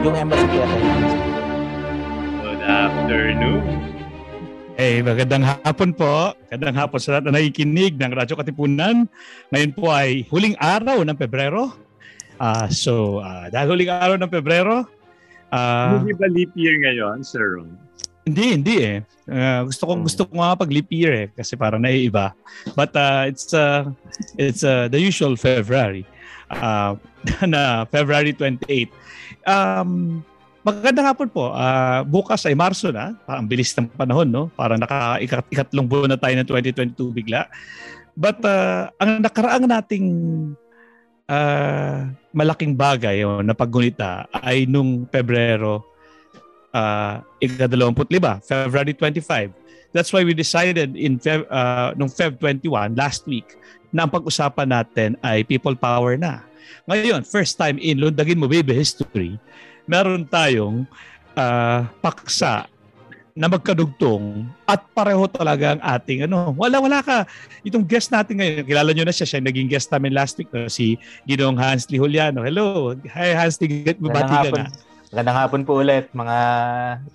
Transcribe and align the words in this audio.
yung 0.00 0.16
embassy 0.16 0.48
kaya 0.48 0.66
Good 2.40 2.62
afternoon. 2.64 3.64
Hey, 4.80 5.04
magandang 5.04 5.44
hapon 5.44 5.92
po. 5.92 6.32
Magandang 6.48 6.76
hapon 6.80 6.98
sa 7.04 7.08
lahat 7.12 7.28
na 7.28 7.36
nakikinig 7.36 8.00
ng 8.00 8.16
Radyo 8.16 8.32
Katipunan. 8.40 9.04
Ngayon 9.52 9.72
po 9.76 9.92
ay 9.92 10.24
huling 10.32 10.56
araw 10.56 11.04
ng 11.04 11.16
Pebrero. 11.20 11.76
Uh, 12.40 12.64
so, 12.72 13.20
uh, 13.20 13.52
dahil 13.52 13.76
huling 13.76 13.92
araw 13.92 14.16
ng 14.16 14.32
Pebrero, 14.32 14.88
uh, 15.52 16.00
hindi 16.00 16.16
ba 16.16 16.32
leap 16.32 16.56
year 16.56 16.80
ngayon, 16.80 17.20
Sir 17.20 17.60
Ron? 17.60 17.76
Hindi, 18.24 18.56
hindi 18.56 18.76
eh. 18.80 18.98
Uh, 19.28 19.68
gusto 19.68 19.84
ko 19.84 19.92
hmm. 20.00 20.04
gusto 20.08 20.22
ko 20.24 20.32
nga 20.40 20.56
pag 20.56 20.72
leap 20.72 20.88
year 20.88 21.12
eh 21.12 21.26
kasi 21.36 21.60
para 21.60 21.76
naiiba. 21.76 22.32
But 22.72 22.96
uh, 22.96 23.28
it's 23.28 23.52
uh, 23.52 23.92
it's 24.40 24.64
uh, 24.64 24.88
the 24.88 24.96
usual 24.96 25.36
February. 25.36 26.08
Uh, 26.50 26.98
na 27.46 27.86
February 27.86 28.34
28. 28.34 28.90
Um, 29.46 30.20
Magandang 30.60 31.08
hapon 31.08 31.28
po. 31.32 31.56
Uh, 31.56 32.04
bukas 32.04 32.44
ay 32.44 32.52
Marso 32.52 32.92
na. 32.92 33.16
Ang 33.24 33.48
bilis 33.48 33.72
ng 33.72 33.88
panahon, 33.96 34.28
no? 34.28 34.52
Parang 34.52 34.76
naka-ikatlong 34.76 35.88
buwan 35.88 36.12
na 36.12 36.20
tayo 36.20 36.36
ng 36.36 36.44
2022 36.44 37.16
bigla. 37.16 37.48
But 38.12 38.44
uh, 38.44 38.92
ang 39.00 39.24
nakaraang 39.24 39.64
nating 39.64 40.06
uh, 41.24 42.12
malaking 42.36 42.76
bagay 42.76 43.24
oh, 43.24 43.40
na 43.40 43.56
paggunita 43.56 44.28
ay 44.36 44.68
nung 44.68 45.08
Pebrero 45.08 45.80
uh, 46.76 47.24
ika-25, 47.40 48.44
February 48.44 48.92
25. 48.92 49.56
That's 49.96 50.12
why 50.12 50.28
we 50.28 50.36
decided 50.36 50.92
in 50.92 51.16
Feb, 51.16 51.48
uh, 51.48 51.96
nung 51.96 52.12
Feb 52.12 52.36
21 52.36 53.00
last 53.00 53.24
week 53.24 53.56
na 53.90 54.06
ang 54.06 54.10
pag-usapan 54.10 54.70
natin 54.70 55.18
ay 55.22 55.42
people 55.42 55.74
power 55.74 56.14
na. 56.14 56.42
Ngayon, 56.86 57.26
first 57.26 57.58
time 57.58 57.76
in 57.82 57.98
Lundagin 57.98 58.38
Mo 58.38 58.46
Baby 58.46 58.74
History, 58.74 59.38
meron 59.86 60.26
tayong 60.26 60.86
uh, 61.34 61.86
paksa 62.02 62.70
na 63.34 63.46
magkadugtong 63.46 64.46
at 64.66 64.82
pareho 64.90 65.24
talaga 65.30 65.78
ang 65.78 65.80
ating 65.82 66.26
ano. 66.26 66.52
Wala 66.58 66.82
wala 66.82 66.98
ka. 67.00 67.24
Itong 67.62 67.86
guest 67.86 68.10
natin 68.10 68.42
ngayon, 68.42 68.66
kilala 68.66 68.90
niyo 68.90 69.06
na 69.06 69.14
siya, 69.14 69.26
siya 69.26 69.40
naging 69.40 69.70
guest 69.70 69.88
namin 69.90 70.12
last 70.14 70.36
week, 70.36 70.50
no? 70.50 70.66
si 70.66 70.98
Ginong 71.24 71.56
Hansly 71.56 71.96
Juliano. 71.98 72.42
Hello. 72.42 72.94
Hi 73.14 73.32
Hansly, 73.34 73.96
bati 73.96 74.34
ka 74.34 74.50
na. 74.50 74.66
Magandang 75.10 75.38
hapon 75.42 75.62
po 75.66 75.82
ulit 75.82 76.06
mga 76.14 76.36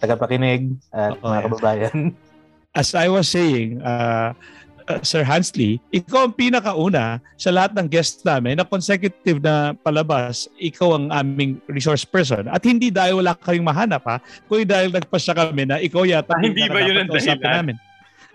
tagapakinig 0.03 0.75
at 0.91 1.15
oh, 1.19 1.31
mga 1.31 1.39
kababayan. 1.47 1.97
As 2.75 2.91
I 2.91 3.07
was 3.07 3.31
saying, 3.31 3.79
uh, 3.79 4.35
uh, 4.89 5.01
Sir 5.01 5.25
Hansley, 5.25 5.81
ikaw 5.89 6.29
ang 6.29 6.33
pinakauna 6.33 7.21
sa 7.35 7.49
lahat 7.49 7.73
ng 7.77 7.87
guests 7.89 8.21
namin 8.25 8.61
na 8.61 8.65
consecutive 8.65 9.41
na 9.41 9.73
palabas, 9.73 10.49
ikaw 10.61 10.97
ang 10.97 11.09
aming 11.11 11.61
resource 11.69 12.05
person. 12.05 12.47
At 12.49 12.63
hindi 12.65 12.89
dahil 12.93 13.21
wala 13.21 13.33
kayong 13.37 13.65
mahanap 13.65 14.03
ha, 14.05 14.17
kundi 14.49 14.65
dahil 14.65 14.93
nagpasya 14.93 15.33
kami 15.33 15.63
na 15.69 15.81
ikaw 15.81 16.05
yata 16.05 16.33
ah, 16.33 16.41
hindi 16.41 16.65
ba 16.69 16.79
yun 16.81 17.05
ang 17.05 17.09
dahilan? 17.09 17.41
namin. 17.41 17.77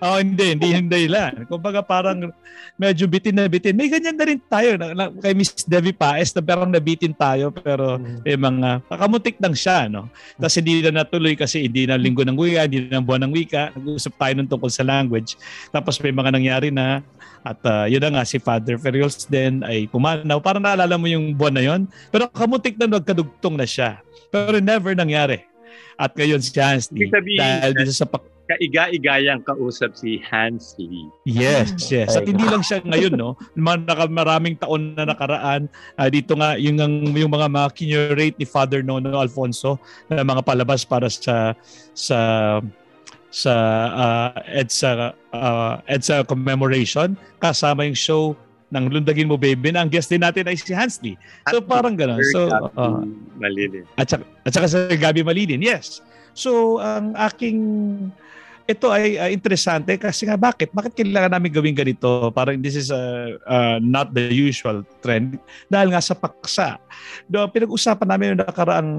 Oh, 0.01 0.17
hindi, 0.17 0.57
hindi 0.81 1.03
lang. 1.07 1.45
Kumbaga 1.45 1.85
parang 1.85 2.33
medyo 2.81 3.05
bitin 3.05 3.37
na 3.37 3.45
bitin. 3.47 3.77
May 3.77 3.93
ganyan 3.93 4.17
na 4.17 4.25
rin 4.25 4.41
tayo 4.49 4.81
na, 4.81 4.97
na, 4.97 5.05
kay 5.13 5.37
Miss 5.37 5.53
Devi 5.69 5.93
Paes 5.93 6.33
na 6.33 6.41
parang 6.41 6.73
nabitin 6.73 7.13
tayo 7.13 7.53
pero 7.53 8.01
mm. 8.01 8.25
may 8.25 8.37
mga 8.41 8.69
kakamutik 8.89 9.37
lang 9.37 9.53
siya, 9.53 9.93
no? 9.93 10.09
Tapos 10.41 10.57
hindi 10.57 10.81
na 10.81 11.05
natuloy 11.05 11.37
kasi 11.37 11.69
hindi 11.69 11.85
na 11.85 12.01
linggo 12.01 12.25
ng 12.25 12.37
wika, 12.37 12.65
hindi 12.65 12.89
na 12.89 13.05
buwan 13.05 13.29
ng 13.29 13.33
wika. 13.37 13.77
Nag-uusap 13.77 14.17
tayo 14.17 14.33
ng 14.41 14.49
tungkol 14.49 14.73
sa 14.73 14.83
language. 14.89 15.37
Tapos 15.69 16.01
may 16.01 16.17
mga 16.17 16.31
nangyari 16.33 16.73
na 16.73 17.05
at 17.41 17.61
uh, 17.65 17.85
yun 17.89 18.05
na 18.05 18.21
nga 18.21 18.25
si 18.25 18.37
Father 18.37 18.77
Ferriols 18.77 19.25
din 19.29 19.65
ay 19.65 19.89
pumanaw. 19.89 20.41
Parang 20.41 20.65
naalala 20.65 20.97
mo 20.97 21.09
yung 21.09 21.33
buwan 21.37 21.55
na 21.57 21.65
yon. 21.65 21.81
Pero 22.13 22.29
kamutik 22.29 22.77
na 22.77 22.89
nagkadugtong 22.89 23.57
na 23.57 23.65
siya. 23.65 24.01
Pero 24.29 24.61
never 24.61 24.93
nangyari. 24.93 25.45
At 26.01 26.17
ngayon 26.17 26.41
si 26.41 26.53
Chance 26.57 26.89
dahil 27.37 27.77
dito 27.77 27.93
sa 27.93 28.09
pak- 28.09 28.40
kaiga-igayang 28.51 29.47
kausap 29.47 29.95
si 29.95 30.19
Hans 30.27 30.75
Lee. 30.75 31.07
Yes, 31.23 31.87
yes. 31.87 32.19
At 32.19 32.27
hindi 32.27 32.43
lang 32.43 32.67
siya 32.67 32.83
ngayon, 32.83 33.15
no? 33.15 33.39
Maraming 34.11 34.59
taon 34.59 34.99
na 34.99 35.07
nakaraan. 35.07 35.71
Uh, 35.95 36.11
dito 36.11 36.35
nga, 36.35 36.59
yung, 36.59 36.83
yung 37.15 37.31
mga 37.31 37.47
mga 37.47 37.69
kinurate 37.79 38.37
ni 38.43 38.47
Father 38.47 38.83
Nono 38.83 39.23
Alfonso 39.23 39.79
na 40.11 40.27
mga 40.27 40.43
palabas 40.43 40.83
para 40.83 41.07
sa 41.07 41.55
sa 41.95 42.19
sa 43.31 43.55
uh, 43.95 44.31
EDSA 44.51 45.15
uh, 45.31 45.79
EDSA 45.87 46.27
commemoration 46.27 47.15
kasama 47.39 47.87
yung 47.87 47.95
show 47.95 48.35
ng 48.75 48.91
Lundagin 48.91 49.31
Mo 49.31 49.39
Baby 49.39 49.75
na 49.75 49.87
ang 49.87 49.91
guest 49.91 50.11
din 50.11 50.23
natin 50.23 50.47
ay 50.47 50.59
si 50.59 50.75
Hansley. 50.75 51.15
So 51.51 51.59
parang 51.63 51.99
gano'n. 51.99 52.23
So, 52.31 52.51
uh, 52.51 53.03
Malinin. 53.39 53.87
At 53.99 54.11
saka, 54.11 54.23
at 54.47 54.53
saka 54.55 54.67
sa 54.71 54.79
Gabi 54.95 55.27
Malinin, 55.27 55.63
yes. 55.63 56.03
So 56.35 56.79
ang 56.79 57.19
aking 57.19 57.59
ito 58.71 58.87
ay 58.89 59.19
uh, 59.19 59.31
interesante 59.31 59.99
kasi 59.99 60.25
nga 60.25 60.39
bakit? 60.39 60.71
Bakit 60.71 60.95
kailangan 60.95 61.35
namin 61.35 61.51
gawin 61.51 61.75
ganito? 61.75 62.31
Parang 62.31 62.57
this 62.63 62.79
is 62.79 62.95
uh, 62.95 63.35
uh, 63.45 63.83
not 63.83 64.15
the 64.15 64.31
usual 64.31 64.87
trend. 65.03 65.37
Dahil 65.67 65.91
nga 65.91 65.99
sa 65.99 66.15
paksa. 66.15 66.79
Do, 67.27 67.43
pinag-usapan 67.51 68.09
namin 68.09 68.27
yung 68.35 68.41
nakaraang 68.47 68.91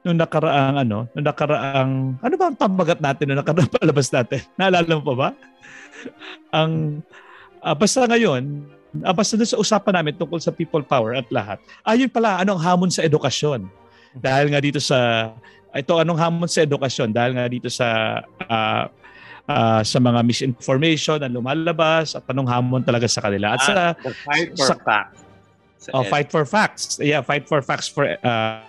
nung 0.00 0.16
nakaraang 0.16 0.80
ano, 0.80 1.04
nung 1.12 1.26
nakaraang 1.28 1.92
ano 2.16 2.34
ba 2.40 2.44
ang 2.48 2.56
pambagat 2.56 3.04
natin 3.04 3.28
nung 3.28 3.40
nakaraang 3.44 3.72
palabas 3.78 4.08
natin? 4.08 4.40
Naalala 4.56 4.96
mo 4.96 5.04
pa 5.04 5.14
ba? 5.14 5.30
ang 6.50 7.04
uh, 7.60 7.76
basta 7.76 8.08
ngayon, 8.08 8.64
uh, 9.04 9.14
basta 9.14 9.36
sa 9.44 9.60
usapan 9.60 10.00
namin 10.00 10.16
tungkol 10.16 10.40
sa 10.40 10.52
people 10.52 10.82
power 10.82 11.14
at 11.16 11.28
lahat. 11.28 11.60
Ayun 11.84 12.08
pala, 12.08 12.40
ano 12.40 12.56
ang 12.56 12.62
hamon 12.62 12.90
sa 12.90 13.04
edukasyon? 13.04 13.68
Dahil 14.16 14.50
nga 14.50 14.58
dito 14.58 14.82
sa 14.82 15.30
ito 15.74 15.92
anong 15.98 16.18
hamon 16.18 16.48
sa 16.50 16.66
edukasyon? 16.66 17.14
Dahil 17.14 17.32
nga 17.38 17.46
dito 17.46 17.68
sa 17.70 18.20
uh, 18.26 18.84
uh, 19.50 19.80
sa 19.82 19.98
mga 19.98 20.20
misinformation 20.22 21.18
na 21.18 21.30
lumalabas 21.30 22.14
at 22.14 22.24
anong 22.30 22.48
hamon 22.50 22.82
talaga 22.82 23.06
sa 23.10 23.22
kanila. 23.22 23.54
At 23.54 23.60
sa 23.62 23.72
ah, 23.74 23.92
fight 23.98 24.54
for 24.54 24.66
sa, 24.66 24.76
facts. 24.78 25.18
Oh, 25.94 26.04
fight 26.04 26.28
for 26.28 26.44
facts. 26.44 26.84
Yeah 27.00 27.22
fight 27.24 27.48
for 27.48 27.60
facts 27.64 27.88
for 27.88 28.04
uh, 28.06 28.62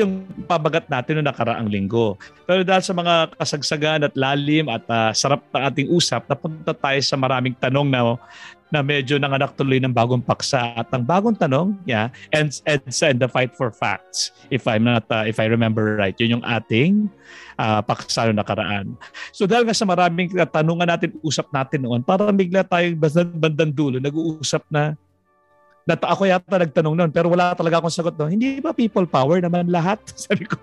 yung 0.00 0.24
pabagat 0.48 0.88
natin 0.88 1.20
noong 1.20 1.28
nakaraang 1.28 1.68
linggo. 1.68 2.16
Pero 2.48 2.64
dahil 2.64 2.80
sa 2.80 2.96
mga 2.96 3.36
kasagsagan 3.36 4.08
at 4.08 4.14
lalim 4.16 4.72
at 4.72 4.84
uh, 4.88 5.12
sarap 5.12 5.44
na 5.52 5.68
ating 5.68 5.92
usap, 5.92 6.24
napunta 6.24 6.72
tayo 6.72 7.00
sa 7.04 7.16
maraming 7.20 7.52
tanong 7.60 7.92
na 7.92 8.16
na 8.72 8.80
medyo 8.80 9.20
nanganak 9.20 9.52
tuloy 9.52 9.76
ng 9.76 9.92
bagong 9.92 10.24
paksa. 10.24 10.72
At 10.72 10.88
ang 10.96 11.04
bagong 11.04 11.36
tanong, 11.36 11.76
yeah, 11.84 12.08
and 12.32 12.48
EDSA 12.64 13.12
and 13.12 13.20
the 13.20 13.28
Fight 13.28 13.52
for 13.52 13.68
Facts, 13.68 14.32
if 14.48 14.64
I'm 14.64 14.88
not, 14.88 15.04
uh, 15.12 15.28
if 15.28 15.36
I 15.36 15.46
remember 15.52 16.00
right, 16.00 16.16
yun 16.16 16.40
yung 16.40 16.46
ating 16.48 17.12
uh, 17.60 17.84
paksa 17.84 18.32
na 18.32 18.40
nakaraan. 18.40 18.96
So 19.36 19.44
dahil 19.44 19.68
nga 19.68 19.76
sa 19.76 19.84
maraming 19.84 20.32
tanungan 20.48 20.88
natin, 20.88 21.12
usap 21.20 21.52
natin 21.52 21.84
noon, 21.84 22.00
parang 22.00 22.32
bigla 22.32 22.64
tayong 22.64 22.96
bandang 23.36 23.76
dulo, 23.76 24.00
nag-uusap 24.00 24.64
na 24.72 24.96
na 25.82 25.98
ako 25.98 26.30
yata 26.30 26.62
nagtanong 26.62 26.94
noon 26.94 27.10
pero 27.10 27.26
wala 27.26 27.58
talaga 27.58 27.82
akong 27.82 27.90
sagot 27.90 28.14
noon. 28.14 28.38
Hindi 28.38 28.62
ba 28.62 28.70
people 28.70 29.06
power 29.06 29.42
naman 29.42 29.66
lahat? 29.66 29.98
Sabi 30.30 30.46
ko, 30.46 30.58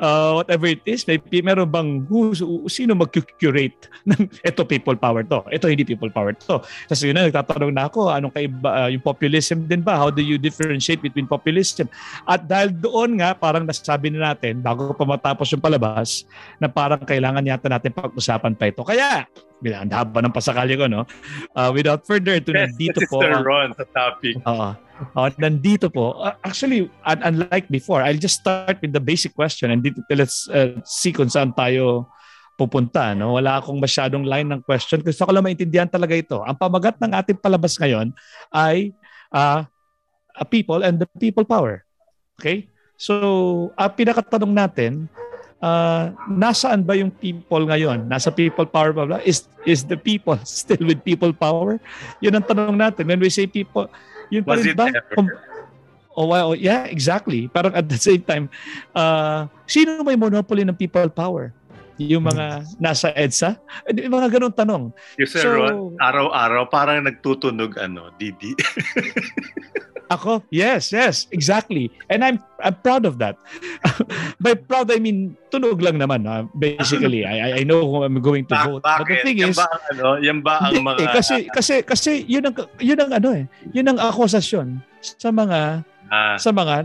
uh, 0.00 0.40
whatever 0.40 0.72
it 0.72 0.80
is, 0.88 1.04
may, 1.04 1.20
meron 1.44 1.68
bang 1.68 1.90
who, 2.08 2.32
sino 2.68 2.96
mag-curate 2.96 3.92
ng 4.08 4.28
ito 4.40 4.62
people 4.64 4.96
power 4.96 5.20
to? 5.20 5.44
Ito 5.52 5.68
hindi 5.68 5.84
people 5.84 6.08
power 6.08 6.32
to. 6.48 6.64
Kasi 6.88 7.12
yun 7.12 7.20
na, 7.20 7.28
nagtatanong 7.28 7.72
na 7.76 7.92
ako, 7.92 8.08
anong 8.08 8.32
kaiba, 8.32 8.68
uh, 8.72 8.88
yung 8.88 9.04
populism 9.04 9.68
din 9.68 9.84
ba? 9.84 10.00
How 10.00 10.08
do 10.08 10.24
you 10.24 10.40
differentiate 10.40 11.04
between 11.04 11.28
populism? 11.28 11.92
At 12.24 12.48
dahil 12.48 12.72
doon 12.72 13.20
nga, 13.20 13.36
parang 13.36 13.68
nasabi 13.68 14.08
na 14.08 14.32
natin, 14.32 14.64
bago 14.64 14.96
pa 14.96 15.04
matapos 15.04 15.52
yung 15.52 15.60
palabas, 15.60 16.24
na 16.56 16.72
parang 16.72 17.04
kailangan 17.04 17.44
yata 17.44 17.68
natin 17.68 17.92
pag-usapan 17.92 18.56
pa 18.56 18.72
ito. 18.72 18.80
Kaya, 18.80 19.28
ang 19.70 19.94
haba 19.94 20.18
ng 20.18 20.34
pasakali 20.34 20.74
ko, 20.74 20.90
no? 20.90 21.06
Uh, 21.54 21.70
without 21.70 22.02
further 22.02 22.42
ado, 22.42 22.50
yes, 22.50 22.74
nandito 22.74 22.98
po. 23.06 23.22
Mr. 23.22 23.46
Ron 23.46 23.70
sa 23.78 23.86
topic. 23.94 24.34
Oo. 24.42 24.74
Uh, 25.14 25.30
nandito 25.38 25.86
po. 25.86 26.18
Uh, 26.18 26.34
actually, 26.42 26.90
un- 27.06 27.22
unlike 27.22 27.70
before, 27.70 28.02
I'll 28.02 28.18
just 28.18 28.42
start 28.42 28.82
with 28.82 28.90
the 28.90 29.02
basic 29.02 29.34
question 29.38 29.70
and 29.70 29.82
dito, 29.82 30.02
let's 30.10 30.50
uh, 30.50 30.78
see 30.82 31.14
kung 31.14 31.30
saan 31.30 31.54
tayo 31.54 32.10
pupunta. 32.58 33.14
No? 33.14 33.38
Wala 33.38 33.58
akong 33.62 33.78
masyadong 33.78 34.26
line 34.26 34.50
ng 34.50 34.60
question. 34.66 35.02
Gusto 35.02 35.26
ko 35.26 35.30
lang 35.30 35.46
maintindihan 35.46 35.90
talaga 35.90 36.14
ito. 36.14 36.38
Ang 36.42 36.58
pamagat 36.58 36.98
ng 36.98 37.12
ating 37.14 37.38
palabas 37.38 37.74
ngayon 37.78 38.14
ay 38.54 38.94
uh, 39.34 39.66
uh, 40.38 40.46
people 40.46 40.82
and 40.86 41.02
the 41.02 41.08
people 41.18 41.44
power. 41.44 41.82
Okay? 42.38 42.70
So, 42.94 43.14
ang 43.74 43.90
uh, 43.90 43.94
pinakatanong 43.98 44.54
natin, 44.54 45.10
uh, 45.62 46.12
nasaan 46.26 46.82
ba 46.82 46.98
yung 46.98 47.14
people 47.14 47.64
ngayon? 47.64 48.10
Nasa 48.10 48.34
people 48.34 48.66
power 48.66 48.92
ba? 48.92 49.22
Is, 49.22 49.46
is 49.64 49.86
the 49.86 49.96
people 49.96 50.36
still 50.44 50.82
with 50.82 51.00
people 51.06 51.32
power? 51.32 51.78
Yun 52.18 52.36
ang 52.36 52.44
tanong 52.44 52.76
natin. 52.76 53.06
When 53.06 53.22
we 53.22 53.30
say 53.30 53.46
people, 53.46 53.86
yun 54.28 54.42
pa 54.42 54.58
rin 54.58 54.74
ba? 54.74 54.90
Um, 55.16 55.30
oh, 56.18 56.26
well, 56.28 56.52
yeah, 56.58 56.84
exactly. 56.90 57.46
Parang 57.48 57.72
at 57.72 57.88
the 57.88 57.96
same 57.96 58.20
time, 58.26 58.50
uh, 58.92 59.46
sino 59.64 60.02
may 60.02 60.18
monopoly 60.18 60.66
ng 60.66 60.76
people 60.76 61.08
power? 61.08 61.54
Yung 62.08 62.24
mga 62.24 62.46
nasa 62.78 63.12
EDSA? 63.12 63.58
Eh, 63.84 64.02
Yung 64.02 64.14
mga 64.14 64.28
ganun 64.32 64.50
tanong. 64.50 64.84
Yung 65.16 65.28
Sir 65.28 65.42
So- 65.42 65.54
Ron, 65.54 65.74
araw-araw 65.96 66.66
parang 66.66 67.04
nagtutunog 67.04 67.76
ano, 67.76 68.10
Didi. 68.16 68.52
Ako? 70.12 70.44
Yes, 70.52 70.92
yes, 70.92 71.24
exactly. 71.32 71.88
And 72.12 72.20
I'm 72.20 72.36
I'm 72.60 72.76
proud 72.76 73.08
of 73.08 73.16
that. 73.24 73.40
By 74.44 74.60
proud, 74.60 74.92
I 74.92 75.00
mean, 75.00 75.40
tunog 75.48 75.80
lang 75.80 75.96
naman. 75.96 76.28
ah. 76.28 76.44
basically, 76.52 77.24
I, 77.24 77.56
I- 77.56 77.64
know 77.64 77.80
who 77.80 78.04
I'm 78.04 78.20
going 78.20 78.44
to 78.44 78.52
Bak- 78.52 78.68
vote. 78.68 78.82
But 78.84 79.00
the 79.00 79.04
bakit? 79.08 79.24
thing 79.24 79.40
yan 79.40 79.50
is, 79.50 79.56
ba 79.56 79.64
ang 79.64 79.82
ano, 79.88 80.04
yan 80.20 80.38
ba 80.44 80.54
ang 80.60 80.84
mga 80.84 81.16
kasi 81.16 81.48
kasi 81.48 81.80
kasi 81.80 82.28
yun 82.28 82.44
ang 82.44 82.52
yun 82.76 83.00
ang 83.00 83.08
ano 83.10 83.28
eh 83.32 83.44
yun 83.72 83.88
ang 83.88 83.96
akusasyon 83.96 84.84
sa 85.00 85.32
mga 85.32 85.80
ah, 86.12 86.36
sa 86.36 86.52
mga 86.52 86.84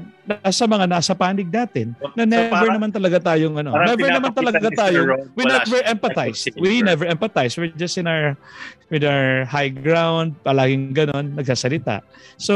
sa 0.55 0.65
mga 0.65 0.85
nasa 0.87 1.11
panig 1.11 1.51
natin 1.51 1.91
na 2.15 2.23
So, 2.23 2.31
never 2.31 2.47
parang- 2.55 2.75
naman 2.79 2.91
talaga 2.95 3.17
tayong 3.19 3.55
ano 3.59 3.75
never 3.75 4.07
naman 4.07 4.31
talaga 4.31 4.67
tayo 4.71 4.99
we 5.35 5.43
never 5.43 5.79
empathize. 5.83 6.39
we 6.55 6.79
never 6.79 7.03
empathize. 7.03 7.59
We're 7.59 7.75
just 7.75 7.99
in 7.99 8.07
our 8.07 8.39
with 8.87 9.03
our 9.03 9.43
high 9.51 9.67
ground 9.67 10.39
palaging 10.47 10.95
ganon 10.95 11.35
nagsasalita. 11.35 12.07
So 12.39 12.55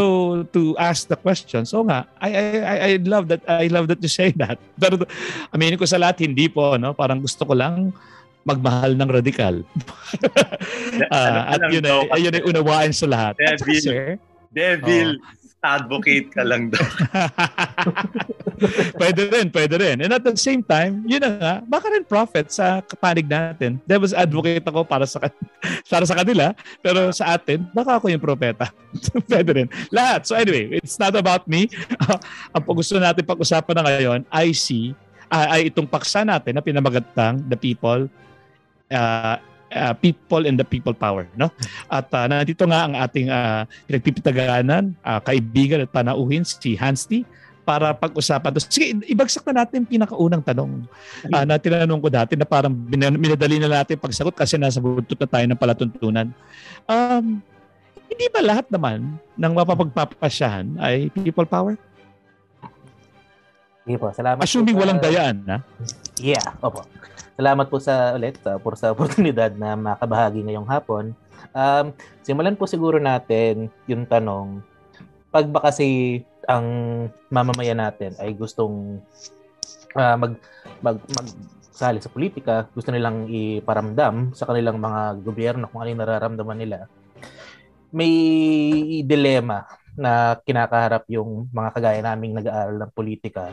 to 0.56 0.80
ask 0.80 1.12
the 1.12 1.20
questions 1.20 1.76
oh 1.76 1.84
nga 1.84 2.08
I 2.24 2.30
I 2.32 2.44
I, 2.56 2.76
I 2.80 2.92
love 3.04 3.28
that 3.28 3.44
I 3.52 3.68
love 3.68 3.92
that 3.92 4.00
you 4.00 4.08
say 4.08 4.32
that. 4.40 4.56
Pero 4.82 5.04
aminin 5.52 5.76
ko 5.76 5.84
sa 5.84 6.00
lahat 6.00 6.24
hindi 6.24 6.48
po 6.48 6.80
no 6.80 6.96
parang 6.96 7.20
gusto 7.20 7.44
ko 7.44 7.52
lang 7.52 7.92
magmahal 8.48 8.96
ng 8.96 9.10
radikal. 9.12 9.56
Ah, 11.12 11.56
at 11.56 11.62
yun 11.72 11.84
ay, 11.84 12.00
ayun 12.20 12.34
ay 12.36 12.44
unawain 12.44 12.92
sa 12.92 13.08
lahat. 13.08 13.34
Devil. 13.40 13.80
sir, 13.80 14.04
devil 14.52 15.20
advocate 15.62 16.34
ka 16.34 16.42
lang 16.42 16.74
daw. 16.74 16.82
pwede 19.02 19.30
rin, 19.30 19.48
pwede 19.54 19.76
rin. 19.78 19.98
And 20.02 20.14
at 20.14 20.26
the 20.26 20.34
same 20.34 20.66
time, 20.66 21.06
yun 21.06 21.22
na 21.22 21.30
nga, 21.38 21.54
baka 21.62 21.94
rin 21.94 22.02
prophet 22.02 22.50
sa 22.50 22.82
kapanig 22.82 23.30
natin. 23.30 23.78
Devil's 23.86 24.18
advocate 24.18 24.66
ako 24.66 24.82
para 24.82 25.06
sa 25.06 25.22
para 25.92 26.06
sa 26.06 26.18
kanila, 26.18 26.58
pero 26.82 27.14
sa 27.14 27.38
atin, 27.38 27.62
baka 27.78 28.02
ako 28.02 28.10
yung 28.10 28.22
propeta. 28.22 28.74
pwede 29.32 29.50
rin. 29.54 29.68
Lahat. 29.94 30.26
So 30.26 30.34
anyway, 30.34 30.82
it's 30.82 30.98
not 30.98 31.14
about 31.14 31.46
me. 31.46 31.70
Ang 32.58 32.66
gusto 32.66 32.98
natin 32.98 33.22
pag-usapan 33.22 33.76
na 33.78 33.84
ngayon, 33.86 34.20
I 34.34 34.58
see, 34.58 34.98
ah, 35.30 35.58
ay 35.58 35.70
itong 35.70 35.86
paksa 35.86 36.26
natin 36.26 36.58
na 36.58 36.66
pinamagatang 36.66 37.46
the 37.46 37.56
people 37.56 38.10
uh, 38.90 39.38
uh, 39.74 39.94
people 39.98 40.44
and 40.46 40.60
the 40.60 40.68
people 40.68 40.94
power 40.94 41.26
no 41.34 41.50
at 41.88 42.08
uh, 42.12 42.26
nandito 42.28 42.68
nga 42.68 42.86
ang 42.86 42.94
ating 43.00 43.28
uh, 43.32 43.64
pinagpipitaganan 43.88 44.94
uh, 45.02 45.20
kaibigan 45.24 45.82
at 45.82 45.90
panauhin 45.90 46.44
si 46.44 46.76
Hans 46.76 47.08
T 47.08 47.24
para 47.62 47.94
pag-usapan. 47.94 48.58
Sige, 48.58 49.06
ibagsak 49.06 49.46
na 49.46 49.64
natin 49.64 49.86
yung 49.86 49.90
pinakaunang 49.90 50.44
tanong 50.44 50.84
uh, 51.30 51.44
na 51.46 51.62
tinanong 51.62 52.02
ko 52.02 52.10
dati 52.10 52.34
na 52.34 52.44
parang 52.44 52.74
minadali 52.74 53.62
na 53.62 53.82
natin 53.82 54.02
pagsagot 54.02 54.34
kasi 54.34 54.58
nasa 54.58 54.82
buntot 54.82 55.16
na 55.16 55.30
tayo 55.30 55.46
ng 55.46 55.60
palatuntunan. 55.60 56.28
Um, 56.90 57.40
hindi 58.12 58.26
ba 58.28 58.42
lahat 58.44 58.68
naman 58.68 59.16
ng 59.38 59.54
mapapagpapasyahan 59.56 60.76
ay 60.82 61.08
people 61.24 61.48
power? 61.48 61.78
Sige 63.88 63.98
po, 63.98 64.14
salamat 64.14 64.42
Assuming 64.44 64.76
po 64.78 64.84
walang 64.84 65.02
dayaan, 65.02 65.38
ha? 65.48 65.58
Yeah, 66.22 66.44
opo. 66.62 66.86
Salamat 67.42 67.74
po 67.74 67.82
sa 67.82 68.14
ulit 68.14 68.38
sa, 68.38 68.62
por 68.62 68.78
sa 68.78 68.90
oportunidad 68.94 69.50
na 69.58 69.74
makabahagi 69.74 70.46
ngayong 70.46 70.70
hapon. 70.70 71.18
Um, 71.58 71.90
simulan 72.22 72.54
po 72.54 72.70
siguro 72.70 73.02
natin 73.02 73.74
yung 73.90 74.06
tanong, 74.06 74.62
pag 75.34 75.50
ba 75.50 75.58
kasi 75.58 76.22
ang 76.46 76.70
mamamayan 77.34 77.82
natin 77.82 78.14
ay 78.22 78.38
gustong 78.38 79.02
ah, 79.98 80.14
mag, 80.22 80.38
mag, 80.86 81.02
mag 81.02 81.28
sali 81.74 81.98
sa 81.98 82.14
politika, 82.14 82.70
gusto 82.78 82.94
nilang 82.94 83.26
iparamdam 83.26 84.38
sa 84.38 84.46
kanilang 84.46 84.78
mga 84.78 85.26
gobyerno 85.26 85.66
kung 85.66 85.82
ano 85.82 85.98
nararamdaman 85.98 86.62
nila, 86.62 86.86
may 87.90 88.14
dilema 89.02 89.66
na 89.98 90.38
kinakaharap 90.46 91.10
yung 91.10 91.50
mga 91.50 91.70
kagaya 91.74 92.02
naming 92.06 92.38
nag-aaral 92.38 92.78
ng 92.86 92.94
politika 92.94 93.50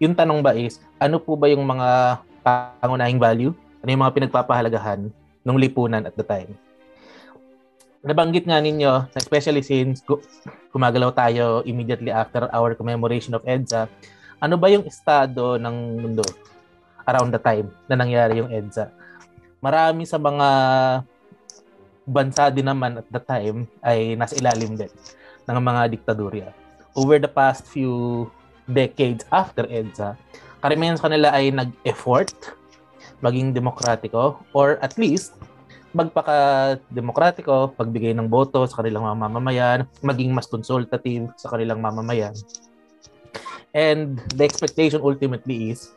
yung 0.00 0.16
tanong 0.16 0.40
ba 0.40 0.56
is, 0.56 0.80
ano 0.96 1.20
po 1.20 1.36
ba 1.36 1.44
yung 1.52 1.60
mga 1.60 2.18
pangunahing 2.44 3.20
value? 3.20 3.52
Ano 3.80 3.88
yung 3.88 4.02
mga 4.04 4.14
pinagpapahalagahan 4.16 5.08
ng 5.44 5.56
lipunan 5.56 6.04
at 6.04 6.14
the 6.16 6.24
time? 6.24 6.52
Nabanggit 8.00 8.48
nga 8.48 8.60
ninyo, 8.60 9.12
especially 9.12 9.60
since 9.60 10.00
gu- 10.00 10.24
gumagalaw 10.72 11.12
tayo 11.12 11.60
immediately 11.68 12.08
after 12.08 12.48
our 12.48 12.72
commemoration 12.72 13.36
of 13.36 13.44
EDSA, 13.44 13.92
ano 14.40 14.56
ba 14.56 14.72
yung 14.72 14.88
estado 14.88 15.60
ng 15.60 16.00
mundo 16.00 16.24
around 17.04 17.28
the 17.28 17.40
time 17.40 17.68
na 17.92 18.00
nangyari 18.00 18.40
yung 18.40 18.48
EDSA? 18.48 18.88
Marami 19.60 20.08
sa 20.08 20.16
mga 20.16 20.48
bansa 22.08 22.48
din 22.48 22.64
naman 22.64 23.04
at 23.04 23.06
the 23.12 23.20
time 23.20 23.68
ay 23.84 24.16
nasa 24.16 24.32
ilalim 24.40 24.80
din 24.80 24.88
ng 25.44 25.58
mga 25.60 25.92
diktadurya. 25.92 26.48
Over 26.96 27.20
the 27.20 27.28
past 27.28 27.68
few 27.68 28.26
decades 28.64 29.28
after 29.28 29.68
EDSA, 29.68 30.16
karamihan 30.60 30.96
sa 30.96 31.08
kanila 31.08 31.32
ay 31.32 31.52
nag-effort 31.52 32.56
maging 33.20 33.52
demokratiko 33.52 34.40
or 34.56 34.80
at 34.80 34.96
least 34.96 35.36
magpaka-demokratiko, 35.90 37.74
pagbigay 37.74 38.14
ng 38.14 38.30
boto 38.30 38.62
sa 38.62 38.78
kanilang 38.78 39.10
mamamayan, 39.10 39.90
maging 40.06 40.30
mas 40.30 40.46
consultative 40.46 41.26
sa 41.34 41.50
kanilang 41.50 41.82
mamamayan. 41.82 42.30
And 43.74 44.22
the 44.38 44.46
expectation 44.46 45.02
ultimately 45.02 45.74
is 45.74 45.90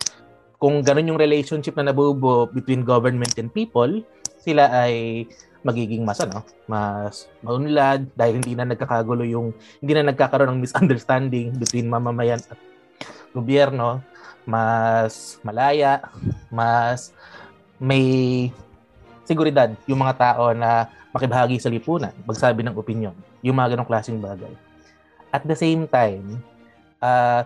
kung 0.57 0.81
ganun 0.81 1.13
yung 1.13 1.21
relationship 1.21 1.77
na 1.77 1.93
nabubuo 1.93 2.49
between 2.49 2.81
government 2.81 3.37
and 3.37 3.53
people, 3.53 4.01
sila 4.41 4.65
ay 4.71 5.25
magiging 5.63 6.03
mas 6.03 6.19
ano, 6.19 6.43
mas 6.67 7.29
maunlad 7.45 8.09
dahil 8.17 8.41
hindi 8.41 8.53
na 8.57 8.67
nagkakagulo 8.67 9.23
yung 9.23 9.55
hindi 9.79 9.93
na 9.95 10.11
nagkakaroon 10.11 10.57
ng 10.57 10.63
misunderstanding 10.63 11.55
between 11.55 11.87
mamamayan 11.87 12.41
at 12.49 12.59
gobyerno, 13.31 14.01
mas 14.43 15.39
malaya, 15.41 16.03
mas 16.51 17.15
may 17.79 18.49
seguridad 19.23 19.71
yung 19.87 20.03
mga 20.03 20.15
tao 20.19 20.51
na 20.51 20.91
makibahagi 21.15 21.61
sa 21.61 21.71
lipunan, 21.71 22.11
magsabi 22.27 22.65
ng 22.65 22.75
opinion, 22.75 23.15
yung 23.45 23.55
mga 23.55 23.75
ganong 23.75 23.89
klaseng 23.89 24.19
bagay. 24.19 24.51
At 25.33 25.45
the 25.45 25.57
same 25.57 25.87
time, 25.87 26.41
uh, 27.01 27.45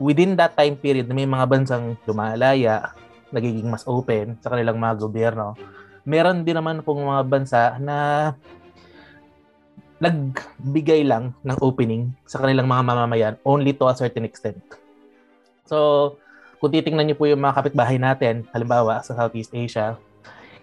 within 0.00 0.34
that 0.36 0.56
time 0.56 0.74
period 0.74 1.06
na 1.06 1.14
may 1.16 1.28
mga 1.28 1.46
bansang 1.46 1.94
lumalaya, 2.04 2.92
nagiging 3.30 3.70
mas 3.70 3.86
open 3.86 4.40
sa 4.42 4.50
kanilang 4.50 4.80
mga 4.80 4.94
gobyerno, 4.98 5.54
meron 6.02 6.42
din 6.42 6.58
naman 6.58 6.82
pong 6.82 7.06
mga 7.06 7.22
bansa 7.30 7.62
na 7.78 7.96
nagbigay 10.00 11.04
lang 11.04 11.36
ng 11.44 11.58
opening 11.60 12.10
sa 12.24 12.40
kanilang 12.40 12.64
mga 12.64 12.82
mamamayan 12.82 13.34
only 13.44 13.76
to 13.76 13.84
a 13.86 13.94
certain 13.94 14.24
extent. 14.24 14.58
So, 15.70 16.18
kung 16.58 16.74
titingnan 16.74 17.06
niyo 17.06 17.16
po 17.16 17.30
yung 17.30 17.46
mga 17.46 17.62
kapitbahay 17.62 18.02
natin, 18.02 18.42
halimbawa 18.50 18.98
sa 19.06 19.14
Southeast 19.14 19.54
Asia, 19.54 19.94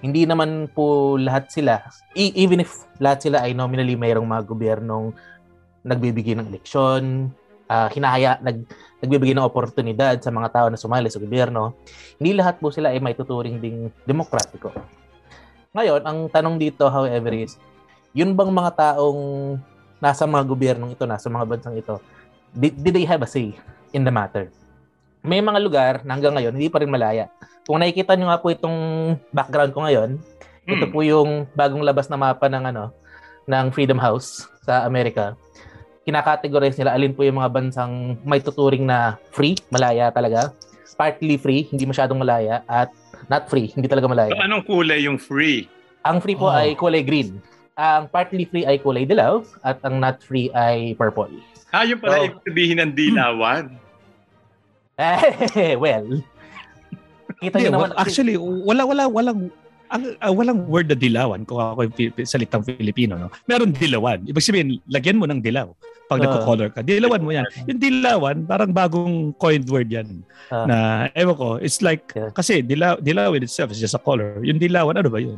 hindi 0.04 0.28
naman 0.28 0.68
po 0.76 1.16
lahat 1.16 1.48
sila, 1.48 1.80
e- 2.12 2.36
even 2.36 2.60
if 2.60 2.86
lahat 3.00 3.24
sila 3.24 3.42
ay 3.42 3.56
nominally 3.56 3.96
mayroong 3.96 4.28
mga 4.28 4.44
gobyernong 4.44 5.16
nagbibigay 5.88 6.36
ng 6.36 6.52
eleksyon, 6.52 7.32
ah, 7.72 7.88
hinahaya, 7.90 8.38
nag, 8.44 8.68
nagbibigay 9.02 9.34
ng 9.34 9.48
oportunidad 9.48 10.20
sa 10.20 10.30
mga 10.30 10.50
tao 10.52 10.68
na 10.68 10.78
sumali 10.78 11.08
sa 11.08 11.24
gobyerno, 11.24 11.80
hindi 12.20 12.36
lahat 12.36 12.60
po 12.60 12.70
sila 12.70 12.92
ay 12.92 13.00
may 13.00 13.16
tuturing 13.16 13.64
ding 13.64 13.90
demokratiko. 14.04 14.76
Ngayon, 15.72 16.04
ang 16.04 16.28
tanong 16.30 16.60
dito, 16.60 16.92
however, 16.92 17.32
is, 17.32 17.56
yun 18.12 18.36
bang 18.36 18.52
mga 18.52 18.76
taong 18.76 19.56
nasa 19.98 20.30
mga 20.30 20.46
gobyernong 20.46 20.94
ito, 20.94 21.10
nasa 21.10 21.32
mga 21.32 21.48
bansang 21.48 21.80
ito, 21.80 21.98
did, 22.54 22.76
did 22.78 22.94
they 22.94 23.08
have 23.08 23.24
a 23.24 23.30
say 23.30 23.56
in 23.96 24.06
the 24.06 24.14
matter? 24.14 24.52
May 25.27 25.43
mga 25.43 25.60
lugar 25.60 25.93
na 26.07 26.15
hanggang 26.15 26.39
ngayon, 26.39 26.55
hindi 26.55 26.72
pa 26.72 26.79
rin 26.79 26.88
malaya. 26.88 27.27
Kung 27.67 27.84
nakikita 27.84 28.15
nyo 28.15 28.31
nga 28.31 28.39
po 28.39 28.48
itong 28.48 28.79
background 29.29 29.75
ko 29.75 29.84
ngayon, 29.84 30.10
ito 30.63 30.86
Hmm. 30.88 30.93
po 30.96 31.03
yung 31.03 31.43
bagong 31.51 31.84
labas 31.84 32.07
na 32.07 32.15
mapa 32.15 32.48
ng 32.48 32.63
ano 32.65 32.96
ng 33.43 33.65
Freedom 33.69 34.00
House 34.00 34.48
sa 34.63 34.88
Amerika. 34.88 35.36
Kinakategorize 36.03 36.79
nila 36.79 36.96
alin 36.96 37.12
po 37.12 37.27
yung 37.27 37.36
mga 37.36 37.51
bansang 37.51 38.15
may 38.24 38.39
tuturing 38.39 38.88
na 38.88 39.19
free, 39.29 39.60
malaya 39.67 40.07
talaga, 40.07 40.55
partly 40.96 41.36
free, 41.36 41.67
hindi 41.67 41.84
masyadong 41.84 42.17
malaya, 42.17 42.63
at 42.63 42.88
not 43.27 43.51
free, 43.51 43.67
hindi 43.69 43.91
talaga 43.91 44.07
malaya. 44.07 44.31
So, 44.31 44.39
anong 44.39 44.63
kulay 44.63 45.03
yung 45.03 45.19
free? 45.19 45.67
Ang 46.03 46.24
free 46.24 46.39
po 46.39 46.48
Oh. 46.48 46.55
ay 46.55 46.72
kulay 46.74 47.03
green. 47.03 47.43
Ang 47.75 48.07
partly 48.07 48.48
free 48.48 48.63
ay 48.63 48.79
kulay 48.79 49.03
dilaw 49.03 49.43
at 49.62 49.84
ang 49.84 50.00
not 50.00 50.24
free 50.24 50.48
ay 50.50 50.96
purple. 50.96 51.29
Ah, 51.69 51.84
yung 51.84 52.00
pala 52.00 52.15
So- 52.15 52.24
ibig 52.25 52.39
sabihin 52.41 52.77
ng 52.79 52.91
dilawan. 52.96 53.75
Eh, 54.98 55.77
well, 55.77 56.25
kita 57.38 57.62
niyo 57.62 57.70
naman. 57.70 57.94
well, 57.94 58.01
actually, 58.01 58.34
wala, 58.38 58.82
wala, 58.82 59.04
walang, 59.06 59.54
ang, 59.94 60.04
ah, 60.20 60.34
walang 60.34 60.66
word 60.66 60.89
na 60.89 60.98
dilawan 60.98 61.46
kung 61.46 61.62
ako 61.62 61.86
yung 61.86 62.25
salitang 62.25 62.66
Filipino. 62.66 63.16
No? 63.16 63.30
Meron 63.46 63.72
dilawan. 63.72 64.25
Ibig 64.25 64.42
sabihin, 64.44 64.82
lagyan 64.89 65.22
mo 65.22 65.30
ng 65.30 65.39
dilaw. 65.39 65.70
Pag 66.10 66.20
Ah. 66.20 66.24
nagko-color 66.25 66.70
ka, 66.74 66.82
dilawan 66.82 67.22
mo 67.22 67.30
yan. 67.30 67.46
Yung 67.70 67.77
dilawan, 67.80 68.42
parang 68.44 68.74
bagong 68.74 69.38
coined 69.38 69.70
word 69.70 69.88
yan. 69.88 70.25
Ah. 70.50 70.66
na, 70.66 70.75
ewan 71.13 71.36
ko, 71.38 71.48
it's 71.62 71.80
like, 71.86 72.10
Yeah. 72.18 72.34
kasi 72.34 72.66
dilaw, 72.66 72.98
dilaw 72.98 73.38
in 73.38 73.46
itself 73.46 73.70
is 73.72 73.80
just 73.80 73.96
a 73.96 74.01
color. 74.01 74.42
Yung 74.42 74.58
dilawan, 74.58 74.98
ano 74.98 75.08
ba 75.13 75.22
yun? 75.22 75.38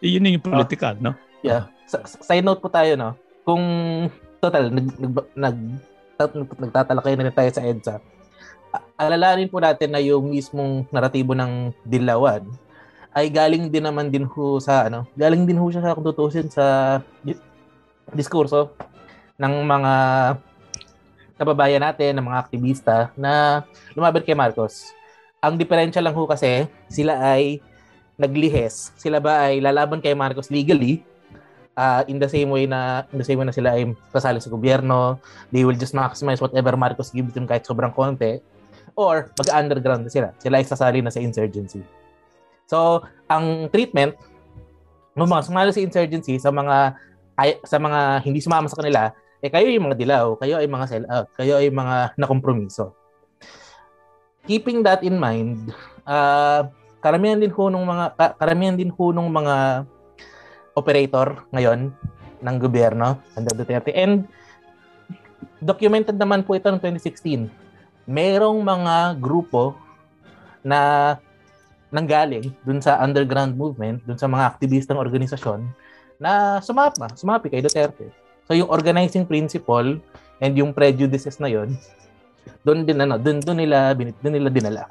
Yun 0.00 0.30
yung 0.30 0.44
political, 0.44 0.94
no? 1.02 1.12
Yeah. 1.42 1.66
Sa, 1.90 2.04
side 2.06 2.46
note 2.46 2.62
po 2.62 2.70
tayo, 2.70 2.94
no? 2.94 3.18
Kung 3.42 3.60
total, 4.38 4.70
nag, 4.70 4.86
nag, 4.96 5.12
nag, 5.34 5.56
tat- 6.14 6.36
nagtatalakay 6.36 7.12
na 7.18 7.24
rin 7.26 7.34
tayo 7.34 7.50
sa 7.50 7.64
EDSA, 7.64 7.96
alalahanin 8.94 9.50
po 9.50 9.58
natin 9.58 9.90
na 9.90 10.00
yung 10.02 10.30
mismong 10.30 10.86
naratibo 10.92 11.34
ng 11.34 11.74
Dilawan 11.82 12.46
ay 13.10 13.26
galing 13.26 13.66
din 13.66 13.82
naman 13.82 14.06
din 14.06 14.22
ho 14.22 14.62
sa 14.62 14.86
ano, 14.86 15.02
galing 15.18 15.42
din 15.42 15.58
ho 15.58 15.66
siya 15.66 15.82
sa 15.82 15.98
kung 15.98 16.06
sa 16.46 16.66
di- 17.26 17.42
diskurso 18.14 18.70
ng 19.34 19.54
mga 19.66 19.92
kababayan 21.40 21.82
natin, 21.82 22.20
ng 22.20 22.26
mga 22.30 22.40
aktivista 22.44 22.96
na 23.16 23.64
lumaban 23.96 24.22
kay 24.22 24.36
Marcos. 24.36 24.92
Ang 25.40 25.56
diferensya 25.56 26.04
lang 26.04 26.12
ho 26.12 26.28
kasi, 26.28 26.68
sila 26.92 27.16
ay 27.16 27.64
naglihes. 28.20 28.92
Sila 29.00 29.18
ba 29.18 29.48
ay 29.48 29.58
lalaban 29.64 30.04
kay 30.04 30.12
Marcos 30.12 30.52
legally 30.52 31.00
uh, 31.80 32.04
in 32.04 32.20
the 32.20 32.28
same 32.28 32.52
way 32.52 32.68
na 32.68 33.08
in 33.08 33.18
the 33.18 33.24
same 33.24 33.40
way 33.40 33.48
na 33.48 33.56
sila 33.56 33.72
ay 33.72 33.88
kasali 34.12 34.36
sa 34.36 34.52
gobyerno, 34.52 35.16
they 35.48 35.64
will 35.64 35.76
just 35.80 35.96
maximize 35.96 36.44
whatever 36.44 36.76
Marcos 36.76 37.08
gives 37.08 37.32
them 37.32 37.48
kahit 37.48 37.64
sobrang 37.64 37.90
konti 37.90 38.44
or 38.94 39.30
mag-underground 39.36 40.06
na 40.06 40.10
sila. 40.12 40.28
Sila 40.38 40.58
ay 40.60 40.66
sasali 40.66 40.98
na 41.00 41.12
sa 41.12 41.22
insurgency. 41.22 41.82
So, 42.70 43.02
ang 43.26 43.66
treatment 43.74 44.14
ng 45.18 45.26
mga 45.26 45.42
sumali 45.50 45.70
sa 45.74 45.82
insurgency 45.82 46.38
sa 46.38 46.54
mga 46.54 46.94
ay, 47.40 47.56
sa 47.64 47.80
mga 47.80 48.20
hindi 48.22 48.38
sumama 48.44 48.68
sa 48.68 48.78
kanila, 48.78 49.10
eh 49.40 49.48
kayo 49.48 49.72
yung 49.72 49.88
mga 49.88 49.96
dilaw, 49.96 50.36
kayo 50.36 50.60
ay 50.60 50.68
mga 50.68 50.86
sell 50.86 51.06
out, 51.08 51.26
kayo 51.34 51.56
ay 51.56 51.72
mga 51.72 52.14
nakompromiso. 52.20 52.92
Keeping 54.44 54.84
that 54.84 55.00
in 55.00 55.16
mind, 55.16 55.72
uh, 56.04 56.68
karamihan 57.00 57.40
din 57.40 57.52
ho 57.52 57.72
nung 57.72 57.88
mga 57.88 58.12
ka- 58.14 58.34
karamihan 58.36 58.76
din 58.76 58.92
ho 58.92 59.04
nung 59.10 59.32
mga 59.32 59.88
operator 60.76 61.48
ngayon 61.50 61.90
ng 62.40 62.56
gobyerno 62.60 63.20
under 63.36 63.52
Duterte 63.56 63.92
and 63.96 64.28
documented 65.60 66.16
naman 66.16 66.44
po 66.44 66.56
ito 66.56 66.68
noong 66.68 66.80
2016 66.80 67.59
merong 68.08 68.60
mga 68.60 69.18
grupo 69.20 69.76
na 70.64 71.16
nanggaling 71.90 72.54
dun 72.62 72.78
sa 72.78 73.02
underground 73.02 73.58
movement, 73.58 74.04
dun 74.06 74.16
sa 74.16 74.30
mga 74.30 74.46
aktivistang 74.56 75.00
organisasyon 75.00 75.66
na 76.20 76.62
sumapa, 76.62 77.10
sumapi 77.16 77.50
kay 77.50 77.64
Duterte. 77.64 78.12
So 78.46 78.54
yung 78.54 78.70
organizing 78.70 79.26
principle 79.26 79.98
and 80.38 80.52
yung 80.54 80.70
prejudices 80.70 81.38
na 81.42 81.50
yon 81.50 81.74
doon 82.64 82.84
din 82.84 83.00
ano, 83.00 83.16
doon 83.16 83.40
doon 83.40 83.58
nila 83.64 83.92
binit, 83.96 84.16
doon 84.20 84.36
nila 84.36 84.48
dinala. 84.52 84.84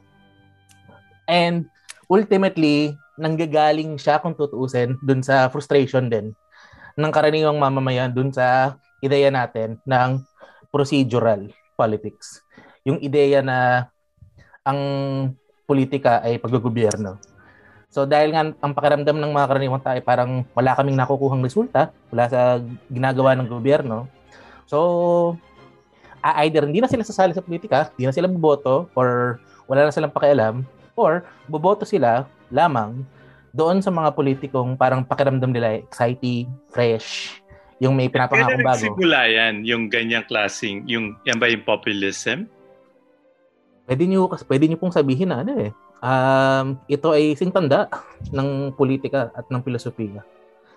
And 1.29 1.69
ultimately, 2.09 2.97
nanggagaling 3.21 4.01
siya 4.01 4.17
kung 4.23 4.33
tutuusin 4.33 4.97
dun 5.05 5.21
sa 5.21 5.51
frustration 5.53 6.09
din 6.09 6.33
ng 6.97 7.11
karaniwang 7.13 7.61
mamamayan 7.61 8.09
dun 8.09 8.33
sa 8.33 8.75
ideya 8.99 9.29
natin 9.29 9.77
ng 9.85 10.23
procedural 10.73 11.47
politics. 11.77 12.43
Yung 12.87 12.99
ideya 13.03 13.43
na 13.43 13.89
ang 14.63 14.79
politika 15.65 16.21
ay 16.25 16.41
paggogobyerno. 16.41 17.19
So 17.89 18.05
dahil 18.05 18.33
nga 18.33 18.53
ang 18.53 18.73
pakiramdam 18.77 19.17
ng 19.17 19.31
mga 19.33 19.49
karaniwang 19.49 19.81
tao 19.81 19.97
ay 19.97 20.05
parang 20.05 20.45
wala 20.53 20.77
kaming 20.77 20.97
nakukuhang 20.97 21.41
resulta 21.41 21.89
wala 22.13 22.29
sa 22.29 22.61
ginagawa 22.89 23.33
ng 23.33 23.49
gobyerno. 23.49 24.05
So 24.69 25.37
either 26.21 26.69
hindi 26.69 26.85
na 26.85 26.89
sila 26.89 27.01
sasali 27.01 27.33
sa 27.33 27.41
politika, 27.41 27.89
hindi 27.97 28.05
na 28.09 28.13
sila 28.13 28.29
boboto 28.29 28.89
or 28.93 29.41
wala 29.65 29.89
na 29.89 29.93
silang 29.93 30.13
pakialam 30.13 30.61
or 30.93 31.25
boboto 31.49 31.81
sila 31.85 32.29
lamang 32.53 33.01
doon 33.53 33.81
sa 33.81 33.89
mga 33.89 34.13
politikong 34.13 34.77
parang 34.77 35.01
pakiramdam 35.01 35.49
nila 35.49 35.81
exciting, 35.81 36.45
fresh, 36.69 37.41
yung 37.81 37.97
may 37.97 38.11
pinapangakong 38.11 38.61
Kailan 38.61 38.69
bago. 38.69 38.77
nagsimula 38.77 39.21
yan, 39.25 39.53
yung 39.65 39.83
ganyang 39.89 40.25
klaseng, 40.29 40.85
yung, 40.85 41.17
yan 41.25 41.41
ba 41.41 41.49
yung 41.49 41.65
populism? 41.65 42.45
Pwede 43.89 44.05
niyo 44.05 44.29
kasi 44.29 44.45
pwede 44.45 44.69
niyo 44.69 44.77
pong 44.77 44.93
sabihin 44.93 45.33
na 45.33 45.41
ano 45.41 45.57
eh. 45.65 45.73
Um, 45.99 46.77
ito 46.85 47.09
ay 47.09 47.33
singtanda 47.33 47.89
ng 48.29 48.69
politika 48.77 49.33
at 49.33 49.49
ng 49.49 49.65
filosofiya. 49.65 50.21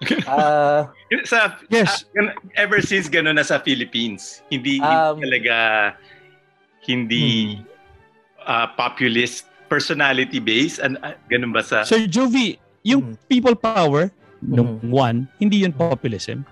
Ah, 0.27 0.89
Sa, 1.29 1.61
Yes. 1.69 2.09
ah, 2.19 2.33
ever 2.59 2.81
since 2.81 3.07
gano'n 3.07 3.37
na 3.37 3.45
sa 3.45 3.61
Philippines, 3.61 4.41
hindi, 4.49 4.81
Um, 4.81 5.15
hindi 5.15 5.29
talaga, 5.29 5.57
hindi 6.89 7.61
ah, 8.43 8.67
populist, 8.75 9.47
personality-based, 9.69 10.83
and 10.83 10.97
ah, 11.05 11.15
ganun 11.31 11.55
ba 11.55 11.63
sa... 11.63 11.87
Sir 11.87 12.09
Jovi, 12.11 12.59
yung 12.83 13.15
Mhm. 13.15 13.29
people 13.31 13.55
power, 13.55 14.11
nung 14.43 14.83
Mhm. 14.83 14.91
one, 14.91 15.19
hindi 15.39 15.63
yun 15.63 15.71
populism. 15.71 16.43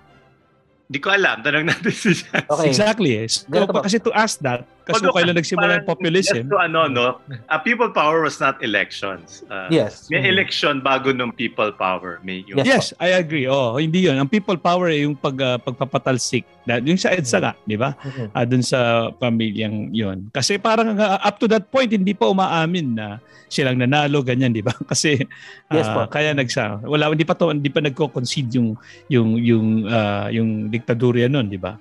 Hindi 0.86 0.98
ko 1.02 1.10
alam, 1.10 1.42
tanong 1.42 1.66
natin 1.66 1.90
si 1.90 2.22
Jan. 2.22 2.46
Okay. 2.46 2.66
Exactly. 2.70 3.18
Eh. 3.18 3.26
So, 3.26 3.50
kasi 3.82 3.98
to 3.98 4.14
ask 4.14 4.38
that, 4.42 4.62
kasi 4.82 5.00
kung 5.02 5.12
kailan 5.12 5.34
nagsimula 5.34 5.72
yung 5.80 5.88
populism, 5.88 6.44
Just 6.44 6.52
to 6.52 6.58
ano, 6.58 6.86
no? 6.86 7.06
ah, 7.46 7.58
people 7.58 7.88
power 7.88 8.20
was 8.20 8.38
not 8.38 8.56
elections. 8.60 9.44
Ah, 9.46 9.68
yes. 9.68 10.08
May 10.08 10.20
Mhm. 10.20 10.30
election 10.30 10.74
bago 10.78 11.10
nung 11.10 11.30
people 11.30 11.70
power. 11.70 12.18
May 12.20 12.42
yung, 12.44 12.60
Yes. 12.60 12.66
Yes, 12.66 12.84
I 12.98 13.14
agree. 13.14 13.44
Oh, 13.44 13.76
hindi 13.76 14.06
'yun. 14.06 14.16
Ang 14.16 14.26
people 14.26 14.56
power 14.56 14.88
ay 14.88 15.04
yung 15.04 15.14
pag 15.14 15.36
ah, 15.38 15.56
pagpapatalsik. 15.56 16.46
Yung 16.70 16.94
sa 16.94 17.10
EDSA 17.10 17.38
nga, 17.40 17.52
di 17.64 17.74
ba? 17.74 17.98
Mhm. 17.98 18.26
Ah, 18.30 18.46
dun 18.46 18.62
sa 18.62 18.78
pamilyang 19.12 19.90
'yon. 19.90 20.30
Kasi 20.30 20.54
parang 20.56 20.94
ah, 20.96 21.18
up 21.20 21.36
to 21.36 21.50
that 21.50 21.66
point 21.66 21.90
hindi 21.90 22.14
pa 22.14 22.26
umaamin 22.26 22.94
na 22.94 23.06
silang 23.50 23.74
nanalo 23.74 24.22
ganyan, 24.22 24.54
di 24.54 24.62
ba? 24.62 24.70
Kasi 24.90 25.18
Yes 25.68 25.90
ah, 25.90 26.06
po. 26.06 26.14
kaya 26.14 26.30
nagsa 26.30 26.78
wala 26.86 27.10
hindi 27.10 27.26
pa 27.26 27.34
to 27.34 27.50
hindi 27.50 27.66
pa 27.66 27.82
nagko-concede 27.82 28.54
yung 28.54 28.78
yung 29.10 29.28
yung 29.36 29.66
ah, 29.86 30.30
yung 30.30 30.70
diktadurya 30.70 31.26
noon, 31.26 31.50
di 31.50 31.58
ba? 31.58 31.74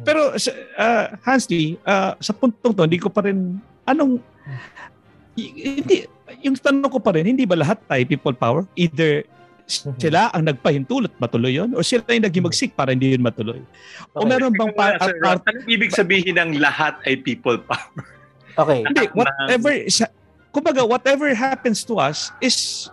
Pero 0.00 0.34
sa- 0.36 0.54
ah, 0.74 1.06
Hansley, 1.22 1.78
ah, 1.82 2.14
sa 2.18 2.30
puntong 2.30 2.72
to, 2.72 2.82
hindi 2.82 2.98
ko 2.98 3.08
pa 3.08 3.22
rin 3.22 3.58
anong 3.84 4.18
hindi 5.34 6.06
yung 6.40 6.54
tanong 6.54 6.90
ko 6.90 6.98
pa 6.98 7.12
rin, 7.12 7.26
hindi 7.26 7.44
ba 7.44 7.54
lahat 7.54 7.82
tayo 7.84 8.02
people 8.04 8.34
power? 8.34 8.62
Either 8.74 9.26
Mhm. 9.64 9.96
sila 9.96 10.28
ang 10.28 10.44
nagpahintulot 10.44 11.16
matuloy 11.16 11.56
yon 11.56 11.72
o 11.72 11.80
sila 11.80 12.04
yung 12.06 12.22
naging 12.22 12.44
magsik 12.44 12.76
para 12.76 12.92
hindi 12.92 13.16
yun 13.16 13.24
matuloy. 13.24 13.64
O 14.12 14.20
Okay. 14.20 14.28
meron 14.28 14.52
bang 14.52 14.72
pa- 14.72 15.00
Sir 15.00 15.16
pa- 15.16 15.34
Rob, 15.34 15.40
anong 15.42 15.66
ibig 15.66 15.88
sabihin 15.90 16.36
ng 16.36 16.60
lahat 16.60 17.00
ay 17.04 17.16
people 17.16 17.56
power? 17.60 17.88
Okay. 18.54 18.86
hindi 18.86 19.10
whatever 19.10 19.72
sa, 19.90 20.06
kumbaga 20.54 20.86
whatever 20.86 21.26
happens 21.32 21.82
to 21.82 21.98
us 21.98 22.30
is 22.38 22.86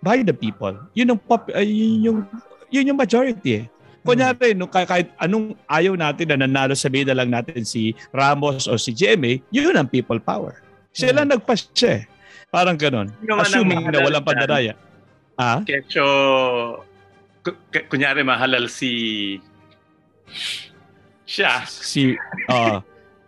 by 0.00 0.18
the 0.20 0.34
people. 0.34 0.74
Yun 0.90 1.14
yung 1.14 1.22
pop, 1.22 1.46
ay, 1.52 1.62
yun 1.62 2.02
yung 2.02 2.18
yun 2.66 2.90
yung 2.90 2.98
majority 2.98 3.62
eh. 3.62 3.64
Kunyari, 4.04 4.52
no, 4.52 4.68
kahit, 4.68 5.08
anong 5.16 5.56
ayaw 5.64 5.96
natin 5.96 6.28
na 6.28 6.44
nanalo 6.44 6.76
sabihin 6.76 7.08
na 7.08 7.16
lang 7.16 7.32
natin 7.32 7.64
si 7.64 7.96
Ramos 8.12 8.68
o 8.68 8.76
si 8.76 8.92
GMA, 8.92 9.40
yun 9.48 9.72
ang 9.72 9.88
people 9.88 10.20
power. 10.20 10.60
Sila 10.92 11.24
nagpa-siya 11.24 12.04
eh. 12.04 12.04
Parang 12.52 12.78
man 12.78 13.10
ang 13.18 13.42
Assuming 13.42 13.82
na 13.90 13.98
walang 14.04 14.22
pandaraya. 14.22 14.78
Ah? 15.34 15.58
Kecho, 15.66 16.06
ku- 17.42 17.58
ku- 17.72 17.86
kunyari 17.90 18.22
mahalal 18.22 18.70
si 18.70 18.92
siya. 21.26 21.66
Si, 21.66 22.14
ah, 22.46 22.84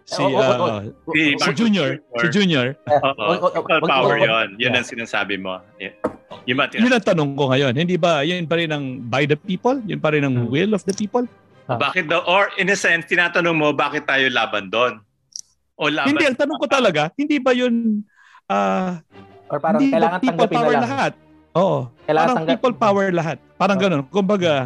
si, 0.07 0.23
Oh, 0.23 0.31
oh, 0.31 0.39
oh, 0.39 0.69
ah, 0.71 0.83
Si, 1.11 1.35
si 1.35 1.51
Junior. 1.53 1.99
Si 2.23 2.27
Junior. 2.31 2.79
Oo, 2.87 3.11
Oh, 3.19 3.35
oh, 3.43 3.51
oh, 3.53 3.63
oh, 3.67 3.85
power 3.85 4.17
oh, 4.17 4.23
oh, 4.23 4.29
yon. 4.31 4.49
Yun 4.57 4.71
yeah. 4.71 4.79
ang 4.79 4.87
sinasabi 4.87 5.35
mo. 5.37 5.59
Yeah. 5.77 5.93
Yun 6.47 6.63
Yun 6.63 6.95
ang 6.95 7.03
tanong 7.03 7.35
ko 7.35 7.51
ngayon. 7.51 7.75
Hindi 7.75 7.99
ba, 7.99 8.23
yun 8.23 8.47
pa 8.47 8.57
rin 8.57 8.71
ang 8.71 9.03
by 9.03 9.27
the 9.27 9.35
people? 9.35 9.75
Yun 9.83 9.99
pa 9.99 10.15
rin 10.15 10.23
ang 10.23 10.47
Hmm. 10.47 10.49
will 10.49 10.73
of 10.73 10.87
the 10.87 10.95
people? 10.95 11.27
bakit 11.67 12.07
daw, 12.07 12.23
or 12.23 12.55
in 12.55 12.71
a 12.71 12.79
sense, 12.79 13.11
tinatanong 13.11 13.59
mo, 13.59 13.75
bakit 13.75 14.07
tayo 14.07 14.31
laban 14.31 14.71
doon? 14.71 15.03
O 15.75 15.91
laban, 15.91 16.15
Hindi, 16.15 16.25
ang 16.25 16.39
tanong 16.39 16.59
ko 16.63 16.67
talaga, 16.71 17.11
hindi 17.19 17.43
ba 17.43 17.51
yun, 17.51 18.07
ah, 18.47 19.03
Or 19.51 19.59
parang 19.59 19.83
hindi 19.83 19.91
kailangan 19.91 20.15
ba 20.15 20.23
people 20.23 20.47
tanggapin 20.47 20.57
na 20.57 20.71
lang. 20.71 20.85
lahat? 20.87 21.13
Oo. 21.53 21.79
Kailangan 22.07 22.15
parang 22.23 22.37
tanggap- 22.39 22.53
people 22.55 22.75
power 22.79 23.07
lahat. 23.11 23.37
Parang 23.59 23.79
Oh. 23.79 23.83
ganun. 23.83 24.01
Kumbaga, 24.07 24.53
ah, 24.55 24.65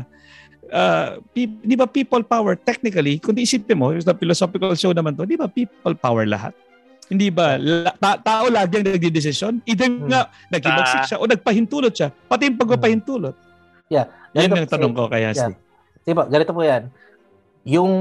pe- 1.28 1.58
di 1.60 1.74
ba 1.74 1.84
people 1.84 2.22
power 2.22 2.54
technically, 2.54 3.18
kung 3.18 3.34
isipin 3.34 3.76
mo, 3.76 3.90
sa 3.98 4.14
philosophical 4.14 4.72
show 4.72 4.90
naman 4.90 5.12
to, 5.12 5.24
di 5.24 5.34
ba 5.34 5.46
people 5.46 5.94
power 5.94 6.24
lahat? 6.24 6.54
Hindi 7.06 7.26
ba 7.26 7.58
la- 7.58 7.90
ta- 7.92 8.18
tao 8.18 8.46
lagi 8.46 8.78
ang 8.78 8.86
nagdidesisyon? 8.86 9.66
Either 9.66 9.88
Hmm. 9.88 10.06
nga 10.06 10.20
nagibagsik 10.46 11.02
siya 11.04 11.18
o 11.18 11.26
nagpahintulot 11.26 11.90
siya. 11.90 12.08
Pati 12.24 12.46
yung 12.46 12.54
pagpapahintulot. 12.56 13.34
Yan 13.90 14.06
Ganito 14.30 14.54
ang 14.54 14.62
kasi- 14.62 14.74
tanong 14.78 14.94
ko 14.94 15.02
kaya 15.10 15.28
Yeah. 15.34 15.50
Sige 16.00 16.14
po, 16.14 16.22
ganito 16.24 16.52
po 16.54 16.62
yan. 16.62 16.82
Yung 17.66 17.92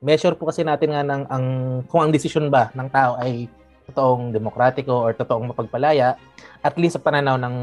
measure 0.00 0.32
po 0.32 0.48
kasi 0.48 0.62
natin 0.62 0.94
nga 0.94 1.02
ng 1.02 1.22
ang 1.26 1.44
kung 1.84 2.00
ang 2.00 2.14
desisyon 2.14 2.46
ba 2.46 2.70
ng 2.72 2.88
tao 2.88 3.18
ay 3.18 3.50
totoong 3.84 4.30
demokratiko 4.30 4.94
or 4.94 5.10
totoong 5.10 5.50
mapagpalaya, 5.50 6.14
at 6.62 6.74
least 6.78 6.94
sa 6.94 7.02
pananaw 7.02 7.34
ng 7.36 7.54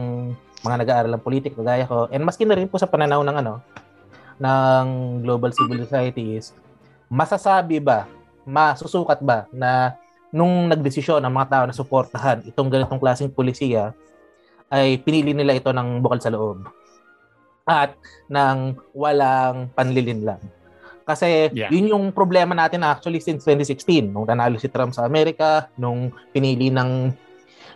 mga 0.65 0.77
nag-aaral 0.81 1.11
ng 1.13 1.25
politika 1.25 1.57
kagaya 1.57 1.85
ko, 1.85 2.09
and 2.09 2.23
maski 2.25 2.45
na 2.45 2.57
rin 2.57 2.69
po 2.69 2.81
sa 2.81 2.89
pananaw 2.89 3.21
ng 3.21 3.37
ano, 3.41 3.61
ng 4.37 4.87
global 5.25 5.53
civil 5.53 5.81
society 5.81 6.37
is, 6.37 6.53
masasabi 7.09 7.81
ba, 7.81 8.05
masusukat 8.47 9.19
ba 9.21 9.45
na 9.53 9.97
nung 10.31 10.67
nagdesisyon 10.67 11.23
ang 11.23 11.33
mga 11.33 11.49
tao 11.49 11.63
na 11.67 11.75
suportahan 11.75 12.43
itong 12.47 12.69
ganitong 12.71 13.01
klaseng 13.01 13.31
polisiya, 13.31 13.95
ay 14.67 14.99
pinili 14.99 15.31
nila 15.31 15.55
ito 15.55 15.71
ng 15.71 16.03
bukal 16.03 16.19
sa 16.19 16.31
loob. 16.31 16.67
At 17.67 17.95
ng 18.31 18.79
walang 18.95 19.71
panlilinlang. 19.75 20.39
Kasi 21.07 21.51
Yeah. 21.55 21.71
yun 21.71 21.87
yung 21.87 22.05
problema 22.11 22.51
natin 22.51 22.83
actually 22.83 23.23
since 23.23 23.47
2016 23.47 24.11
nung 24.11 24.27
nanalo 24.27 24.59
si 24.59 24.67
Trump 24.67 24.91
sa 24.91 25.07
Amerika, 25.07 25.71
nung 25.79 26.11
pinili 26.35 26.67
ng 26.67 27.15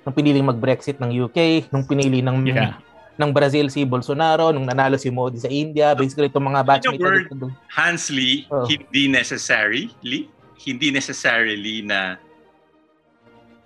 nung 0.02 0.16
pinili 0.16 0.42
mag-Brexit 0.42 0.98
ng 0.98 1.30
UK, 1.30 1.70
nung 1.70 1.86
pinili 1.86 2.22
ng 2.22 2.38
Yeah. 2.48 2.78
ng 3.20 3.30
Brazil 3.30 3.70
si 3.70 3.86
Bolsonaro, 3.86 4.50
nung 4.50 4.66
nanalo 4.66 4.98
si 4.98 5.14
Modi 5.14 5.38
sa 5.38 5.46
India, 5.46 5.94
basically 5.94 6.26
itong 6.26 6.48
mga 6.48 6.62
batchmate 6.66 6.98
word- 6.98 7.30
na 7.30 7.38
dito. 7.38 7.48
Hansley, 7.70 8.50
Oh. 8.50 8.66
hindi 8.66 9.06
necessarily, 9.06 10.26
hindi 10.66 10.88
necessarily 10.90 11.86
na 11.86 12.18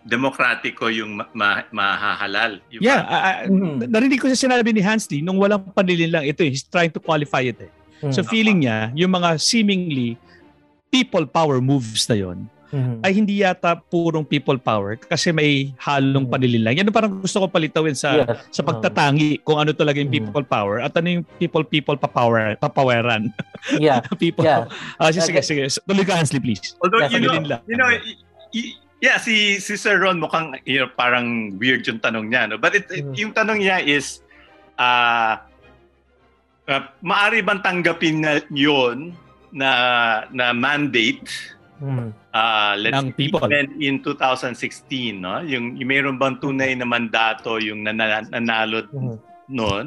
demokratiko 0.06 0.92
yung 0.92 1.18
ma- 1.18 1.30
ma- 1.34 1.65
mahahalal. 1.72 2.62
Yung 2.70 2.84
Yeah, 2.84 3.01
ah, 3.01 3.22
ah, 3.22 3.38
Mhm. 3.48 3.89
narinig 3.89 4.22
ko 4.22 4.30
sa 4.30 4.38
sinabi 4.38 4.70
ni 4.70 4.82
Hansley, 4.84 5.25
nung 5.25 5.42
walang 5.42 5.65
panlilin 5.74 6.12
lang 6.13 6.24
ito, 6.27 6.46
eh, 6.46 6.54
he's 6.54 6.62
trying 6.62 6.94
to 6.94 7.01
qualify 7.01 7.42
it. 7.42 7.58
Eh. 7.58 7.72
Hmm. 8.06 8.13
So 8.13 8.22
feeling 8.22 8.62
niya, 8.62 8.94
yung 8.94 9.10
mga 9.10 9.39
seemingly 9.42 10.20
people 10.94 11.25
power 11.25 11.58
moves 11.58 12.06
na 12.06 12.15
yon 12.15 12.46
Mhm. 12.75 13.00
ay 13.08 13.12
hindi 13.15 13.39
yata 13.39 13.79
purong 13.79 14.27
people 14.27 14.60
power 14.60 15.00
kasi 15.00 15.32
may 15.32 15.72
halong 15.79 16.27
Mhm. 16.27 16.32
panlilin 16.36 16.63
lang. 16.67 16.75
Yan 16.75 16.91
ang 16.91 16.98
parang 17.00 17.13
gusto 17.24 17.39
ko 17.39 17.48
palitawin 17.48 17.96
sa 17.96 18.27
Yes. 18.27 18.51
sa 18.51 18.67
pagtatangi 18.67 19.39
kung 19.48 19.63
ano 19.63 19.72
talaga 19.72 20.03
yung 20.03 20.12
Mhm. 20.12 20.17
people 20.27 20.44
power 20.44 20.84
at 20.84 20.91
ano 21.00 21.08
yung 21.08 21.24
people 21.39 21.63
people 21.63 21.96
papower 21.96 22.51
papaweran 22.60 23.32
yeah. 23.79 24.03
people 24.20 24.44
Yeah. 24.44 24.67
Ah, 25.00 25.08
sige, 25.15 25.24
sige, 25.24 25.39
Okay. 25.39 25.72
sige 25.72 25.88
tuloy 25.88 26.03
ka 26.03 26.20
Hansley 26.20 26.44
please 26.44 26.75
Although, 26.84 27.08
you 27.08 27.24
know, 27.24 27.39
lang. 27.39 27.63
you 27.63 27.79
know, 27.79 27.88
y- 27.88 28.20
y- 28.51 28.75
yeah, 29.00 29.15
si, 29.15 29.55
si 29.58 29.79
Sir 29.79 30.03
Ron 30.03 30.20
mukhang 30.20 30.60
you 30.67 30.84
know, 30.84 30.91
parang 30.91 31.55
weird 31.55 31.88
yung 31.88 32.03
tanong 32.03 32.27
niya. 32.27 32.51
No? 32.51 32.60
But 32.60 32.75
it, 32.75 32.91
it- 32.91 33.08
yung 33.15 33.32
tanong 33.32 33.63
niya 33.63 33.79
is, 33.79 34.20
ah 34.75 35.48
uh, 36.67 36.84
maari 37.00 37.39
bang 37.39 37.63
tanggapin 37.63 38.20
na 38.20 38.44
yun 38.51 39.15
na, 39.55 39.70
na 40.36 40.51
mandate 40.51 41.32
Mhm. 41.82 42.08
uh, 42.32 42.74
let's 42.79 42.96
Ng 43.03 43.12
people. 43.20 43.51
in 43.79 44.00
2016, 44.00 45.20
no? 45.20 45.44
Yung, 45.44 45.75
yung 45.75 45.89
mayroon 45.89 46.15
bang 46.15 46.39
tunay 46.39 46.72
na 46.72 46.88
mandato 46.88 47.60
yung 47.60 47.84
nana- 47.84 48.24
nanalo 48.32 48.88
Mhm. 48.96 49.15
noon 49.51 49.86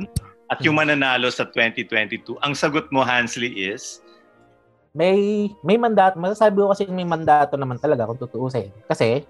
at 0.49 0.61
yung 0.61 0.77
mananalo 0.77 1.29
sa 1.33 1.49
2022? 1.49 2.37
Ang 2.45 2.53
sagot 2.53 2.93
mo, 2.93 3.01
Hansley, 3.01 3.53
is 3.53 4.05
may 4.93 5.49
may 5.63 5.77
mandato, 5.77 6.17
masasabi 6.19 6.59
ko 6.59 6.73
kasi 6.73 6.89
may 6.89 7.05
mandato 7.05 7.55
naman 7.55 7.79
talaga 7.79 8.09
kung 8.09 8.19
tutuusin. 8.19 8.73
Kasi 8.89 9.23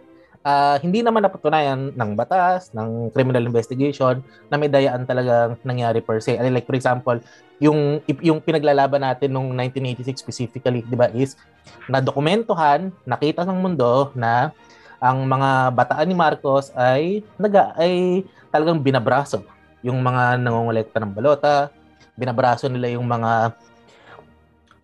ah, 0.48 0.76
hindi 0.80 1.04
naman 1.04 1.20
napatunayan 1.20 1.92
ng 1.92 2.10
batas, 2.16 2.72
ng 2.72 3.12
criminal 3.12 3.44
investigation 3.44 4.24
na 4.48 4.56
may 4.56 4.72
dayaan 4.72 5.04
talagang 5.04 5.60
nangyari 5.60 6.00
per 6.00 6.24
se. 6.24 6.40
Like 6.40 6.64
for 6.64 6.72
example, 6.72 7.20
yung 7.60 8.00
yung 8.24 8.40
pinaglalaban 8.40 9.04
natin 9.04 9.36
nung 9.36 9.52
1986 9.52 10.24
specifically, 10.24 10.80
'di 10.88 10.96
ba, 10.96 11.12
is 11.12 11.36
na 11.84 12.00
dokumentuhan, 12.00 12.88
nakita 13.04 13.44
ng 13.44 13.60
mundo 13.60 14.08
na 14.16 14.56
ang 14.98 15.28
mga 15.28 15.76
bataan 15.76 16.08
ni 16.08 16.16
Marcos 16.16 16.72
ay 16.74 17.22
naga 17.36 17.76
ay 17.76 18.24
talagang 18.50 18.80
binabraso 18.80 19.44
yung 19.84 20.02
mga 20.02 20.42
nangongolekta 20.42 20.98
ng 20.98 21.12
balota, 21.14 21.70
binabraso 22.18 22.66
nila 22.66 22.90
yung 22.98 23.06
mga 23.06 23.54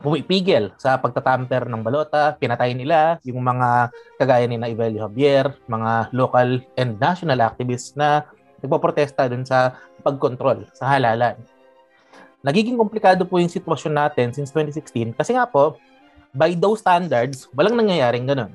pumipigil 0.05 0.69
sa 0.77 1.01
pagtatamper 1.01 1.65
ng 1.65 1.81
balota, 1.81 2.37
pinatay 2.37 2.77
nila 2.77 3.17
yung 3.25 3.41
mga 3.41 3.89
kagaya 4.21 4.45
ni 4.45 4.61
na 4.61 4.69
Evelio 4.69 5.09
Javier, 5.09 5.57
mga 5.65 6.13
local 6.13 6.61
and 6.77 7.01
national 7.01 7.41
activists 7.41 7.97
na 7.97 8.29
nagpoprotesta 8.61 9.25
dun 9.33 9.49
sa 9.49 9.81
pagkontrol 10.05 10.69
sa 10.77 10.93
halalan. 10.93 11.41
Nagiging 12.45 12.77
komplikado 12.77 13.25
po 13.25 13.41
yung 13.41 13.49
sitwasyon 13.49 13.97
natin 13.97 14.29
since 14.37 14.53
2016 14.53 15.17
kasi 15.17 15.33
nga 15.33 15.49
po, 15.49 15.81
by 16.37 16.53
those 16.53 16.85
standards, 16.85 17.49
walang 17.57 17.81
nangyayaring 17.81 18.29
ganun. 18.29 18.53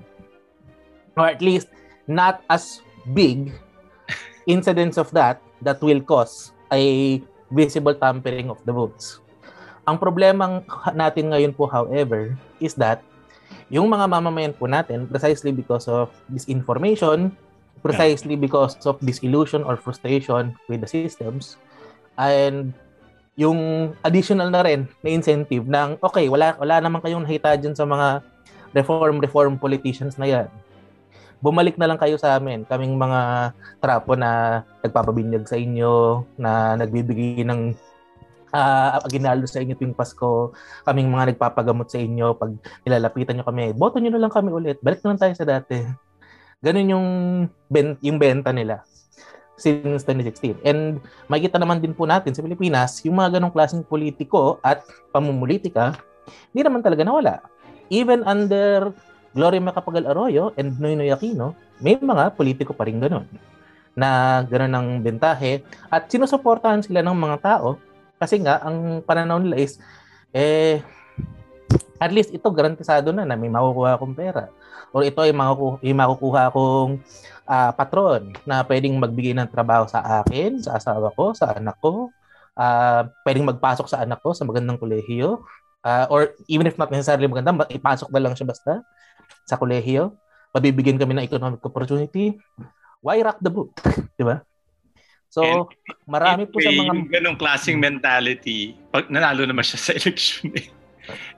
Or 1.17 1.25
at 1.25 1.41
least, 1.41 1.73
not 2.05 2.45
as 2.45 2.85
big 3.17 3.49
incidents 4.45 5.01
of 5.01 5.09
that 5.17 5.41
that 5.65 5.81
will 5.81 6.01
cause 6.05 6.53
a 6.69 7.17
visible 7.49 7.97
tampering 7.97 8.53
of 8.53 8.61
the 8.69 8.73
votes. 8.73 9.17
Ang 9.89 9.97
problema 9.97 10.61
natin 10.93 11.33
ngayon 11.33 11.57
po, 11.57 11.65
however, 11.65 12.37
is 12.61 12.77
that 12.77 13.01
yung 13.73 13.89
mga 13.89 14.05
mamamayan 14.05 14.53
po 14.53 14.69
natin, 14.69 15.09
precisely 15.09 15.49
because 15.49 15.89
of 15.89 16.13
disinformation, 16.29 17.33
precisely 17.81 18.37
because 18.37 18.77
of 18.85 19.01
disillusion 19.01 19.65
or 19.65 19.73
frustration 19.81 20.53
with 20.69 20.85
the 20.85 20.89
systems, 20.89 21.57
and 22.21 22.69
yung 23.33 23.89
additional 24.05 24.53
na 24.53 24.61
rin 24.61 24.85
na 25.01 25.09
incentive 25.09 25.65
ng, 25.65 25.97
okay, 26.05 26.29
wala, 26.29 26.53
wala 26.61 26.77
naman 26.77 27.01
kayong 27.01 27.25
nakita 27.25 27.57
dyan 27.57 27.73
sa 27.73 27.89
mga 27.89 28.21
reform-reform 28.77 29.57
politicians 29.57 30.21
na 30.21 30.29
yan. 30.29 30.47
Bumalik 31.41 31.79
na 31.81 31.89
lang 31.89 31.97
kayo 31.97 32.19
sa 32.19 32.37
amin, 32.37 32.61
kaming 32.67 32.93
mga 32.93 33.55
trapo 33.81 34.13
na 34.13 34.61
nagpapabinyag 34.85 35.49
sa 35.49 35.57
inyo, 35.57 36.27
na 36.37 36.77
nagbibigay 36.77 37.41
ng 37.41 37.73
uh, 38.53 39.01
aginaldo 39.05 39.45
sa 39.45 39.61
inyo 39.61 39.75
tuwing 39.77 39.97
Pasko, 39.97 40.53
kaming 40.85 41.09
mga 41.09 41.33
nagpapagamot 41.33 41.89
sa 41.89 42.01
inyo, 42.01 42.37
pag 42.37 42.53
nilalapitan 42.85 43.37
nyo 43.39 43.45
kami, 43.45 43.73
boto 43.73 43.97
nyo 43.97 44.11
na 44.13 44.21
lang 44.21 44.33
kami 44.33 44.49
ulit, 44.53 44.77
balik 44.81 45.01
na 45.01 45.13
lang 45.13 45.21
tayo 45.21 45.33
sa 45.33 45.45
dati. 45.47 45.79
Ganun 46.59 46.91
yung, 46.91 47.07
ben, 47.71 47.95
yung 48.03 48.19
benta 48.19 48.51
nila 48.51 48.83
since 49.59 50.07
2016. 50.07 50.63
And 50.63 51.03
makikita 51.27 51.59
naman 51.59 51.83
din 51.83 51.91
po 51.91 52.07
natin 52.07 52.31
sa 52.31 52.41
Pilipinas, 52.41 53.03
yung 53.03 53.19
mga 53.19 53.37
ganong 53.37 53.53
klaseng 53.53 53.83
politiko 53.83 54.57
at 54.63 54.81
pamumulitika, 55.11 55.99
hindi 56.55 56.61
naman 56.63 56.81
talaga 56.81 57.03
nawala. 57.03 57.35
Even 57.91 58.23
under 58.23 58.95
Gloria 59.35 59.61
Macapagal 59.61 60.09
Arroyo 60.09 60.55
and 60.57 60.79
Noynoy 60.79 61.13
Aquino, 61.13 61.53
may 61.83 61.99
mga 61.99 62.33
politiko 62.33 62.73
pa 62.73 62.87
rin 62.87 62.97
ganon 62.97 63.27
na 63.99 64.41
gano'n 64.47 64.73
ang 64.73 64.87
bentahe 65.03 65.59
at 65.91 66.07
sinusuportahan 66.07 66.79
sila 66.79 67.03
ng 67.03 67.17
mga 67.19 67.37
tao 67.43 67.75
kasi 68.19 68.35
nga, 68.43 68.59
ang 68.59 68.99
pananaw 69.01 69.39
nila 69.39 69.57
is, 69.63 69.79
eh, 70.35 70.83
at 71.99 72.11
least 72.11 72.31
ito 72.35 72.47
garantisado 72.51 73.11
na 73.11 73.23
na 73.23 73.39
may 73.39 73.51
makukuha 73.51 73.95
akong 73.95 74.15
pera. 74.15 74.51
Or 74.91 75.03
ito 75.07 75.19
ay 75.23 75.31
makukuha, 75.31 75.79
ay 75.83 75.93
makukuha 75.95 76.41
akong 76.51 76.99
ah, 77.49 77.71
patron 77.73 78.35
na 78.45 78.61
pwedeng 78.67 78.95
magbigay 78.99 79.33
ng 79.33 79.49
trabaho 79.49 79.89
sa 79.89 80.21
akin, 80.21 80.61
sa 80.61 80.77
asawa 80.77 81.09
ko, 81.17 81.33
sa 81.33 81.57
anak 81.57 81.79
ko, 81.81 82.13
ah, 82.53 83.07
pwedeng 83.25 83.47
magpasok 83.49 83.87
sa 83.89 84.03
anak 84.05 84.21
ko 84.21 84.35
sa 84.37 84.45
magandang 84.45 84.77
kolehiyo, 84.77 85.41
ah, 85.81 86.05
or 86.13 86.35
even 86.45 86.69
if 86.69 86.77
not 86.77 86.93
necessarily 86.93 87.25
maganda, 87.25 87.55
ma- 87.55 87.71
ipasok 87.71 88.11
na 88.13 88.21
lang 88.21 88.33
siya 88.37 88.47
basta 88.47 88.83
sa 89.47 89.57
kolehiyo, 89.57 90.13
mabibigyan 90.53 90.97
kami 90.97 91.17
ng 91.17 91.25
economic 91.25 91.61
opportunity, 91.61 92.37
why 93.01 93.17
rock 93.21 93.37
the 93.41 93.51
boat? 93.51 93.71
Di 94.17 94.23
ba? 94.25 94.41
So, 95.29 95.41
And 95.45 95.69
marami 96.09 96.49
po 96.49 96.57
sa 96.57 96.73
mga... 96.73 96.89
Yung 96.89 97.05
ganong 97.05 97.37
klaseng 97.37 97.77
mentality, 97.77 98.73
pag 98.89 99.07
nanalo 99.13 99.45
naman 99.45 99.61
siya 99.61 99.77
sa 99.77 99.91
election 99.99 100.49
eh. 100.57 100.65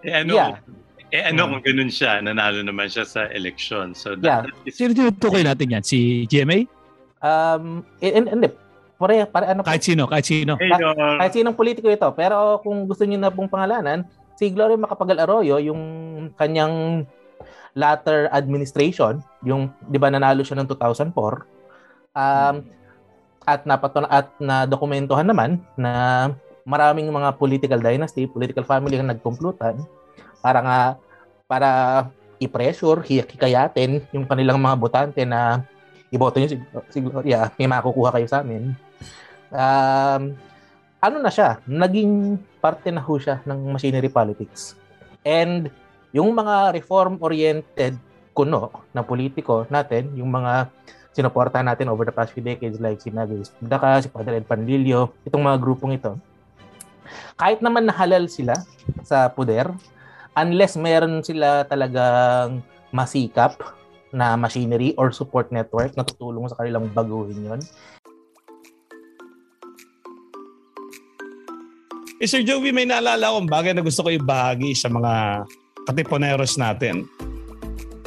eh 0.01 0.13
ano, 0.23 0.31
Yeah. 0.31 0.55
eh 1.11 1.27
ano 1.27 1.43
Mm. 1.43 1.49
kung 1.51 1.63
ganun 1.67 1.91
siya, 1.91 2.23
nanalo 2.23 2.63
naman 2.63 2.87
siya 2.87 3.03
sa 3.03 3.27
election. 3.27 3.91
So 3.91 4.15
Yeah. 4.15 4.47
that, 4.47 4.55
that 4.55 4.63
is, 4.63 4.79
Sino 4.79 4.95
tinutukoy 4.95 5.43
natin 5.43 5.75
yan? 5.75 5.83
Si 5.83 6.23
GMA? 6.25 6.71
Um, 7.19 7.83
and, 7.99 8.31
and, 8.31 8.47
pare, 8.95 9.27
pare, 9.27 9.45
ano 9.51 9.61
Kahit 9.61 9.83
sino, 9.83 10.07
kahit 10.07 10.23
sino. 10.23 10.55
eh, 10.55 10.71
no, 10.71 10.95
kahit 11.19 11.35
sinong 11.35 11.53
politiko 11.53 11.91
ito. 11.91 12.07
Pero 12.15 12.63
kung 12.63 12.87
gusto 12.87 13.03
niyo 13.03 13.19
na 13.19 13.27
pong 13.27 13.51
pangalanan, 13.51 14.07
si 14.39 14.47
Gloria 14.49 14.79
Macapagal 14.79 15.19
Arroyo, 15.19 15.59
yung 15.59 15.81
kanyang 16.39 17.03
latter 17.73 18.27
administration, 18.31 19.21
yung 19.41 19.71
'di 19.87 19.97
ba 19.97 20.11
nanalo 20.11 20.43
siya 20.43 20.59
ng 20.59 20.67
2004, 20.67 21.45
um, 22.13 22.55
at 23.45 23.65
napatun 23.65 24.05
at 24.07 24.29
na 24.37 24.69
dokumentuhan 24.69 25.25
naman 25.25 25.57
na 25.73 26.29
maraming 26.65 27.09
mga 27.09 27.35
political 27.41 27.81
dynasty, 27.81 28.29
political 28.29 28.65
family 28.65 28.97
ang 28.97 29.09
nagkumplutan 29.09 29.81
para 30.41 30.59
nga 30.61 30.79
para 31.49 31.69
i-pressure, 32.41 33.05
hikayatin 33.05 34.01
yung 34.13 34.25
kanilang 34.25 34.57
mga 34.57 34.77
botante 34.77 35.21
na 35.25 35.61
iboto 36.09 36.41
niyo 36.41 36.49
si, 36.53 36.57
si 36.89 36.99
Gloria, 37.01 37.53
may 37.55 37.69
makukuha 37.69 38.17
kayo 38.17 38.27
sa 38.27 38.41
amin. 38.41 38.73
Um, 39.53 40.35
ano 41.01 41.17
na 41.21 41.31
siya, 41.33 41.61
naging 41.65 42.37
parte 42.61 42.89
na 42.89 43.01
ho 43.01 43.13
siya 43.17 43.41
ng 43.45 43.73
machinery 43.73 44.09
politics. 44.09 44.77
And 45.21 45.69
yung 46.13 46.33
mga 46.33 46.75
reform-oriented 46.77 47.95
kuno 48.33 48.71
na 48.95 49.01
politiko 49.03 49.67
natin, 49.67 50.11
yung 50.15 50.31
mga 50.31 50.71
sinuportahan 51.11 51.67
natin 51.67 51.91
over 51.91 52.07
the 52.07 52.15
past 52.15 52.31
few 52.31 52.43
decades 52.43 52.79
like 52.79 52.99
si 53.03 53.11
Nagis 53.11 53.51
Pagdaka, 53.59 54.03
si 54.03 54.07
Padre 54.07 54.39
Ed 54.39 54.47
Panlilio, 54.47 55.11
itong 55.27 55.43
mga 55.43 55.59
grupong 55.59 55.95
ito. 55.95 56.15
Kahit 57.35 57.59
naman 57.59 57.87
nahalal 57.87 58.31
sila 58.31 58.55
sa 59.03 59.27
poder, 59.27 59.67
unless 60.39 60.79
meron 60.79 61.19
sila 61.19 61.67
talagang 61.67 62.63
masikap 62.95 63.59
na 64.11 64.35
machinery 64.35 64.91
or 64.99 65.11
support 65.15 65.51
network 65.51 65.95
na 65.95 66.03
tutulong 66.03 66.47
sa 66.47 66.59
kanilang 66.59 66.91
baguhin 66.91 67.47
yon. 67.47 67.61
Eh, 72.21 72.29
Sir 72.29 72.45
Joey, 72.45 72.69
may 72.69 72.85
naalala 72.85 73.33
akong 73.33 73.49
bagay 73.49 73.73
na 73.73 73.81
gusto 73.81 74.05
ko 74.05 74.13
ibahagi 74.13 74.77
sa 74.77 74.93
mga 74.93 75.41
katiponeros 75.89 76.53
natin. 76.53 77.09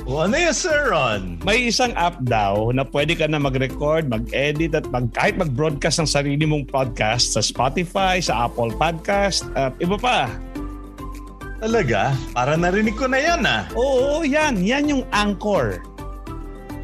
Ano 0.05 0.37
yun, 0.37 0.53
Sir 0.53 0.93
Ron? 0.93 1.41
May 1.49 1.73
isang 1.73 1.97
app 1.97 2.21
daw 2.29 2.69
na 2.77 2.85
pwede 2.85 3.17
ka 3.17 3.25
na 3.25 3.41
mag-record, 3.41 4.05
mag-edit 4.05 4.77
at 4.77 4.85
mag, 4.93 5.09
kahit 5.17 5.41
mag-broadcast 5.41 6.05
ng 6.05 6.09
sarili 6.09 6.45
mong 6.45 6.69
podcast 6.69 7.33
sa 7.33 7.41
Spotify, 7.41 8.21
sa 8.21 8.45
Apple 8.45 8.69
Podcast, 8.77 9.49
at 9.57 9.73
iba 9.81 9.97
pa. 9.97 10.29
Talaga? 11.57 12.13
Para 12.37 12.53
narinig 12.53 13.01
ko 13.01 13.09
na 13.09 13.17
yan 13.17 13.49
ah. 13.49 13.65
Oo, 13.73 14.21
yan. 14.21 14.61
Yan 14.61 14.93
yung 14.93 15.09
Anchor. 15.09 15.81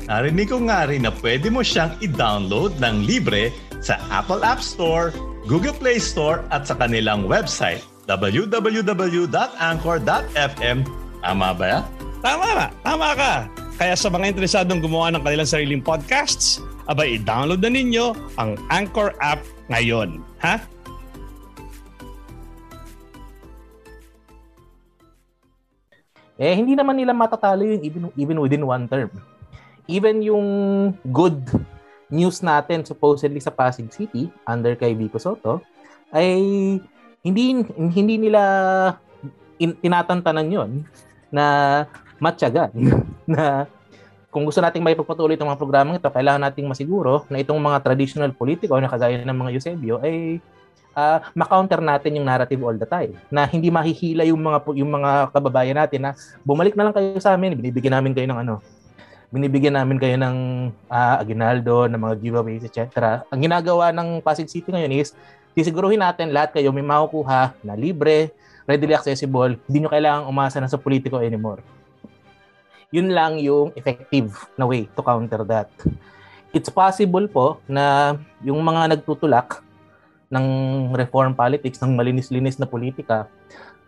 Narinig 0.09 0.49
ko 0.49 0.65
nga 0.65 0.89
rin 0.89 1.05
na 1.05 1.13
pwede 1.21 1.53
mo 1.53 1.61
siyang 1.61 1.93
i-download 2.01 2.81
ng 2.81 3.05
libre 3.05 3.53
sa 3.85 4.01
Apple 4.09 4.41
App 4.41 4.65
Store, 4.65 5.13
Google 5.45 5.77
Play 5.77 6.01
Store 6.01 6.41
at 6.49 6.65
sa 6.65 6.73
kanilang 6.73 7.29
website 7.29 7.85
www.anchor.fm. 8.09 9.29
Tama 11.21 11.53
ba 11.53 11.67
yan? 11.69 11.85
Tama 12.21 12.49
ka. 12.53 12.67
Tama 12.85 13.09
ka. 13.17 13.33
Kaya 13.81 13.97
sa 13.97 14.13
mga 14.13 14.37
interesadong 14.37 14.85
gumawa 14.85 15.09
ng 15.17 15.25
kanilang 15.25 15.49
sariling 15.49 15.81
podcasts, 15.81 16.61
abay 16.85 17.17
i-download 17.17 17.65
na 17.65 17.73
ninyo 17.73 18.13
ang 18.37 18.61
Anchor 18.69 19.17
app 19.25 19.41
ngayon. 19.73 20.21
Ha? 20.45 20.61
Eh, 26.37 26.53
hindi 26.57 26.77
naman 26.77 27.01
nila 27.01 27.17
matatalo 27.17 27.65
yun 27.65 27.81
even, 27.81 28.03
even 28.21 28.37
within 28.37 28.65
one 28.69 28.85
term. 28.85 29.09
Even 29.89 30.21
yung 30.21 30.49
good 31.09 31.41
news 32.13 32.45
natin 32.45 32.85
supposedly 32.85 33.41
sa 33.41 33.53
Pasig 33.53 33.89
City 33.89 34.29
under 34.45 34.77
kay 34.77 34.93
Vico 34.93 35.17
Soto 35.17 35.65
ay 36.13 36.37
hindi 37.25 37.43
hindi 37.77 38.15
nila 38.19 38.43
in, 39.57 39.73
tinatantanan 39.79 40.49
yon 40.53 40.71
na 41.31 41.87
matyagan 42.21 42.71
na 43.35 43.67
kung 44.31 44.47
gusto 44.47 44.63
nating 44.63 44.87
may 44.87 44.95
pagpatuloy 44.95 45.35
itong 45.35 45.51
mga 45.51 45.59
programang 45.59 45.99
ito, 45.99 46.07
kailangan 46.07 46.47
nating 46.47 46.71
masiguro 46.71 47.27
na 47.27 47.43
itong 47.43 47.59
mga 47.59 47.83
traditional 47.83 48.31
politiko 48.31 48.79
na 48.79 48.87
kagaya 48.87 49.19
ng 49.27 49.35
mga 49.35 49.51
Eusebio 49.59 49.99
ay 49.99 50.39
uh, 50.95 51.19
ma-counter 51.35 51.83
natin 51.83 52.15
yung 52.15 52.27
narrative 52.31 52.63
all 52.63 52.79
the 52.79 52.87
time. 52.87 53.19
Na 53.27 53.43
hindi 53.51 53.75
mahihila 53.75 54.23
yung 54.23 54.39
mga 54.39 54.59
yung 54.79 54.91
mga 54.91 55.11
kababayan 55.35 55.77
natin 55.83 56.01
na 56.07 56.11
bumalik 56.47 56.79
na 56.79 56.87
lang 56.89 56.95
kayo 56.95 57.19
sa 57.19 57.35
amin, 57.35 57.59
binibigyan 57.59 57.99
namin 57.99 58.15
kayo 58.15 58.31
ng 58.31 58.41
ano, 58.47 58.55
binibigyan 59.35 59.75
namin 59.75 59.99
kayo 59.99 60.15
ng 60.15 60.37
uh, 60.87 61.17
aginaldo, 61.19 61.91
ng 61.91 61.99
mga 61.99 62.15
giveaways, 62.23 62.63
etc. 62.63 63.23
Ang 63.35 63.51
ginagawa 63.51 63.91
ng 63.91 64.23
Pasig 64.23 64.47
City 64.47 64.71
ngayon 64.71 64.95
is 64.95 65.11
sisiguruhin 65.59 65.99
natin 65.99 66.31
lahat 66.31 66.55
kayo 66.55 66.71
may 66.71 66.87
makukuha 66.87 67.51
na 67.67 67.75
libre, 67.75 68.31
readily 68.71 68.95
accessible, 68.95 69.59
hindi 69.67 69.83
nyo 69.83 69.91
kailangang 69.91 70.31
umasa 70.31 70.63
na 70.63 70.71
sa 70.71 70.79
politiko 70.79 71.19
anymore. 71.19 71.59
Yun 72.91 73.15
lang 73.15 73.39
yung 73.39 73.71
effective 73.79 74.35
na 74.59 74.67
way 74.67 74.91
to 74.95 75.03
counter 75.03 75.47
that. 75.47 75.71
It's 76.51 76.71
possible 76.71 77.27
po 77.31 77.63
na 77.71 78.19
yung 78.43 78.59
mga 78.63 78.99
nagtutulak 78.99 79.63
ng 80.31 80.47
reform 80.95 81.35
politics, 81.35 81.79
ng 81.83 81.95
malinis-linis 81.95 82.59
na 82.59 82.67
politika, 82.67 83.31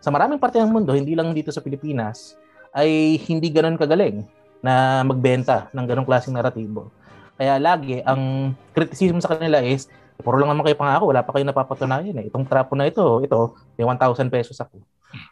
sa 0.03 0.11
maraming 0.11 0.35
parte 0.35 0.59
ng 0.59 0.67
mundo, 0.67 0.91
hindi 0.91 1.15
lang 1.15 1.31
dito 1.31 1.47
sa 1.47 1.63
Pilipinas, 1.63 2.35
ay 2.75 3.15
hindi 3.23 3.47
ganoon 3.47 3.79
kagaling 3.79 4.27
na 4.59 4.99
magbenta 5.07 5.71
ng 5.71 5.85
ganong 5.87 6.03
klaseng 6.03 6.35
naratibo. 6.35 6.91
Kaya 7.39 7.55
lagi, 7.55 8.03
ang 8.03 8.51
criticism 8.75 9.23
sa 9.23 9.31
kanila 9.31 9.63
is, 9.63 9.87
puro 10.19 10.35
lang 10.35 10.51
naman 10.51 10.67
kayo 10.67 10.75
pangako, 10.75 11.07
wala 11.07 11.23
pa 11.23 11.31
kayo 11.31 11.47
napapatunayan 11.47 12.19
eh. 12.19 12.27
Itong 12.27 12.43
trapo 12.43 12.75
na 12.75 12.91
ito, 12.91 13.23
ito, 13.23 13.55
may 13.79 13.87
1,000 13.87 14.27
pesos 14.27 14.59
ako. 14.59 14.83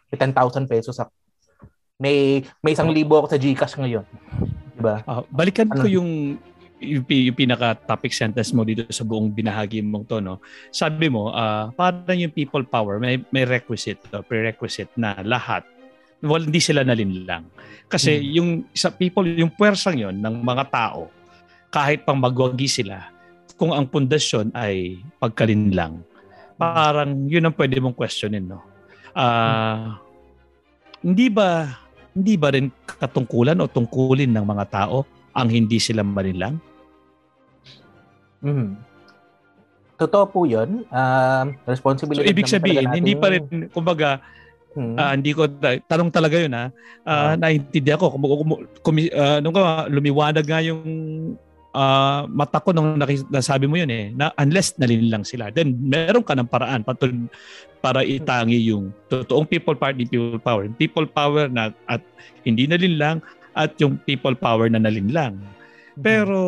May 0.08 0.16
10,000 0.16 0.64
pesos 0.64 0.96
ako. 0.96 1.12
May 2.00 2.46
may 2.64 2.72
isang 2.72 2.92
libo 2.92 3.18
ako 3.20 3.36
sa 3.36 3.40
GCash 3.40 3.76
ngayon. 3.78 4.06
Diba? 4.76 5.04
Uh, 5.04 5.22
balikan 5.28 5.68
ano? 5.68 5.82
ko 5.82 5.86
yung 5.86 6.40
yung, 6.82 7.06
yung 7.06 7.38
pinaka 7.38 7.78
topic 7.78 8.10
sentence 8.10 8.50
mo 8.50 8.66
dito 8.66 8.84
sa 8.90 9.06
buong 9.06 9.30
binahagi 9.30 9.80
mong 9.86 10.04
to 10.10 10.18
no 10.18 10.42
sabi 10.74 11.06
mo 11.06 11.30
uh, 11.30 11.70
parang 11.78 12.18
yung 12.18 12.34
people 12.34 12.66
power 12.66 12.98
may 12.98 13.22
may 13.30 13.46
requisite 13.46 14.02
uh, 14.10 14.20
prerequisite 14.20 14.90
na 14.98 15.14
lahat 15.22 15.62
well, 16.22 16.42
hindi 16.42 16.58
sila 16.58 16.82
nalinlang 16.82 17.46
kasi 17.86 18.18
hmm. 18.18 18.26
yung 18.34 18.50
sa 18.74 18.90
people 18.90 19.24
yung 19.24 19.54
puwersang 19.54 19.98
yon 20.02 20.18
ng 20.18 20.42
mga 20.42 20.64
tao 20.74 21.08
kahit 21.70 22.02
pang 22.02 22.18
magwagi 22.18 22.66
sila 22.66 23.08
kung 23.54 23.70
ang 23.70 23.86
pundasyon 23.86 24.50
ay 24.58 24.98
pagkalinlang 25.22 26.02
parang 26.58 27.30
yun 27.30 27.46
ang 27.46 27.54
pwede 27.54 27.78
mong 27.78 27.94
questionin 27.94 28.42
no 28.42 28.58
uh, 29.14 29.22
hmm. 29.22 29.86
hindi 31.06 31.30
ba 31.30 31.81
hindi 32.12 32.34
ba 32.36 32.52
rin 32.52 32.68
katungkulan 32.84 33.56
o 33.60 33.68
tungkulin 33.68 34.30
ng 34.32 34.44
mga 34.44 34.64
tao 34.68 35.04
ang 35.32 35.48
hindi 35.48 35.80
sila 35.80 36.04
malinlang? 36.04 36.60
Mm. 38.44 38.76
Totoo 39.96 40.24
po 40.28 40.40
yun. 40.44 40.82
Uh, 40.90 41.54
responsibility 41.64 42.26
so, 42.26 42.32
ibig 42.32 42.50
sabihin, 42.50 42.90
hindi 42.90 43.14
pa 43.14 43.30
rin, 43.30 43.70
kumbaga, 43.70 44.18
hmm. 44.74 44.98
uh, 44.98 45.12
hindi 45.14 45.30
ko, 45.30 45.46
tanong 45.86 46.10
talaga 46.10 46.42
yun 46.42 46.50
ha, 46.58 46.74
uh, 47.06 47.10
uh, 47.10 47.34
naintindihan 47.38 48.02
ko, 48.02 48.10
kung, 48.10 48.22
kung, 48.26 48.50
kung, 48.82 48.96
uh, 48.98 49.38
nung 49.38 49.54
lumiwanag 49.94 50.42
nga 50.42 50.58
yung 50.58 50.82
uh, 51.72 52.28
mata 52.28 52.60
ko 52.60 52.70
nung 52.72 52.96
nasabi 53.28 53.66
mo 53.66 53.76
yun 53.80 53.90
eh, 53.90 54.12
na 54.12 54.30
unless 54.38 54.76
nalinlang 54.76 55.24
sila, 55.26 55.48
then 55.52 55.76
meron 55.80 56.24
ka 56.24 56.36
ng 56.36 56.48
paraan 56.48 56.84
patul 56.84 57.12
para 57.82 58.06
itangi 58.06 58.70
yung 58.70 58.94
totoong 59.10 59.48
people 59.48 59.74
power, 59.74 59.92
people 59.96 60.38
power. 60.38 60.64
People 60.78 61.06
power 61.08 61.50
na 61.50 61.74
at 61.90 62.00
hindi 62.46 62.68
nalinlang 62.70 63.18
at 63.52 63.74
yung 63.82 63.98
people 64.06 64.36
power 64.38 64.70
na 64.70 64.80
nalinlang. 64.80 65.36
Mm-hmm. 65.36 66.02
Pero 66.04 66.40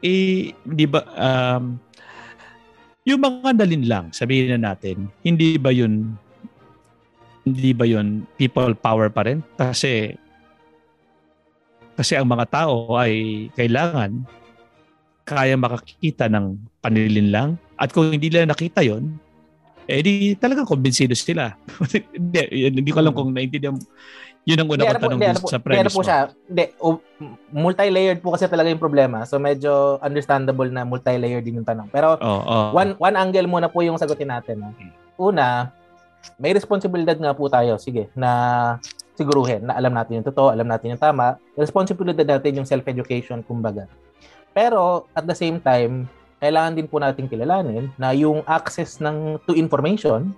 eh 0.00 0.52
di 0.52 0.86
ba 0.88 1.04
um, 1.14 1.78
yung 3.04 3.20
mga 3.20 3.56
nalinlang, 3.56 4.12
sabihin 4.12 4.52
na 4.56 4.72
natin, 4.72 5.08
hindi 5.24 5.56
ba 5.56 5.72
yun 5.72 6.16
hindi 7.40 7.72
ba 7.72 7.88
yun 7.88 8.28
people 8.36 8.76
power 8.76 9.08
pa 9.08 9.24
rin? 9.24 9.40
Kasi 9.56 10.12
kasi 12.00 12.16
ang 12.16 12.24
mga 12.24 12.48
tao 12.48 12.96
ay 12.96 13.52
kailangan 13.52 14.24
kaya 15.28 15.52
makakita 15.60 16.32
ng 16.32 16.56
panilinlang 16.80 17.60
at 17.76 17.92
kung 17.92 18.08
hindi 18.08 18.32
nila 18.32 18.48
nakita 18.48 18.80
yon 18.80 19.20
eh 19.90 20.00
di 20.06 20.38
talagang 20.38 20.70
kumbinsido 20.70 21.18
sila. 21.18 21.58
hindi, 22.14 22.40
hindi 22.70 22.90
ko 22.94 22.98
alam 23.02 23.12
kung 23.12 23.34
naintindihan 23.34 23.74
yun 24.48 24.56
ang 24.56 24.72
una 24.72 24.88
kong 24.88 25.04
tanong 25.04 25.20
di, 25.20 25.50
sa 25.52 25.60
premise 25.60 25.92
po 25.92 26.00
siya. 26.00 26.32
Hindi, 26.48 26.64
uh, 26.80 26.96
multi-layered 27.52 28.24
po 28.24 28.32
kasi 28.32 28.48
talaga 28.48 28.72
yung 28.72 28.80
problema. 28.80 29.28
So 29.28 29.36
medyo 29.36 30.00
understandable 30.00 30.72
na 30.72 30.88
multi-layered 30.88 31.44
din 31.44 31.60
yung 31.60 31.68
tanong. 31.68 31.92
Pero 31.92 32.16
oh, 32.16 32.40
oh. 32.40 32.68
one 32.72 32.96
one 32.96 33.18
angle 33.20 33.50
muna 33.50 33.68
po 33.68 33.84
yung 33.84 34.00
sagutin 34.00 34.32
natin. 34.32 34.64
No? 34.64 34.72
Una, 35.20 35.68
may 36.40 36.56
responsibilidad 36.56 37.18
nga 37.20 37.36
po 37.36 37.52
tayo, 37.52 37.76
sige, 37.76 38.08
na 38.16 38.80
siguruhin 39.20 39.68
na 39.68 39.76
alam 39.76 39.92
natin 39.92 40.24
yung 40.24 40.26
totoo, 40.26 40.48
alam 40.48 40.64
natin 40.64 40.96
yung 40.96 41.02
tama. 41.02 41.36
Responsibilidad 41.60 42.24
natin 42.24 42.64
yung 42.64 42.68
self-education, 42.68 43.44
kumbaga. 43.44 43.84
Pero 44.56 45.04
at 45.12 45.28
the 45.28 45.36
same 45.36 45.60
time, 45.60 46.08
kailangan 46.40 46.80
din 46.80 46.88
po 46.88 46.96
nating 46.96 47.28
kilalanin 47.28 47.92
na 48.00 48.16
yung 48.16 48.40
access 48.48 48.96
ng 49.04 49.36
to 49.44 49.52
information 49.52 50.32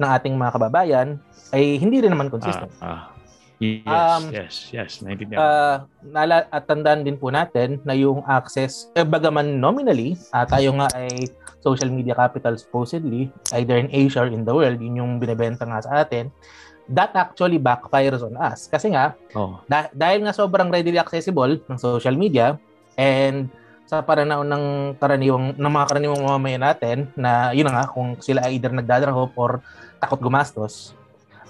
ng 0.00 0.08
ating 0.08 0.34
mga 0.34 0.56
kababayan 0.56 1.20
ay 1.52 1.76
hindi 1.76 2.00
rin 2.00 2.16
naman 2.16 2.32
consistent. 2.32 2.72
Ah, 2.80 2.88
ah. 2.88 3.02
Yes, 3.62 3.86
um, 3.86 4.22
yes, 4.34 4.54
yes. 4.74 4.90
Naintindihan. 5.00 5.38
Uh, 5.38 5.76
nala, 6.10 6.50
at 6.50 6.66
tandaan 6.66 7.06
din 7.06 7.14
po 7.14 7.30
natin 7.30 7.78
na 7.86 7.94
yung 7.94 8.26
access, 8.26 8.90
eh, 8.98 9.06
bagaman 9.06 9.62
nominally, 9.62 10.18
uh, 10.34 10.42
tayo 10.42 10.74
nga 10.74 10.90
ay 10.98 11.30
social 11.62 11.88
media 11.88 12.18
capital 12.18 12.58
supposedly, 12.58 13.30
either 13.54 13.78
in 13.78 13.88
Asia 13.94 14.26
or 14.26 14.28
in 14.28 14.42
the 14.42 14.52
world, 14.52 14.76
yun 14.82 14.98
yung 15.00 15.12
binibenta 15.22 15.64
nga 15.64 15.80
sa 15.80 16.02
atin, 16.04 16.28
that 16.90 17.12
actually 17.16 17.56
backfires 17.56 18.20
on 18.20 18.36
us. 18.36 18.68
Kasi 18.68 18.92
nga, 18.92 19.16
oh. 19.32 19.60
da- 19.68 19.92
dahil 19.92 20.24
nga 20.24 20.36
sobrang 20.36 20.68
readily 20.68 21.00
accessible 21.00 21.60
ng 21.64 21.78
social 21.80 22.14
media, 22.14 22.56
and 22.98 23.48
sa 23.84 24.00
pananaw 24.00 24.40
ng 24.42 24.96
karaniwang 24.96 25.54
ng 25.60 25.72
mga 25.72 25.86
karaniwang 25.92 26.22
mamamayan 26.24 26.64
natin 26.64 26.98
na 27.12 27.52
yun 27.52 27.68
nga 27.68 27.84
kung 27.84 28.16
sila 28.16 28.48
ay 28.48 28.56
either 28.56 28.72
nagdadrahop 28.72 29.36
or 29.36 29.60
takot 30.00 30.24
gumastos 30.24 30.96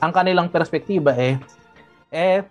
ang 0.03 0.11
kanilang 0.11 0.51
perspektiba 0.51 1.15
eh 1.15 1.39
eh 2.11 2.43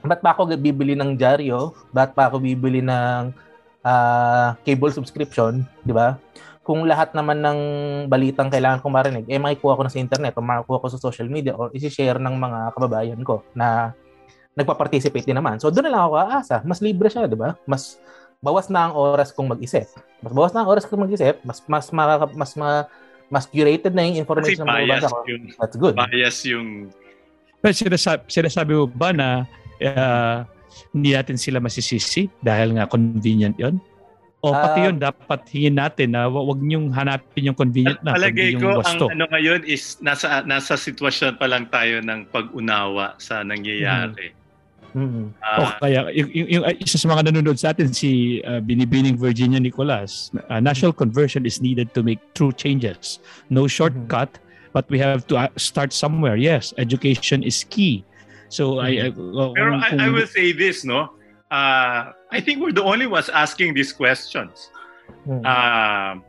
ba't 0.00 0.24
pa 0.24 0.32
ako 0.32 0.56
bibili 0.56 0.96
ng 0.96 1.12
dyaryo 1.12 1.76
ba't 1.92 2.16
pa 2.16 2.32
ako 2.32 2.40
bibili 2.40 2.80
ng 2.80 3.36
uh, 3.86 4.54
cable 4.62 4.94
subscription, 4.94 5.66
di 5.82 5.92
ba? 5.94 6.18
Kung 6.62 6.86
lahat 6.86 7.10
naman 7.18 7.42
ng 7.42 7.58
balitang 8.06 8.46
kailangan 8.46 8.78
kong 8.78 8.94
marinig, 8.94 9.24
eh 9.26 9.38
makikuha 9.38 9.74
ko 9.74 9.82
na 9.82 9.90
sa 9.90 9.98
internet 9.98 10.38
o 10.38 10.46
makikuha 10.46 10.78
ko 10.78 10.88
sa 10.94 11.02
social 11.02 11.26
media 11.26 11.58
or 11.58 11.74
isi-share 11.74 12.22
ng 12.22 12.34
mga 12.38 12.58
kababayan 12.78 13.20
ko 13.26 13.42
na 13.58 13.90
nagpa-participate 14.54 15.26
din 15.26 15.38
naman. 15.38 15.58
So 15.58 15.74
doon 15.74 15.90
na 15.90 15.92
lang 15.98 16.02
ako 16.06 16.14
aasa. 16.22 16.56
Mas 16.62 16.78
libre 16.78 17.10
siya, 17.10 17.26
di 17.26 17.34
ba? 17.34 17.58
Mas 17.66 17.98
bawas 18.38 18.70
na 18.70 18.86
ang 18.90 18.94
oras 18.94 19.34
kong 19.34 19.58
mag-isip. 19.58 19.90
Mas 20.22 20.30
bawas 20.30 20.54
na 20.54 20.62
ang 20.62 20.70
oras 20.70 20.86
kong 20.86 21.02
mag-isip, 21.02 21.42
mas 21.42 21.58
mas 21.66 21.90
mas, 21.90 22.30
mas, 22.30 22.52
mas 22.54 22.86
mas 23.32 23.44
curated 23.48 23.96
na 23.96 24.04
yung 24.04 24.20
information 24.20 24.68
Kasi 24.68 24.84
bias 24.84 25.08
ko. 25.08 25.24
Yung, 25.24 25.42
That's 25.56 25.76
good. 25.80 25.94
Bias 25.96 26.38
yung... 26.44 26.92
Pero 27.64 27.72
sinasabi, 27.72 28.28
sinasabi 28.28 28.72
mo 28.76 28.84
ba 28.84 29.08
na 29.16 29.48
uh, 29.80 30.44
hindi 30.92 31.16
natin 31.16 31.40
sila 31.40 31.56
masisisi 31.56 32.28
dahil 32.44 32.76
nga 32.76 32.84
convenient 32.84 33.56
yon 33.56 33.80
o 34.42 34.50
pati 34.50 34.78
uh, 34.82 34.84
yun, 34.90 34.96
dapat 34.98 35.40
hingin 35.54 35.78
natin 35.78 36.18
na 36.18 36.26
wag 36.26 36.58
niyong 36.58 36.90
hanapin 36.90 37.46
yung 37.46 37.54
convenient 37.54 38.02
na, 38.02 38.18
kundi 38.18 38.58
yung 38.58 38.62
ko, 38.62 38.82
gusto. 38.82 39.06
ang 39.06 39.14
ano 39.14 39.30
ngayon 39.30 39.62
is 39.62 40.02
nasa 40.02 40.42
nasa 40.42 40.74
sitwasyon 40.74 41.38
pa 41.38 41.46
lang 41.46 41.70
tayo 41.70 42.02
ng 42.02 42.26
pag-unawa 42.34 43.14
sa 43.22 43.46
nangyayari. 43.46 44.34
Mm-hmm. 44.98 45.26
Uh, 45.40 45.56
o 45.56 45.62
kaya 45.80 46.10
yung, 46.12 46.28
yung, 46.34 46.48
yung, 46.58 46.64
isa 46.82 46.98
sa 46.98 47.06
mga 47.08 47.30
nanonood 47.30 47.56
sa 47.56 47.70
atin 47.72 47.94
si 47.94 48.42
uh, 48.44 48.58
Binibining 48.58 49.14
Virginia 49.14 49.62
Nicolas, 49.62 50.34
uh, 50.50 50.60
national 50.60 50.92
conversion 50.92 51.46
is 51.46 51.62
needed 51.62 51.94
to 51.94 52.02
make 52.02 52.18
true 52.34 52.50
changes. 52.50 53.22
No 53.46 53.70
shortcut, 53.70 54.36
mm-hmm. 54.36 54.74
but 54.74 54.90
we 54.90 54.98
have 54.98 55.22
to 55.30 55.38
start 55.54 55.94
somewhere. 55.94 56.34
Yes, 56.34 56.74
education 56.82 57.46
is 57.46 57.62
key. 57.62 58.02
So 58.50 58.82
mm-hmm. 58.82 58.90
I, 58.90 58.90
I 58.90 59.08
uh, 59.14 59.54
Pero 59.54 59.70
kung, 59.78 60.00
I, 60.02 60.06
I 60.06 60.08
will 60.10 60.26
say 60.28 60.50
this, 60.50 60.82
no. 60.82 61.14
Uh, 61.46 62.10
I 62.32 62.40
think 62.40 62.64
we're 62.64 62.72
the 62.74 62.82
only 62.82 63.06
ones 63.06 63.28
asking 63.28 63.76
these 63.76 63.92
questions. 63.92 64.72
Mm-hmm. 65.28 65.44
Uh, 65.44 66.24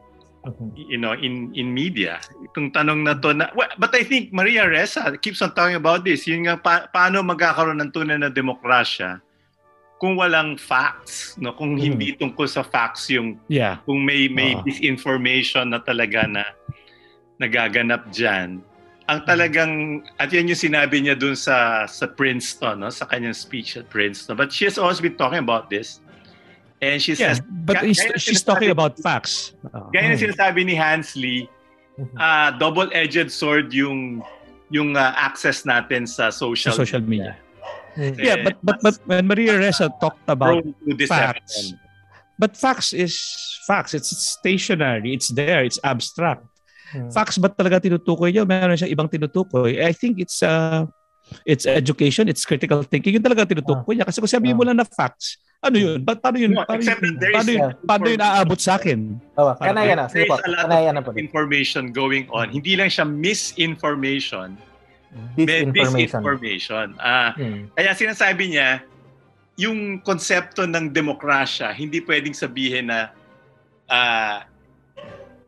you 0.75 0.99
know, 0.99 1.15
in 1.15 1.55
in 1.55 1.71
media. 1.71 2.19
Itong 2.43 2.75
tanong 2.75 3.07
na 3.07 3.15
to 3.15 3.31
na, 3.31 3.47
well, 3.55 3.71
but 3.79 3.95
I 3.95 4.03
think 4.03 4.35
Maria 4.35 4.67
Ressa 4.67 5.15
keeps 5.23 5.39
on 5.39 5.55
talking 5.55 5.79
about 5.79 6.03
this. 6.03 6.27
Yun 6.27 6.51
nga, 6.51 6.59
pa, 6.59 6.91
paano 6.91 7.23
magkakaroon 7.23 7.79
ng 7.79 7.91
tunay 7.95 8.19
na 8.19 8.27
demokrasya 8.27 9.23
kung 10.03 10.19
walang 10.19 10.59
facts, 10.59 11.39
no? 11.39 11.55
Kung 11.55 11.79
mm. 11.79 11.81
hindi 11.81 12.11
tungkol 12.19 12.43
sa 12.43 12.59
facts 12.59 13.07
yung 13.07 13.39
yeah. 13.47 13.79
kung 13.87 14.03
may 14.03 14.27
may 14.27 14.51
uh. 14.51 14.59
disinformation 14.67 15.71
na 15.71 15.79
talaga 15.79 16.27
na 16.27 16.43
nagaganap 17.39 18.11
diyan. 18.11 18.59
Ang 19.07 19.19
mm-hmm. 19.19 19.27
talagang 19.27 19.71
at 20.15 20.31
yan 20.31 20.47
yung 20.47 20.59
sinabi 20.59 21.03
niya 21.03 21.15
dun 21.19 21.35
sa 21.35 21.83
sa 21.89 22.07
Princeton, 22.07 22.83
no? 22.83 22.89
Sa 22.89 23.03
kanyang 23.03 23.35
speech 23.35 23.75
at 23.75 23.91
Princeton. 23.91 24.39
But 24.39 24.51
she 24.55 24.63
has 24.63 24.79
always 24.79 25.03
been 25.03 25.19
talking 25.19 25.43
about 25.43 25.67
this 25.67 26.03
And 26.83 27.01
she 27.01 27.13
yeah, 27.15 27.39
says, 27.39 27.41
but 27.63 27.79
gaya 27.79 28.19
she's 28.19 28.43
talking 28.43 28.69
about 28.69 28.99
facts. 28.99 29.55
Uh, 29.71 29.87
gaya 29.95 30.11
na 30.11 30.19
sinasabi 30.19 30.67
ni 30.67 30.75
Hansley, 30.75 31.47
uh, 32.19 32.51
double-edged 32.59 33.31
sword 33.31 33.71
yung 33.71 34.19
yung 34.67 34.99
uh, 34.99 35.15
access 35.15 35.63
natin 35.63 36.03
sa 36.03 36.27
social, 36.27 36.75
sa 36.75 36.83
social 36.83 36.99
media. 36.99 37.39
media. 37.95 38.19
Yeah, 38.19 38.37
but 38.43 38.59
but 38.59 38.83
but 38.83 38.99
when 39.07 39.31
Maria 39.31 39.55
Ressa 39.55 39.87
talked 40.03 40.27
about 40.27 40.67
facts, 41.07 41.71
but 42.35 42.59
facts 42.59 42.91
is 42.91 43.15
facts. 43.63 43.95
It's 43.95 44.11
stationary. 44.11 45.15
It's 45.15 45.31
there. 45.31 45.63
It's 45.63 45.79
abstract. 45.87 46.43
Hmm. 46.93 47.09
Facts 47.09 47.41
ba 47.41 47.49
talaga 47.49 47.81
tinutukoy 47.81 48.29
niya? 48.29 48.45
Meron 48.45 48.77
siya 48.77 48.87
ibang 48.87 49.09
tinutukoy. 49.09 49.81
I 49.81 49.91
think 49.91 50.21
it's 50.21 50.45
uh, 50.45 50.85
it's 51.43 51.65
education, 51.65 52.29
it's 52.29 52.45
critical 52.45 52.85
thinking. 52.85 53.17
Yun 53.17 53.25
talaga 53.25 53.49
tinutukoy 53.49 53.97
niya. 53.97 54.05
Kasi 54.05 54.21
kung 54.21 54.29
sabihin 54.29 54.53
mo 54.53 54.63
lang 54.63 54.77
na 54.77 54.85
facts, 54.85 55.41
ano 55.63 55.79
yun? 55.79 56.03
Ba, 56.03 56.13
paano 56.19 56.37
yun? 56.37 56.51
No, 56.51 56.67
paano, 56.67 56.83
yun, 56.83 57.15
paano, 57.17 57.49
yun, 57.49 57.63
paano 57.87 58.05
yun 58.11 58.21
aabot 58.21 58.59
sa 58.59 58.75
akin? 58.75 59.15
Oh, 59.39 59.55
kanaya 59.55 59.95
na. 59.95 60.05
Sige 60.11 60.27
po. 60.27 60.35
Kanaya 60.43 60.91
na 60.91 60.99
po. 60.99 61.15
Information 61.15 61.95
going 61.95 62.27
on. 62.35 62.51
Hindi 62.51 62.75
lang 62.75 62.91
siya 62.91 63.07
misinformation. 63.07 64.59
Disinformation. 65.39 65.95
Disinformation. 65.95 66.87
Ah, 66.99 67.31
hmm. 67.33 67.71
Kaya 67.79 67.95
sinasabi 67.95 68.53
niya, 68.53 68.83
yung 69.55 70.03
konsepto 70.03 70.67
ng 70.67 70.91
demokrasya, 70.91 71.71
hindi 71.71 72.03
pwedeng 72.03 72.35
sabihin 72.35 72.91
na 72.91 73.13
uh, 73.87 74.43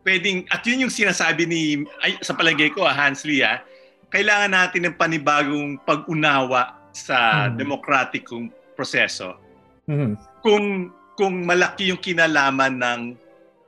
pwedeng, 0.06 0.46
at 0.54 0.62
yun 0.70 0.88
yung 0.88 0.94
sinasabi 0.94 1.50
ni, 1.50 1.82
ay, 2.06 2.22
sa 2.22 2.38
palagay 2.38 2.70
ko, 2.72 2.86
ah, 2.86 2.94
Hansley, 2.94 3.42
ah, 3.42 3.66
kailangan 4.14 4.54
natin 4.54 4.88
ng 4.88 4.96
panibagong 4.96 5.82
pag-unawa 5.84 6.78
sa 6.96 7.50
hmm. 7.50 7.58
demokratikong 7.60 8.48
proseso 8.78 9.36
Mm-hmm. 9.86 10.14
Kung 10.42 10.66
kung 11.14 11.46
malaki 11.46 11.94
yung 11.94 12.02
kinalaman 12.02 12.82
ng 12.82 13.02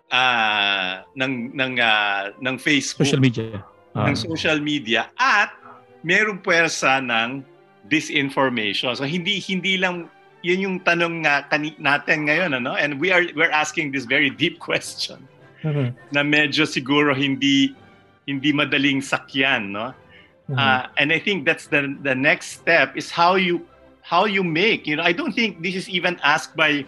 uh, 0.10 1.06
ng 1.14 1.34
ng 1.54 1.74
uh, 1.78 2.34
ng 2.42 2.56
Facebook, 2.58 3.06
social 3.06 3.22
media, 3.22 3.62
uh. 3.94 4.06
ng 4.10 4.16
social 4.18 4.58
media 4.58 5.02
at 5.22 5.54
merong 6.02 6.42
puwersa 6.42 7.00
ng 7.06 7.46
disinformation. 7.88 8.98
So 8.98 9.06
hindi 9.06 9.38
hindi 9.46 9.78
lang 9.78 10.10
yun 10.42 10.60
yung 10.66 10.78
tanong 10.82 11.26
nga 11.26 11.46
kani- 11.50 11.78
natin 11.78 12.26
ngayon 12.30 12.58
ano 12.58 12.74
and 12.74 12.98
we 12.98 13.14
are 13.14 13.26
we're 13.38 13.54
asking 13.54 13.94
this 13.94 14.06
very 14.10 14.30
deep 14.34 14.58
question 14.68 15.22
mm-hmm. 15.68 15.90
na 16.16 16.24
medyo 16.24 16.64
siguro 16.64 17.12
hindi 17.12 17.76
hindi 18.24 18.56
madaling 18.56 19.04
sakyan 19.04 19.76
no 19.76 19.92
mm-hmm. 19.92 20.56
uh, 20.56 20.88
and 20.96 21.12
I 21.12 21.20
think 21.20 21.44
that's 21.44 21.68
the 21.68 21.92
the 22.02 22.16
next 22.16 22.64
step 22.64 22.96
is 22.96 23.12
how 23.12 23.36
you 23.36 23.68
how 24.08 24.24
you 24.24 24.42
make. 24.42 24.88
You 24.88 24.96
know, 24.96 25.04
I 25.04 25.12
don't 25.12 25.36
think 25.36 25.62
this 25.62 25.76
is 25.76 25.90
even 25.92 26.16
asked 26.24 26.56
by 26.56 26.88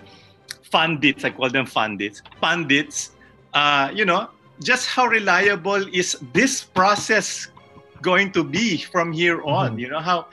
fundits. 0.64 1.26
I 1.26 1.32
call 1.32 1.50
them 1.50 1.66
fundits. 1.66 2.24
Pundits. 2.40 3.12
Uh, 3.54 3.92
you 3.94 4.06
know, 4.06 4.30
just 4.64 4.88
how 4.88 5.06
reliable 5.06 5.84
is 5.92 6.16
this 6.32 6.64
process 6.64 7.52
going 8.02 8.32
to 8.32 8.44
be 8.44 8.78
from 8.78 9.12
here 9.12 9.44
on? 9.44 9.72
Mm-hmm. 9.76 9.80
You 9.80 9.90
know 9.90 10.00
how. 10.00 10.28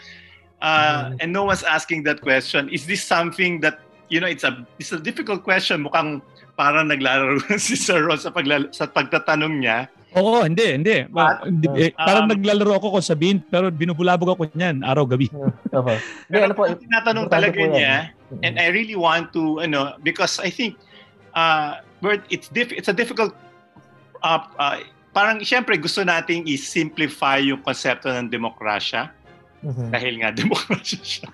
Uh. 0.62 1.18
And 1.18 1.32
no 1.32 1.44
one's 1.44 1.64
asking 1.64 2.04
that 2.04 2.22
question. 2.22 2.70
Is 2.70 2.86
this 2.86 3.02
something 3.02 3.60
that 3.60 3.80
you 4.08 4.20
know? 4.20 4.30
It's 4.30 4.44
a 4.44 4.64
it's 4.78 4.92
a 4.92 5.00
difficult 5.00 5.42
question. 5.42 5.82
Mukhang 5.82 6.22
parang 6.56 6.88
naglalaro 6.88 7.38
si 7.60 7.76
Sir 7.76 8.02
Ron 8.02 8.18
sa, 8.18 8.32
pagla- 8.32 8.72
sa 8.72 8.88
pagtatanong 8.88 9.54
niya. 9.60 9.86
Oo, 10.16 10.48
hindi, 10.48 10.64
hindi. 10.80 11.04
But, 11.12 11.44
eh, 11.76 11.92
parang 11.92 12.24
um, 12.24 12.32
naglalaro 12.32 12.80
ako 12.80 12.96
kung 12.96 13.04
sabihin, 13.04 13.38
pero 13.44 13.68
binubulabog 13.68 14.32
ako 14.32 14.48
niyan 14.56 14.80
araw-gabi. 14.80 15.28
Okay. 15.68 15.98
Hindi, 16.32 16.38
ano 16.40 16.54
po, 16.56 16.64
tinatanong 16.72 17.28
talaga 17.28 17.60
niya, 17.60 18.16
and 18.40 18.56
I 18.56 18.72
really 18.72 18.96
want 18.96 19.36
to, 19.36 19.60
ano, 19.60 20.00
because 20.00 20.40
I 20.40 20.48
think, 20.48 20.80
uh, 21.36 21.84
it's 22.32 22.48
diff- 22.48 22.72
it's 22.72 22.88
a 22.88 22.96
difficult, 22.96 23.36
uh, 24.24 24.40
uh, 24.56 24.80
parang 25.12 25.44
siyempre 25.44 25.76
gusto 25.76 26.00
nating 26.00 26.48
i-simplify 26.48 27.40
yung 27.44 27.60
konsepto 27.60 28.08
ng 28.08 28.32
demokrasya. 28.32 29.12
Mm-hmm. 29.60 29.88
Dahil 29.92 30.14
nga 30.20 30.30
demokrasya 30.40 31.00
siya. 31.04 31.28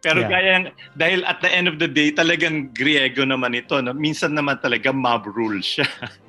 Pero 0.00 0.22
yeah. 0.24 0.30
kaya 0.30 0.52
dahil 0.94 1.20
at 1.26 1.38
the 1.42 1.50
end 1.50 1.66
of 1.66 1.76
the 1.82 1.90
day 1.90 2.14
talagang 2.14 2.70
Griego 2.72 3.26
naman 3.26 3.54
ito 3.56 3.78
no 3.82 3.92
minsan 3.92 4.32
naman 4.32 4.58
talaga 4.62 4.90
mob 4.94 5.26
rule 5.28 5.60
siya 5.60 5.86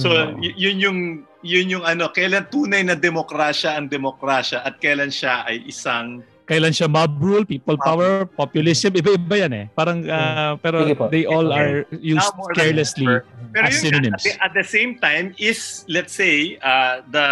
So, 0.00 0.08
hmm. 0.08 0.40
y- 0.40 0.56
yun 0.56 0.76
yung 0.80 0.98
yun 1.44 1.66
yung 1.68 1.84
ano, 1.84 2.08
kailan 2.08 2.48
tunay 2.48 2.80
na 2.88 2.96
demokrasya 2.96 3.76
ang 3.76 3.92
demokrasya 3.92 4.64
at 4.64 4.80
kailan 4.80 5.12
siya 5.12 5.44
ay 5.44 5.60
isang 5.68 6.24
kailan 6.48 6.72
siya 6.72 6.88
mob 6.88 7.20
rule, 7.20 7.44
people 7.44 7.76
power, 7.76 8.24
populism, 8.24 8.92
iba-iba 8.96 9.48
yan 9.48 9.52
eh. 9.52 9.66
Parang 9.76 10.04
uh, 10.04 10.56
pero 10.60 10.84
they 11.12 11.28
all 11.28 11.52
are 11.52 11.84
used 12.00 12.32
carelessly 12.56 13.08
pero 13.52 13.64
as 13.68 13.80
synonyms. 13.80 14.24
At, 14.24 14.48
at 14.48 14.52
the 14.56 14.64
same 14.64 14.96
time 15.00 15.36
is 15.36 15.84
let's 15.88 16.16
say 16.16 16.56
uh, 16.64 17.04
the 17.12 17.28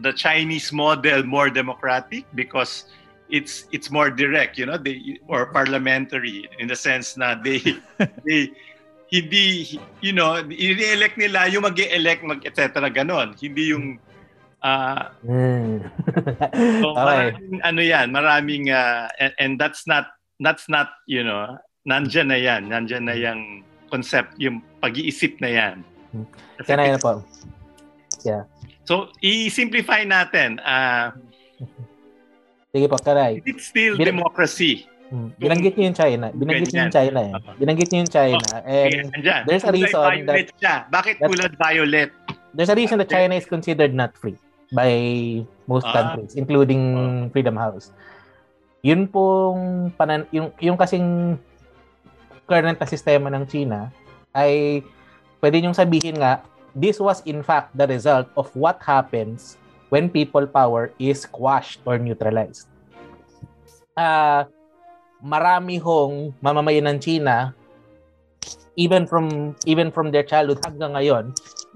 the 0.00 0.12
Chinese 0.12 0.72
model 0.72 1.24
more 1.24 1.48
democratic 1.48 2.24
because 2.36 2.88
it's 3.30 3.64
it's 3.72 3.90
more 3.90 4.10
direct, 4.10 4.58
you 4.58 4.66
know, 4.66 4.76
they 4.76 5.18
or 5.26 5.46
parliamentary 5.54 6.50
in 6.58 6.68
the 6.68 6.76
sense 6.76 7.16
na 7.16 7.34
they 7.34 7.62
they 8.26 8.50
hindi, 9.10 9.78
you 10.02 10.14
know, 10.14 10.38
i-elect 10.38 11.18
nila 11.18 11.50
yung 11.50 11.66
mag 11.66 11.78
elect 11.78 12.22
mag 12.22 12.42
etc. 12.46 12.90
ganon. 12.90 13.34
Hindi 13.34 13.74
yung 13.74 13.98
uh, 14.62 15.10
mm. 15.26 15.82
so 16.82 16.86
okay. 16.94 17.34
maraming, 17.34 17.58
ano 17.66 17.80
yan, 17.80 18.06
maraming 18.14 18.64
uh, 18.70 19.10
and, 19.18 19.32
and 19.38 19.52
that's 19.58 19.86
not 19.86 20.14
that's 20.38 20.70
not, 20.70 20.94
you 21.06 21.22
know, 21.22 21.58
nandiyan 21.86 22.28
na 22.30 22.38
yan, 22.38 22.62
nandiyan 22.70 23.04
na 23.06 23.16
yung 23.16 23.64
concept, 23.90 24.38
yung 24.38 24.62
pag-iisip 24.78 25.36
na 25.42 25.50
yan. 25.50 25.76
Kasi 26.62 26.70
na 26.78 26.94
yan 26.94 27.00
po. 27.02 27.22
Yeah. 28.22 28.46
So, 28.86 29.10
i-simplify 29.22 30.02
natin. 30.06 30.58
Uh, 30.62 31.14
Sige 32.70 32.86
po, 32.86 32.96
karay. 33.02 33.42
It's 33.42 33.70
still 33.70 33.98
Bil- 33.98 34.10
democracy. 34.14 34.86
Hmm. 35.10 35.34
Binanggit 35.42 35.74
niyo 35.74 35.90
yung 35.90 35.98
China. 35.98 36.26
Binanggit 36.30 36.70
niyo 36.70 36.80
yung 36.86 36.94
China 36.94 37.18
eh. 37.18 37.32
Binanggit 37.58 37.88
niyo 37.90 37.98
yung 38.06 38.14
China. 38.14 38.46
Oh, 38.46 38.70
and 38.70 39.10
yeah, 39.26 39.42
there's 39.42 39.66
a 39.66 39.74
reason 39.74 40.22
that... 40.22 40.54
Siya. 40.62 40.86
Bakit 40.86 41.18
kulad 41.18 41.58
violet? 41.58 42.14
There's 42.54 42.70
a 42.70 42.78
reason 42.78 43.02
that 43.02 43.10
China 43.10 43.34
is 43.34 43.42
considered 43.42 43.90
not 43.90 44.14
free 44.14 44.38
by 44.70 44.94
most 45.66 45.82
ah. 45.90 45.94
countries, 45.94 46.38
including 46.38 46.82
oh. 46.94 47.30
Freedom 47.34 47.58
House. 47.58 47.90
Yun 48.86 49.10
pong 49.10 49.90
panan 49.98 50.30
yung 50.30 50.54
yung 50.62 50.78
kasing 50.78 51.36
current 52.46 52.78
na 52.78 52.88
sistema 52.88 53.28
ng 53.30 53.44
China 53.46 53.92
ay 54.34 54.82
pwede 55.38 55.62
niyong 55.62 55.76
sabihin 55.76 56.18
nga 56.18 56.42
this 56.74 56.98
was 56.98 57.22
in 57.28 57.44
fact 57.44 57.70
the 57.78 57.86
result 57.86 58.26
of 58.34 58.50
what 58.56 58.80
happens 58.82 59.60
when 59.90 60.08
people 60.08 60.46
power 60.46 60.90
is 60.96 61.26
quashed 61.26 61.82
or 61.84 61.98
neutralized. 61.98 62.66
Uh, 63.94 64.46
marami 65.20 65.76
hong 65.76 66.32
mamamayan 66.40 66.88
ng 66.88 66.98
China 66.98 67.52
even 68.80 69.04
from 69.04 69.52
even 69.68 69.92
from 69.92 70.08
their 70.08 70.24
childhood 70.24 70.62
hanggang 70.64 70.96
ngayon, 70.96 71.24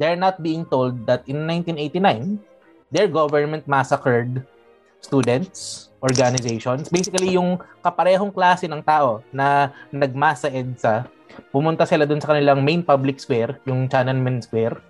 they're 0.01 0.19
not 0.19 0.41
being 0.41 0.65
told 0.73 1.05
that 1.05 1.21
in 1.29 1.45
1989, 1.45 2.41
their 2.89 3.11
government 3.11 3.69
massacred 3.69 4.41
students, 5.05 5.93
organizations. 6.01 6.89
Basically, 6.89 7.37
yung 7.37 7.61
kaparehong 7.85 8.33
klase 8.33 8.65
ng 8.65 8.81
tao 8.81 9.21
na 9.29 9.69
nagmasa 9.93 10.49
EDSA, 10.49 11.05
pumunta 11.53 11.85
sila 11.85 12.09
dun 12.09 12.25
sa 12.25 12.33
kanilang 12.33 12.65
main 12.65 12.81
public 12.81 13.21
square, 13.21 13.61
yung 13.69 13.85
Tiananmen 13.85 14.41
Square, 14.41 14.81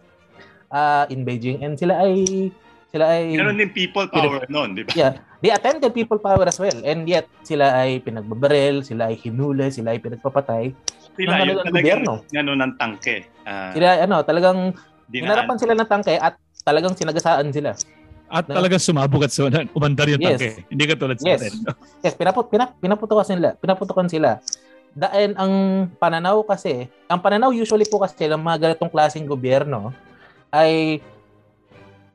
uh, 0.70 1.10
in 1.10 1.26
Beijing. 1.26 1.66
And 1.66 1.74
sila 1.74 1.98
ay 2.06 2.54
sila 2.94 3.10
ay 3.10 3.34
Meron 3.34 3.58
din 3.58 3.74
people 3.74 4.06
power 4.06 4.46
noon, 4.46 4.78
di 4.78 4.86
ba? 4.86 4.94
Yeah. 4.94 5.18
They 5.42 5.50
attended 5.50 5.90
people 5.90 6.16
power 6.16 6.46
as 6.46 6.54
well. 6.56 6.78
And 6.80 7.02
yet, 7.04 7.26
sila 7.42 7.74
ay 7.74 7.98
pinagbabarel, 8.00 8.86
sila 8.86 9.10
ay 9.10 9.18
hinuli, 9.18 9.66
sila 9.68 9.90
ay 9.90 9.98
pinagpapatay. 9.98 10.70
Sila 11.18 11.26
ng 11.34 11.38
yung 11.42 11.58
talagang 11.58 11.74
gobyerno. 11.74 12.12
ano, 12.22 12.50
ng 12.54 12.72
tangke. 12.78 13.16
Ah, 13.42 13.74
Sila, 13.74 13.98
ano, 13.98 14.22
talagang 14.22 14.58
dinaan. 15.10 15.26
hinarapan 15.26 15.56
sila 15.58 15.74
ng 15.74 15.88
tangke 15.90 16.14
at 16.14 16.38
talagang 16.62 16.94
sinagasaan 16.94 17.50
sila. 17.50 17.74
At 18.24 18.46
No. 18.46 18.56
talagang 18.56 18.78
sumabog 18.80 19.26
at 19.26 19.34
sunan, 19.34 19.66
umandar 19.74 20.06
yung 20.06 20.22
Yes. 20.22 20.38
tangke. 20.38 20.50
Hindi 20.70 20.84
ka 20.86 20.94
tulad 20.94 21.18
sa 21.18 21.26
Yes. 21.28 21.40
atin. 21.42 21.52
Yes, 22.06 22.14
pinaput, 22.14 22.46
pinap, 22.46 22.78
pinaputukan 22.78 23.26
sila. 23.26 23.48
Pinaputukan 23.58 24.06
sila. 24.06 24.38
Dahil 24.94 25.34
ang 25.34 25.52
pananaw 25.98 26.46
kasi, 26.46 26.86
ang 27.10 27.18
pananaw 27.18 27.50
usually 27.50 27.84
po 27.84 27.98
kasi 27.98 28.30
ng 28.30 28.38
mga 28.38 28.58
ganitong 28.70 28.88
klaseng 28.88 29.26
gobyerno 29.26 29.90
ay 30.54 31.02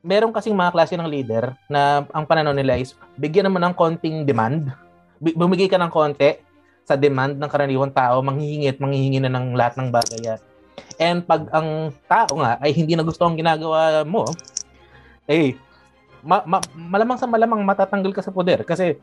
meron 0.00 0.32
kasing 0.32 0.56
mga 0.56 0.72
klase 0.72 0.94
ng 0.96 1.08
leader 1.08 1.52
na 1.68 2.04
ang 2.12 2.24
pananaw 2.24 2.56
nila 2.56 2.80
is 2.80 2.96
bigyan 3.20 3.48
naman 3.48 3.64
ng 3.68 3.74
konting 3.76 4.24
demand. 4.24 4.72
Bumigay 5.20 5.68
ka 5.68 5.76
ng 5.76 5.92
konti 5.92 6.40
sa 6.84 6.96
demand 6.96 7.36
ng 7.36 7.50
karaniwang 7.50 7.92
tao, 7.92 8.24
manghihingi 8.24 8.66
at 8.72 8.80
manghihingi 8.80 9.20
na 9.20 9.30
ng 9.30 9.52
lahat 9.54 9.76
ng 9.76 9.88
bagay 9.92 10.20
yan. 10.24 10.40
And 10.96 11.20
pag 11.24 11.48
ang 11.52 11.92
tao 12.08 12.32
nga 12.40 12.56
ay 12.60 12.72
hindi 12.72 12.96
na 12.96 13.04
gusto 13.04 13.24
ang 13.24 13.36
ginagawa 13.36 14.02
mo, 14.08 14.24
eh, 15.28 15.54
ma- 16.24 16.44
ma- 16.44 16.64
malamang 16.74 17.20
sa 17.20 17.28
malamang 17.28 17.60
matatanggal 17.64 18.12
ka 18.16 18.24
sa 18.24 18.32
poder 18.32 18.64
kasi 18.64 18.96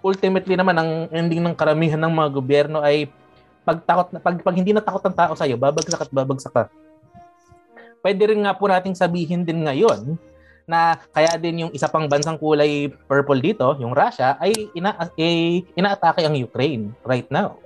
ultimately 0.00 0.56
naman 0.56 0.76
ang 0.78 0.90
ending 1.12 1.42
ng 1.44 1.54
karamihan 1.54 2.00
ng 2.00 2.10
mga 2.14 2.28
gobyerno 2.32 2.78
ay 2.80 3.10
pag 3.60 3.84
takot 3.84 4.08
na 4.10 4.18
pag, 4.18 4.40
pag 4.40 4.56
hindi 4.56 4.72
na 4.72 4.80
takot 4.80 5.04
ang 5.04 5.16
tao 5.16 5.32
sa 5.36 5.44
iyo, 5.44 5.60
babagsak 5.60 6.00
at 6.00 6.10
babagsak 6.10 6.52
ka. 6.54 6.64
Pwede 8.00 8.32
rin 8.32 8.44
nga 8.44 8.56
po 8.56 8.68
nating 8.68 8.96
sabihin 8.96 9.44
din 9.44 9.64
ngayon 9.64 10.16
na 10.64 10.96
kaya 11.10 11.34
din 11.36 11.66
yung 11.66 11.72
isa 11.74 11.90
pang 11.90 12.06
bansang 12.06 12.38
kulay 12.38 12.88
purple 13.08 13.42
dito, 13.42 13.76
yung 13.82 13.92
Russia, 13.92 14.38
ay 14.38 14.70
ina 14.72 14.94
ay 15.18 15.66
inaatake 15.74 16.22
ang 16.24 16.36
Ukraine 16.38 16.94
right 17.02 17.26
now. 17.28 17.58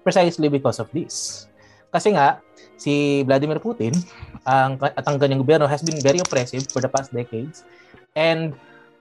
Precisely 0.00 0.48
because 0.48 0.80
of 0.80 0.88
this. 0.94 1.46
Kasi 1.90 2.14
nga, 2.14 2.38
si 2.78 3.26
Vladimir 3.26 3.58
Putin 3.58 3.92
ang, 4.46 4.78
at 4.80 5.04
ang 5.04 5.18
kanyang 5.20 5.42
gobyerno 5.42 5.66
has 5.66 5.82
been 5.84 5.98
very 6.00 6.22
oppressive 6.22 6.64
for 6.70 6.80
the 6.80 6.88
past 6.88 7.12
decades. 7.12 7.66
And 8.14 8.54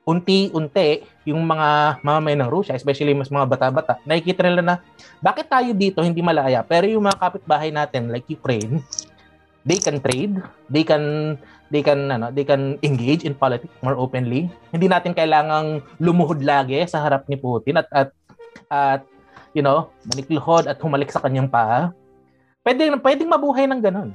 unti-unti, 0.10 1.06
yung 1.30 1.46
mga 1.46 2.02
mamamayan 2.02 2.42
ng 2.44 2.50
Russia, 2.50 2.74
especially 2.74 3.14
mas 3.14 3.30
mga 3.30 3.46
bata-bata, 3.46 4.02
nakikita 4.10 4.42
nila 4.42 4.62
na 4.66 4.76
bakit 5.22 5.46
tayo 5.46 5.70
dito 5.78 6.02
hindi 6.02 6.26
malaya, 6.26 6.66
pero 6.66 6.90
yung 6.90 7.06
mga 7.06 7.22
kapitbahay 7.22 7.70
natin 7.70 8.10
like 8.10 8.26
Ukraine, 8.26 8.82
they 9.70 9.78
can 9.78 10.02
trade, 10.02 10.42
they 10.74 10.82
can 10.82 11.38
they 11.70 11.86
can 11.86 12.10
ano, 12.10 12.34
they 12.34 12.42
can 12.42 12.82
engage 12.82 13.22
in 13.22 13.38
politics 13.38 13.70
more 13.86 13.94
openly. 13.94 14.50
Hindi 14.74 14.90
natin 14.90 15.14
kailangang 15.14 15.86
lumuhod 16.02 16.42
lagi 16.42 16.82
sa 16.90 17.06
harap 17.06 17.30
ni 17.30 17.38
Putin 17.38 17.78
at 17.78 17.88
at 17.94 18.10
at 18.74 19.02
you 19.54 19.62
know, 19.62 19.94
manikluhod 20.10 20.66
at 20.66 20.82
humalik 20.82 21.14
sa 21.14 21.22
kanyang 21.22 21.46
paa. 21.46 21.94
Pwede 22.66 22.90
pwedeng 22.98 23.30
mabuhay 23.30 23.70
ng 23.70 23.82
ganun. 23.82 24.10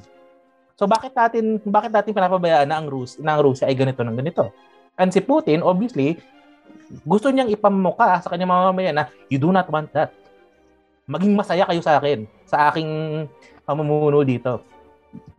So 0.74 0.90
bakit 0.90 1.14
natin 1.14 1.62
bakit 1.62 1.94
natin 1.94 2.10
pinapabayaan 2.10 2.66
na 2.66 2.82
ang 2.82 2.90
Rus 2.90 3.22
na 3.22 3.38
ang 3.38 3.46
Russia 3.46 3.70
ay 3.70 3.78
ganito 3.78 4.02
ng 4.02 4.18
ganito? 4.18 4.50
And 4.98 5.14
si 5.14 5.22
Putin 5.22 5.62
obviously 5.62 6.18
gusto 7.06 7.30
niyang 7.30 7.48
ipamuka 7.54 8.26
sa 8.26 8.28
kanyang 8.34 8.50
mamamayan 8.50 8.98
na 8.98 9.06
you 9.30 9.38
do 9.38 9.54
not 9.54 9.70
want 9.70 9.94
that. 9.94 10.10
Maging 11.06 11.38
masaya 11.38 11.62
kayo 11.68 11.78
sa 11.78 12.02
akin, 12.02 12.26
sa 12.42 12.74
aking 12.74 12.90
pamumuno 13.62 14.26
dito. 14.26 14.73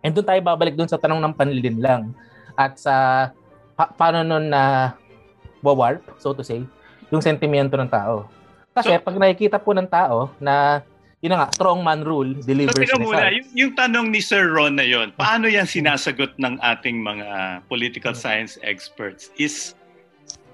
And 0.05 0.11
doon 0.13 0.27
tayo 0.27 0.41
babalik 0.41 0.75
doon 0.77 0.89
sa 0.89 0.99
tanong 1.01 1.19
ng 1.21 1.33
panlilin 1.33 1.79
lang. 1.81 2.01
At 2.53 2.77
sa 2.77 3.29
pa- 3.75 3.91
paano 3.91 4.23
nun 4.23 4.51
na 4.51 4.93
wawarp, 5.65 6.05
so 6.21 6.31
to 6.31 6.45
say, 6.45 6.61
yung 7.09 7.21
sentimento 7.21 7.75
ng 7.75 7.89
tao. 7.89 8.29
Kasi 8.75 8.95
So- 8.95 9.03
pag 9.03 9.15
nakikita 9.17 9.57
po 9.57 9.73
ng 9.73 9.89
tao 9.89 10.31
na 10.37 10.85
yun 11.23 11.33
na 11.33 11.47
nga, 11.47 11.49
strong 11.57 11.81
man 11.81 12.05
rule 12.05 12.37
So, 12.37 12.53
delivers 12.53 12.85
teka 12.85 13.01
muna, 13.01 13.33
yung, 13.33 13.47
yung 13.57 13.73
tanong 13.73 14.13
ni 14.13 14.21
Sir 14.21 14.45
Ron 14.45 14.77
na 14.77 14.85
yon, 14.85 15.09
paano 15.17 15.49
yan 15.49 15.65
sinasagot 15.65 16.37
ng 16.37 16.61
ating 16.61 17.01
mga 17.01 17.65
political 17.65 18.13
science 18.13 18.61
experts? 18.61 19.33
Is 19.41 19.73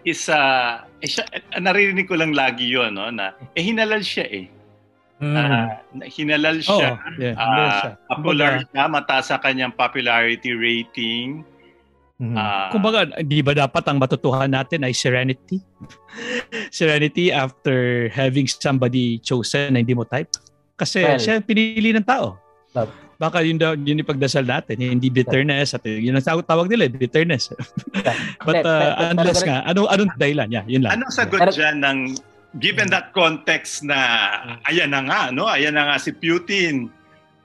is 0.08 0.30
uh, 0.30 0.82
eh, 1.02 1.10
siya, 1.10 1.26
eh, 1.30 1.44
naririnig 1.62 2.10
ko 2.10 2.18
lang 2.18 2.34
lagi 2.34 2.66
yon 2.66 2.98
no 2.98 3.14
na 3.14 3.38
eh 3.54 3.62
hinalal 3.62 4.02
siya 4.02 4.26
eh 4.26 4.50
Mm. 5.22 5.38
Ah, 5.38 5.70
hinalal 6.02 6.58
Oo, 6.66 6.82
siya 6.82 6.90
yeah, 7.22 7.36
Ah, 7.38 7.46
meron 7.46 7.72
siya. 7.78 7.92
popular 8.10 8.52
Kumbaga, 8.58 8.70
siya 8.74 8.86
mataas 8.90 9.26
sa 9.30 9.38
kanyang 9.38 9.74
popularity 9.78 10.52
rating 10.58 11.46
Mhm. 12.22 12.38
Ah, 12.38 12.70
kumbaga, 12.70 13.10
di 13.26 13.42
ba 13.42 13.58
dapat 13.58 13.82
ang 13.90 13.98
matutuhan 13.98 14.46
natin 14.46 14.86
ay 14.86 14.94
serenity? 14.94 15.58
serenity 16.70 17.34
after 17.34 18.08
having 18.14 18.46
somebody 18.46 19.18
chosen 19.26 19.74
na 19.74 19.82
hindi 19.82 19.98
mo 19.98 20.06
type? 20.06 20.30
Kasi 20.78 21.02
Well, 21.02 21.18
siya 21.18 21.42
pinili 21.42 21.90
ng 21.98 22.06
tao. 22.06 22.38
Love. 22.78 22.94
Baka 23.18 23.42
yun, 23.42 23.58
daw, 23.58 23.74
yun 23.74 24.02
yung 24.02 24.10
pagdasal 24.10 24.46
natin, 24.46 24.82
hindi 24.82 25.10
bitterness 25.10 25.78
at 25.78 25.86
yun 25.86 26.14
ang 26.18 26.26
tawag, 26.26 26.46
tawag 26.46 26.70
nila, 26.70 26.90
bitterness. 26.90 27.54
But 28.48 28.66
uh, 28.66 29.14
unless 29.14 29.42
nga, 29.46 29.62
ano, 29.66 29.86
anong 29.90 30.14
dahilan? 30.18 30.50
Yeah, 30.50 30.66
yun 30.66 30.86
lang. 30.86 31.02
anong 31.02 31.14
sagot 31.14 31.42
dyan 31.54 31.86
ng 31.86 32.18
given 32.60 32.92
that 32.92 33.16
context 33.16 33.86
na 33.86 33.96
ayan 34.68 34.92
na 34.92 35.06
nga 35.08 35.32
no? 35.32 35.48
Ayan 35.48 35.80
na 35.80 35.88
nga 35.94 35.98
si 36.02 36.12
Putin. 36.12 36.92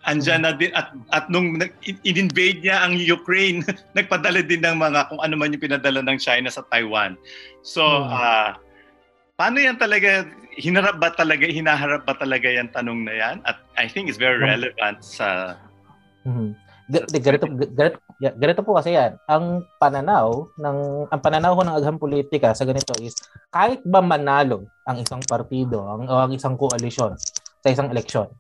Andyan 0.06 0.46
na 0.46 0.54
din 0.54 0.70
at, 0.70 0.94
at 1.10 1.26
nung 1.26 1.58
in-invade 1.82 2.62
niya 2.62 2.86
ang 2.86 2.94
Ukraine 2.94 3.66
nagpadala 3.98 4.38
din 4.42 4.62
ng 4.62 4.78
mga 4.78 5.10
kung 5.10 5.18
ano 5.18 5.34
man 5.34 5.50
yung 5.50 5.62
pinadala 5.62 5.98
ng 6.02 6.18
China 6.18 6.46
sa 6.46 6.62
Taiwan. 6.70 7.18
So 7.62 7.82
ah 8.06 8.54
paano 9.34 9.58
yan 9.58 9.78
talaga 9.78 10.26
hinarap 10.56 11.02
ba 11.02 11.10
talaga 11.10 11.44
hinaharap 11.50 12.06
ba 12.06 12.14
talaga 12.14 12.46
yan 12.46 12.70
tanong 12.70 13.02
na 13.02 13.14
yan? 13.18 13.36
At 13.44 13.58
I 13.74 13.90
think 13.90 14.06
it's 14.06 14.18
very 14.18 14.38
Hmm. 14.38 14.50
relevant 14.58 15.02
sa 15.02 15.58
Mhm. 16.26 16.54
Di- 16.87 17.03
Ganito, 17.18 17.51
ga- 17.51 17.72
ganito, 17.75 17.99
ganito 18.38 18.61
po 18.62 18.79
kasi 18.79 18.94
yan. 18.94 19.18
Ang 19.27 19.66
pananaw 19.83 20.55
ng 20.55 20.79
ang 21.11 21.20
pananaw 21.20 21.59
ko 21.59 21.62
ng 21.66 21.77
agham 21.77 21.99
politika 21.99 22.55
sa 22.55 22.62
ganito 22.62 22.94
is 23.03 23.18
kahit 23.51 23.83
ba 23.83 23.99
manalo 23.99 24.70
ang 24.87 25.03
isang 25.03 25.18
partido 25.27 25.83
ang, 25.83 26.07
o 26.07 26.14
ang 26.14 26.31
isang 26.31 26.55
koalisyon 26.55 27.18
sa 27.59 27.68
isang 27.75 27.90
eleksyon, 27.90 28.31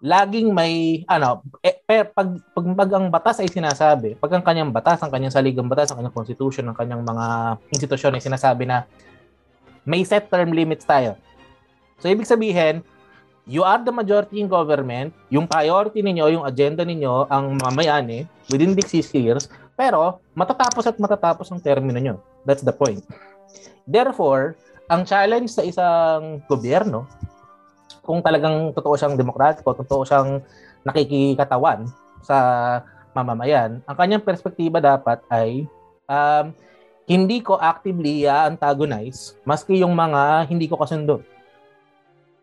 laging 0.00 0.56
may 0.56 1.04
ano 1.04 1.44
eh, 1.60 1.84
pag, 1.84 2.32
pag 2.56 2.66
pag 2.72 2.90
ang 2.96 3.12
batas 3.12 3.44
ay 3.44 3.52
sinasabi, 3.52 4.16
pag 4.16 4.32
ang 4.32 4.44
kanyang 4.44 4.72
batas, 4.72 5.04
ang 5.04 5.12
kanyang 5.12 5.36
saligang 5.36 5.68
batas, 5.68 5.92
ang 5.92 6.00
kanyang 6.00 6.16
constitution, 6.16 6.64
ang 6.64 6.76
kanyang 6.76 7.04
mga 7.04 7.26
institusyon 7.76 8.16
ay 8.16 8.24
sinasabi 8.24 8.64
na 8.64 8.88
may 9.84 10.00
set 10.00 10.32
term 10.32 10.56
limits 10.56 10.88
tayo. 10.88 11.20
So 12.00 12.08
ibig 12.08 12.24
sabihin, 12.24 12.80
you 13.44 13.60
are 13.64 13.80
the 13.80 13.92
majority 13.92 14.40
in 14.40 14.48
government, 14.48 15.12
yung 15.28 15.44
priority 15.44 16.00
ninyo, 16.00 16.40
yung 16.40 16.44
agenda 16.44 16.84
ninyo, 16.84 17.28
ang 17.28 17.60
mamayani 17.60 18.24
within 18.48 18.72
these 18.72 18.88
six 18.88 19.12
years, 19.12 19.48
pero 19.76 20.20
matatapos 20.32 20.88
at 20.88 20.96
matatapos 20.96 21.52
ang 21.52 21.60
termino 21.60 22.00
nyo. 22.00 22.16
That's 22.48 22.64
the 22.64 22.72
point. 22.72 23.04
Therefore, 23.84 24.56
ang 24.88 25.04
challenge 25.04 25.52
sa 25.52 25.64
isang 25.64 26.40
gobyerno, 26.48 27.04
kung 28.04 28.20
talagang 28.20 28.72
totoo 28.76 28.96
siyang 28.96 29.16
demokratiko, 29.16 29.72
totoo 29.76 30.04
siyang 30.04 30.44
nakikikatawan 30.84 31.88
sa 32.20 32.36
mamamayan, 33.16 33.80
ang 33.88 33.96
kanyang 33.96 34.24
perspektiba 34.24 34.80
dapat 34.80 35.20
ay 35.32 35.64
um, 36.08 36.52
hindi 37.04 37.44
ko 37.44 37.60
actively 37.60 38.24
antagonize 38.24 39.36
maski 39.44 39.84
yung 39.84 39.92
mga 39.92 40.48
hindi 40.48 40.64
ko 40.64 40.80
kasundo 40.80 41.20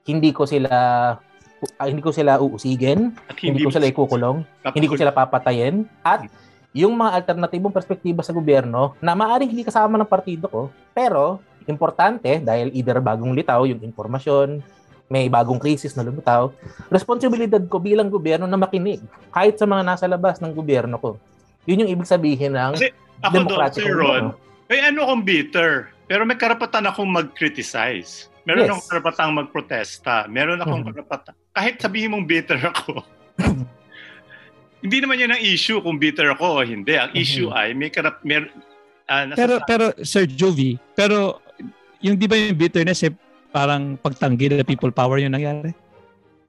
hindi 0.05 0.33
ko 0.33 0.49
sila 0.49 0.71
ah, 1.77 1.85
hindi 1.85 2.01
ko 2.01 2.09
sila 2.09 2.41
uusigin, 2.41 3.13
at 3.29 3.37
hindi, 3.37 3.61
ko 3.61 3.69
sila 3.69 3.85
ikukulong, 3.85 4.41
hindi 4.73 4.87
ko 4.89 4.97
sila 4.97 5.13
papatayin 5.13 5.85
at 6.01 6.25
yung 6.73 6.95
mga 6.97 7.21
alternatibong 7.21 7.75
perspektiba 7.75 8.23
sa 8.23 8.33
gobyerno 8.33 8.97
na 9.03 9.13
maaaring 9.13 9.51
hindi 9.51 9.67
kasama 9.67 9.99
ng 9.99 10.09
partido 10.09 10.47
ko, 10.49 10.61
pero 10.95 11.43
importante 11.69 12.41
dahil 12.41 12.73
either 12.73 12.97
bagong 12.97 13.37
litaw 13.37 13.69
yung 13.69 13.83
impormasyon 13.85 14.63
may 15.11 15.27
bagong 15.27 15.59
krisis 15.59 15.91
na 15.99 16.07
lumitaw, 16.07 16.55
responsibilidad 16.87 17.59
ko 17.67 17.83
bilang 17.83 18.07
gobyerno 18.07 18.47
na 18.47 18.55
makinig 18.55 19.03
kahit 19.35 19.59
sa 19.59 19.67
mga 19.67 19.83
nasa 19.83 20.07
labas 20.07 20.39
ng 20.39 20.55
gobyerno 20.55 20.95
ko. 20.95 21.19
Yun 21.67 21.83
yung 21.83 21.91
ibig 21.91 22.07
sabihin 22.07 22.55
ng 22.55 22.79
Kasi 22.79 22.95
ako 23.19 23.43
doon, 23.43 23.69
Sir 23.75 23.91
Ron, 23.91 24.25
may 24.71 24.79
ano 24.79 25.03
kong 25.03 25.27
bitter, 25.27 25.91
pero 26.07 26.23
may 26.23 26.39
karapatan 26.39 26.87
akong 26.87 27.11
mag-criticize. 27.11 28.30
Meron 28.45 28.65
yes. 28.65 28.69
akong 28.73 28.87
karapatang 28.89 29.31
magprotesta. 29.37 30.15
Meron 30.25 30.59
akong 30.61 30.81
mm-hmm. 30.81 30.97
karapatan. 30.97 31.33
Kahit 31.53 31.75
sabihin 31.77 32.09
mong 32.17 32.25
bitter 32.25 32.57
ako, 32.57 33.05
hindi 34.83 34.97
naman 34.97 35.21
yan 35.21 35.33
ang 35.37 35.43
issue 35.45 35.77
kung 35.81 36.01
bitter 36.01 36.33
ako 36.33 36.61
o 36.61 36.65
hindi. 36.65 36.97
Ang 36.97 37.13
mm-hmm. 37.13 37.23
issue 37.23 37.49
ay 37.53 37.77
may 37.77 37.93
karap... 37.93 38.17
Mer, 38.25 38.49
uh, 39.05 39.29
pero, 39.37 39.61
pero, 39.69 39.85
Sir 40.01 40.25
Jovi, 40.25 40.81
pero 40.97 41.37
yung 42.01 42.17
di 42.17 42.25
ba 42.25 42.33
yung 42.33 42.57
bitterness 42.57 43.05
eh, 43.05 43.13
parang 43.53 43.99
pagtanggi 44.01 44.49
na 44.49 44.65
people 44.65 44.89
power 44.89 45.21
yung 45.21 45.37
nangyari? 45.37 45.75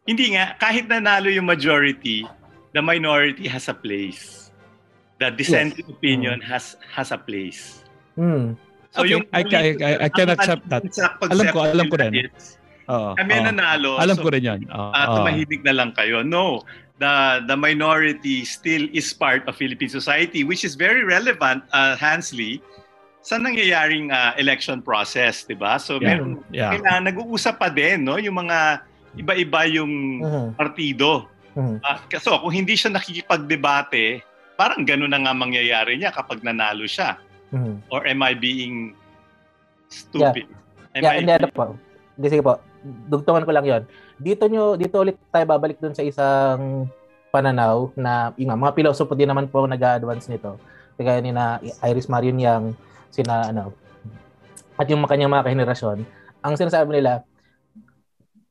Hindi 0.09 0.35
nga. 0.35 0.57
Kahit 0.59 0.89
nanalo 0.89 1.29
yung 1.29 1.47
majority, 1.47 2.27
the 2.73 2.81
minority 2.81 3.47
has 3.47 3.69
a 3.69 3.77
place. 3.77 4.51
The 5.21 5.31
dissenting 5.31 5.87
yes. 5.87 5.95
opinion 5.95 6.43
mm. 6.43 6.49
has 6.49 6.75
has 6.83 7.15
a 7.15 7.21
place. 7.21 7.87
Mm. 8.19 8.59
So 8.93 9.03
okay. 9.03 9.17
yung 9.17 9.25
I, 9.33 9.41
I, 9.41 9.67
I, 9.81 9.93
I 10.05 10.09
can 10.13 10.29
accept 10.29 10.69
that. 10.69 10.85
Alam 11.25 11.47
ko, 11.49 11.59
alam 11.65 11.87
ko 11.89 11.97
rin. 11.97 12.13
Oo, 12.93 13.17
kami 13.17 13.33
oh, 13.41 13.45
nanalo. 13.49 13.91
Alam 13.97 14.17
so, 14.21 14.23
ko 14.23 14.29
rin 14.29 14.43
'yan. 14.45 14.61
Oh, 14.69 14.93
uh, 14.93 15.07
tumahimik 15.17 15.65
na 15.65 15.73
lang 15.73 15.97
kayo. 15.97 16.21
No. 16.21 16.61
The 17.01 17.43
the 17.49 17.57
minority 17.57 18.45
still 18.45 18.87
is 18.93 19.11
part 19.11 19.49
of 19.51 19.59
Philippine 19.59 19.91
society 19.91 20.45
which 20.47 20.63
is 20.63 20.79
very 20.79 21.03
relevant 21.03 21.65
uh, 21.73 21.99
Hansley 21.99 22.63
sa 23.25 23.41
nangyayaring 23.41 24.13
uh, 24.13 24.37
election 24.37 24.85
process, 24.85 25.47
'di 25.49 25.57
ba? 25.57 25.81
So 25.81 25.97
yeah. 25.99 26.07
meron 26.15 26.31
yeah. 26.53 26.71
kailangan 26.77 27.03
nag-uusap 27.11 27.59
pa 27.59 27.73
din, 27.73 28.05
no, 28.05 28.21
yung 28.21 28.45
mga 28.45 28.87
iba-iba 29.19 29.61
yung 29.73 30.21
uh-huh. 30.21 30.49
partido. 30.55 31.27
Uh-huh. 31.57 31.81
Uh, 31.81 31.99
so 32.21 32.39
kung 32.39 32.55
hindi 32.55 32.77
siya 32.77 32.93
nakikipagdebate, 32.93 34.21
parang 34.55 34.85
gano'n 34.85 35.11
na 35.11 35.21
nga 35.23 35.33
mangyayari 35.35 35.97
niya 35.97 36.13
kapag 36.13 36.45
nanalo 36.45 36.85
siya. 36.87 37.19
Uh-huh. 37.53 37.77
Or 37.93 38.03
am 38.09 38.25
I 38.25 38.33
being 38.33 38.97
stupid? 39.93 40.49
Yeah, 40.49 40.97
am 40.97 41.03
yeah 41.05 41.13
I 41.13 41.19
hindi 41.21 41.33
ano 41.37 41.49
po. 41.53 41.65
Hindi 42.17 42.27
sige 42.33 42.43
po. 42.45 42.59
Dugtungan 42.83 43.45
ko 43.45 43.53
lang 43.53 43.67
'yon. 43.69 43.83
Dito 44.17 44.49
nyo 44.49 44.75
dito 44.75 44.99
ulit 44.99 45.21
tayo 45.29 45.45
babalik 45.45 45.79
dun 45.79 45.95
sa 45.95 46.03
isang 46.03 46.89
pananaw 47.33 47.93
na 47.97 48.37
yung 48.37 48.57
mga 48.57 48.77
pilosopo 48.77 49.17
din 49.17 49.29
naman 49.29 49.49
po 49.49 49.65
nag-advance 49.65 50.29
nito. 50.29 50.61
Kaya 50.97 51.19
ni 51.25 51.33
na 51.33 51.59
Iris 51.85 52.07
Marion 52.07 52.37
Yang 52.37 52.77
sina 53.13 53.53
ano 53.53 53.73
at 54.81 54.89
yung 54.89 55.05
kanyang 55.05 55.33
mga 55.33 55.47
kahenerasyon, 55.47 55.99
ang 56.41 56.55
sinasabi 56.57 56.97
nila 56.97 57.23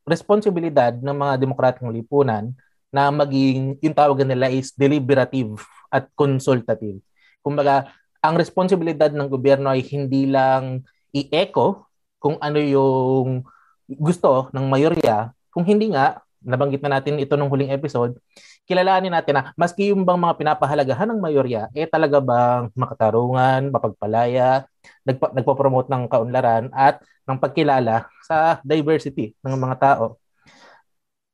responsibilidad 0.05 0.93
ng 0.93 1.11
mga 1.13 1.33
demokratikong 1.41 1.93
lipunan 1.93 2.53
na 2.91 3.09
maging 3.09 3.79
yung 3.79 3.95
tawag 3.95 4.21
nila 4.23 4.51
is 4.51 4.73
deliberative 4.75 5.59
at 5.89 6.07
consultative. 6.13 6.99
Kumbaga, 7.41 7.89
ang 8.21 8.37
responsibilidad 8.37 9.09
ng 9.09 9.27
gobyerno 9.27 9.73
ay 9.73 9.81
hindi 9.81 10.29
lang 10.29 10.85
i-echo 11.09 11.89
kung 12.21 12.37
ano 12.37 12.61
yung 12.61 13.41
gusto 13.89 14.47
ng 14.53 14.65
mayorya, 14.69 15.33
kung 15.49 15.65
hindi 15.65 15.91
nga, 15.91 16.21
nabanggit 16.41 16.81
na 16.85 16.97
natin 16.97 17.21
ito 17.21 17.33
nung 17.37 17.49
huling 17.49 17.73
episode, 17.73 18.17
kilalanin 18.65 19.13
natin 19.13 19.41
na 19.41 19.43
maski 19.57 19.89
yung 19.89 20.05
bang 20.05 20.21
mga 20.21 20.37
pinapahalagahan 20.37 21.09
ng 21.09 21.19
mayorya, 21.19 21.67
eh 21.73 21.89
talaga 21.89 22.21
bang 22.21 22.69
makatarungan, 22.77 23.73
mapagpalaya, 23.73 24.65
nagpa, 25.05 25.33
nagpo-promote 25.33 25.89
ng 25.89 26.03
kaunlaran 26.09 26.69
at 26.71 27.01
ng 27.25 27.37
pagkilala 27.41 28.05
sa 28.25 28.61
diversity 28.61 29.33
ng 29.41 29.57
mga 29.57 29.75
tao. 29.81 30.21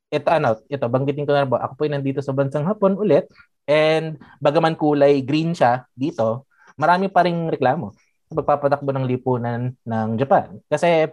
Ito 0.08 0.28
ano, 0.32 0.56
ito 0.72 0.84
banggitin 0.88 1.28
ko 1.28 1.36
na 1.36 1.44
ba, 1.44 1.68
ako 1.68 1.72
po 1.76 1.82
ay 1.84 1.92
nandito 1.92 2.24
sa 2.24 2.32
bansang 2.32 2.64
Hapon 2.64 2.96
ulit 2.96 3.28
and 3.68 4.16
bagaman 4.40 4.72
kulay 4.72 5.20
green 5.20 5.52
siya 5.52 5.84
dito, 5.92 6.47
marami 6.78 7.10
pa 7.10 7.26
ring 7.26 7.50
reklamo 7.50 7.92
sa 8.30 8.32
pagpapatakbo 8.38 8.94
ng 8.94 9.08
lipunan 9.08 9.74
ng 9.82 10.08
Japan. 10.16 10.62
Kasi 10.70 11.10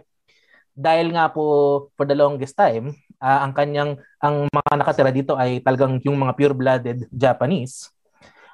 dahil 0.76 1.10
nga 1.10 1.32
po 1.32 1.88
for 1.96 2.04
the 2.04 2.14
longest 2.14 2.54
time, 2.54 2.92
uh, 3.18 3.40
ang 3.42 3.52
kanyang 3.56 3.96
ang 4.20 4.46
mga 4.46 4.72
nakatira 4.76 5.10
dito 5.10 5.32
ay 5.34 5.64
talagang 5.64 5.98
yung 6.04 6.20
mga 6.20 6.36
pure-blooded 6.36 6.98
Japanese. 7.10 7.90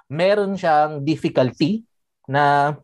Meron 0.06 0.54
siyang 0.54 1.02
difficulty 1.02 1.84
na 2.30 2.74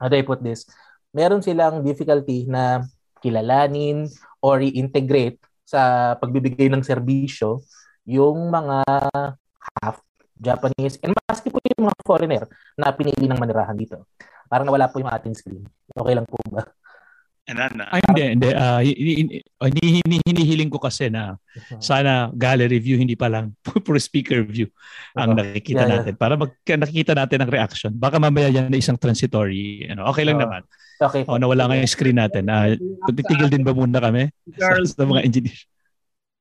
how 0.00 0.08
do 0.08 0.16
I 0.16 0.24
put 0.26 0.40
this? 0.40 0.66
Meron 1.14 1.44
silang 1.44 1.84
difficulty 1.84 2.48
na 2.48 2.82
kilalanin 3.22 4.08
or 4.42 4.58
i-integrate 4.64 5.38
sa 5.64 6.12
pagbibigay 6.18 6.68
ng 6.68 6.84
serbisyo 6.84 7.64
yung 8.04 8.52
mga 8.52 8.84
half 9.80 10.04
Japanese 10.36 11.00
and 11.00 11.16
maski 11.24 11.48
yung 11.74 11.90
mga 11.90 11.98
foreigner 12.06 12.44
na 12.78 12.94
pinili 12.94 13.26
ng 13.26 13.38
manirahan 13.38 13.76
dito. 13.76 14.08
Parang 14.46 14.66
nawala 14.68 14.90
po 14.90 15.02
yung 15.02 15.10
ating 15.10 15.34
screen. 15.34 15.64
Okay 15.90 16.14
lang 16.14 16.26
po 16.26 16.38
ba? 16.50 16.62
Anana. 17.44 17.92
Ay, 17.92 18.00
hindi, 18.08 18.24
hindi. 18.40 18.48
Uh, 18.56 18.80
hini, 18.80 20.16
hinihiling 20.24 20.72
ko 20.72 20.80
kasi 20.80 21.12
na 21.12 21.36
uh-huh. 21.36 21.76
sana 21.76 22.32
gallery 22.32 22.80
view, 22.80 22.96
hindi 22.96 23.20
pa 23.20 23.28
lang 23.28 23.52
for 23.84 24.00
speaker 24.00 24.40
view 24.40 24.72
ang 25.12 25.36
uh-huh. 25.36 25.44
nakikita 25.44 25.84
yeah, 25.84 25.92
natin. 25.92 26.12
Yeah. 26.16 26.20
Para 26.24 26.34
mag, 26.40 26.56
nakikita 26.56 27.12
natin 27.12 27.44
ang 27.44 27.50
reaction. 27.52 27.92
Baka 27.92 28.16
mamaya 28.16 28.48
yan 28.48 28.72
na 28.72 28.80
isang 28.80 28.96
transitory. 28.96 29.84
Ano, 29.92 30.08
okay 30.08 30.24
lang 30.24 30.40
uh-huh. 30.40 30.48
naman. 30.48 30.62
Okay. 31.04 31.22
Oh, 31.28 31.36
nawala 31.36 31.68
nga 31.68 31.76
yung 31.76 31.90
screen 31.90 32.16
natin. 32.16 32.48
Uh, 32.48 32.80
titigil 33.12 33.52
din 33.52 33.66
ba 33.66 33.76
muna 33.76 34.00
kami 34.00 34.32
sa, 34.56 34.80
sa 34.80 35.04
mga 35.04 35.20
engineers? 35.28 35.68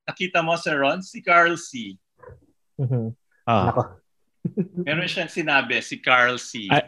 Nakita 0.08 0.40
mo, 0.40 0.56
Sir 0.56 0.80
Ron, 0.80 1.04
si 1.04 1.20
Carl 1.20 1.60
C. 1.60 2.00
Uh-huh. 2.80 3.12
Ah. 3.44 4.00
Meron 4.88 5.08
siyang 5.08 5.32
sinabi, 5.32 5.80
si 5.80 5.98
Carl 6.00 6.36
C. 6.40 6.68
I, 6.68 6.82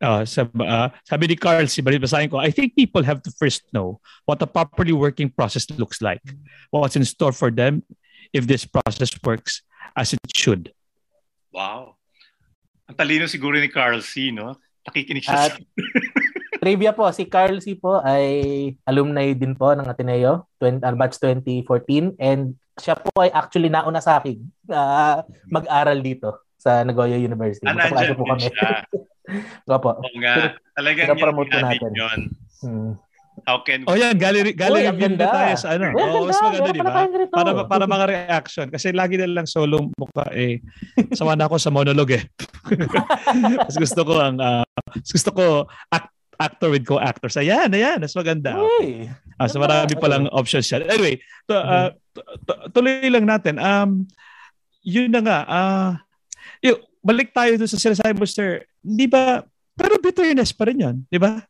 uh, 0.00 0.24
sab, 0.24 0.52
uh, 0.60 0.88
sabi 1.04 1.28
ni 1.28 1.36
Carl, 1.36 1.68
si 1.68 1.80
basahin 1.80 2.28
ko, 2.28 2.40
I 2.40 2.50
think 2.50 2.76
people 2.76 3.04
have 3.04 3.22
to 3.24 3.30
first 3.36 3.64
know 3.72 4.00
what 4.24 4.40
a 4.42 4.48
properly 4.48 4.92
working 4.92 5.28
process 5.28 5.68
looks 5.76 6.00
like. 6.00 6.22
What's 6.70 6.96
in 6.96 7.04
store 7.04 7.32
for 7.32 7.50
them 7.50 7.84
if 8.32 8.46
this 8.48 8.64
process 8.64 9.12
works 9.24 9.62
as 9.96 10.12
it 10.12 10.20
should. 10.34 10.72
Wow. 11.52 11.96
Ang 12.86 12.96
talino 12.96 13.24
siguro 13.26 13.56
ni 13.56 13.68
Carl 13.72 14.00
C, 14.04 14.30
no? 14.30 14.56
Nakikinig 14.86 15.24
siya 15.24 15.50
At, 15.50 15.52
sa... 15.56 15.60
trivia 16.62 16.92
po, 16.92 17.08
si 17.12 17.28
Carl 17.28 17.60
C 17.60 17.76
po 17.76 18.00
ay 18.00 18.74
alumni 18.88 19.32
din 19.36 19.56
po 19.56 19.72
ng 19.72 19.86
Ateneo, 19.86 20.48
20, 20.60 20.82
uh, 20.82 20.96
batch 20.96 21.20
2014 21.20 22.16
and 22.20 22.56
siya 22.76 22.96
po 22.96 23.08
ay 23.24 23.32
actually 23.32 23.72
nauna 23.72 24.04
sa 24.04 24.20
akin 24.20 24.36
uh, 24.68 25.24
mag-aral 25.48 25.96
dito 26.04 26.45
sa 26.56 26.82
Nagoya 26.82 27.20
University. 27.20 27.66
Ah, 27.68 27.88
po 28.16 28.24
kami. 28.24 28.48
Opo. 29.74 29.90
Oo 29.98 30.18
nga. 30.22 30.54
Talagang 30.78 31.06
Pinapromote 31.10 31.50
po 31.50 31.58
natin. 31.58 31.90
Yun. 31.94 32.20
Hmm. 32.62 32.92
How 33.44 33.60
can 33.60 33.84
Oh 33.84 33.92
yan, 33.92 34.16
gallery 34.16 34.56
gallery 34.56 34.88
Oy, 34.88 34.96
view 34.96 35.12
na 35.12 35.28
tayo 35.28 35.54
sa 35.60 35.76
ano. 35.76 35.92
oh, 35.92 36.24
mas 36.24 36.40
maganda, 36.40 36.72
di 36.72 36.80
ba? 36.80 37.04
Para 37.28 37.50
para 37.68 37.84
mga 37.84 38.06
reaction 38.08 38.66
kasi 38.72 38.96
lagi 38.96 39.20
na 39.20 39.28
lang 39.28 39.44
solo 39.44 39.92
mukha 39.92 40.32
eh. 40.32 40.64
Sawa 41.12 41.36
na 41.36 41.44
ako 41.44 41.60
sa 41.60 41.68
monologue 41.68 42.16
eh. 42.16 42.24
mas 43.68 43.76
gusto 43.76 44.00
ko 44.08 44.24
ang 44.24 44.40
uh, 44.40 44.64
gusto 45.04 45.30
ko 45.36 45.44
act, 45.92 46.08
actor 46.40 46.72
with 46.72 46.88
co-actors. 46.88 47.36
Ayan, 47.36 47.68
ayan, 47.76 48.00
mas 48.00 48.16
maganda. 48.16 48.56
Uy, 48.56 49.04
uh, 49.36 49.48
so 49.48 49.60
marami 49.60 49.92
pa 50.00 50.08
lang 50.08 50.32
options 50.32 50.64
siya. 50.64 50.80
Anyway, 50.88 51.20
to, 51.44 51.56
uh, 51.56 51.92
tuloy 52.72 53.04
lang 53.04 53.28
natin. 53.28 53.60
Um, 53.60 54.08
yun 54.80 55.12
na 55.12 55.20
nga. 55.20 55.38
Uh, 55.44 55.90
yung, 56.62 56.78
balik 57.04 57.30
tayo 57.30 57.54
doon 57.58 57.70
sa 57.70 57.80
sinasabi 57.80 58.14
mo, 58.16 58.26
sir, 58.26 58.66
di 58.82 59.06
ba, 59.06 59.44
pero 59.76 60.00
bitterness 60.00 60.50
pa 60.50 60.66
rin 60.66 60.82
yun, 60.82 60.96
di 61.06 61.20
ba? 61.20 61.42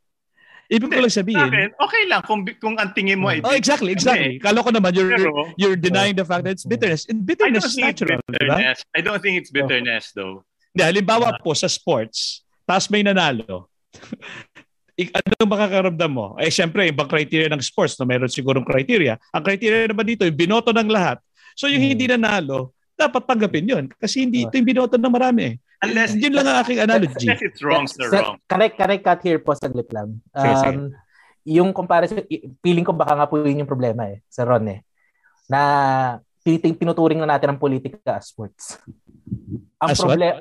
Ibig 0.67 0.91
ko 0.91 0.99
lang 0.99 1.15
sabihin. 1.15 1.47
Akin, 1.47 1.71
okay 1.79 2.03
lang 2.11 2.23
kung 2.27 2.43
kung 2.59 2.75
ang 2.75 2.91
tingin 2.91 3.23
mo 3.23 3.31
ay 3.31 3.39
Oh, 3.47 3.55
exactly, 3.55 3.95
exactly. 3.95 4.43
Kala 4.43 4.67
ko 4.67 4.75
naman 4.75 4.91
you're 4.99 5.15
Pero, 5.15 5.55
you're 5.55 5.79
denying 5.79 6.19
the 6.19 6.27
fact 6.27 6.43
that 6.43 6.59
it's 6.59 6.67
bitterness. 6.67 7.07
And 7.07 7.23
bitterness 7.23 7.71
is 7.71 7.79
natural, 7.79 8.19
bitterness. 8.27 8.83
Diba? 8.83 8.99
I 8.99 9.01
don't 9.01 9.23
think 9.23 9.39
it's 9.39 9.55
bitterness 9.55 10.11
though. 10.11 10.43
Hindi, 10.75 10.83
halimbawa 10.83 11.39
uh, 11.39 11.41
po 11.41 11.55
sa 11.55 11.71
sports, 11.71 12.43
tapos 12.67 12.91
may 12.91 13.07
nanalo. 13.07 13.71
ano 15.17 15.43
makakaramdam 15.47 16.11
mo? 16.11 16.35
Eh, 16.37 16.51
syempre, 16.51 16.91
ibang 16.91 17.09
criteria 17.09 17.49
ng 17.49 17.63
sports, 17.63 17.97
no, 17.97 18.05
meron 18.05 18.29
sigurong 18.29 18.67
criteria. 18.67 19.17
Ang 19.33 19.45
criteria 19.47 19.89
naman 19.89 20.05
dito, 20.05 20.27
yung 20.27 20.37
binoto 20.37 20.75
ng 20.75 20.91
lahat. 20.91 21.23
So, 21.57 21.71
yung 21.71 21.81
hmm. 21.81 21.93
hindi 21.97 22.07
nanalo, 22.13 22.76
dapat 22.97 23.23
tanggapin 23.29 23.69
yun. 23.69 23.85
Kasi 24.01 24.25
hindi 24.25 24.49
ito 24.49 24.57
yung 24.57 24.67
binoto 24.67 24.97
ng 24.97 25.13
marami 25.13 25.43
eh. 25.53 25.55
Unless, 25.85 26.17
yun 26.17 26.33
lang 26.33 26.49
ang 26.49 26.59
aking 26.65 26.81
analogy. 26.89 27.29
Unless 27.29 27.45
it's 27.45 27.61
wrong, 27.61 27.85
sir, 27.85 28.09
wrong. 28.09 28.41
Correct, 28.49 28.75
correct 28.81 29.05
cut 29.05 29.21
here 29.21 29.39
po 29.39 29.53
sa 29.53 29.69
Glip 29.69 29.93
Lab. 29.93 30.09
Um, 30.33 30.97
yung 31.47 31.71
comparison, 31.77 32.25
feeling 32.65 32.83
ko 32.83 32.97
baka 32.97 33.13
nga 33.13 33.29
po 33.29 33.39
yun 33.45 33.63
yung 33.63 33.71
problema 33.71 34.09
eh, 34.09 34.25
sa 34.27 34.43
Ron 34.49 34.67
eh. 34.73 34.81
Na 35.47 35.61
tinuturing 36.43 37.21
na 37.21 37.37
natin 37.37 37.55
ang 37.55 37.61
politika 37.61 38.17
as 38.17 38.33
sports. 38.33 38.81
Ang 39.79 39.93
as 39.93 40.01
problema, 40.01 40.41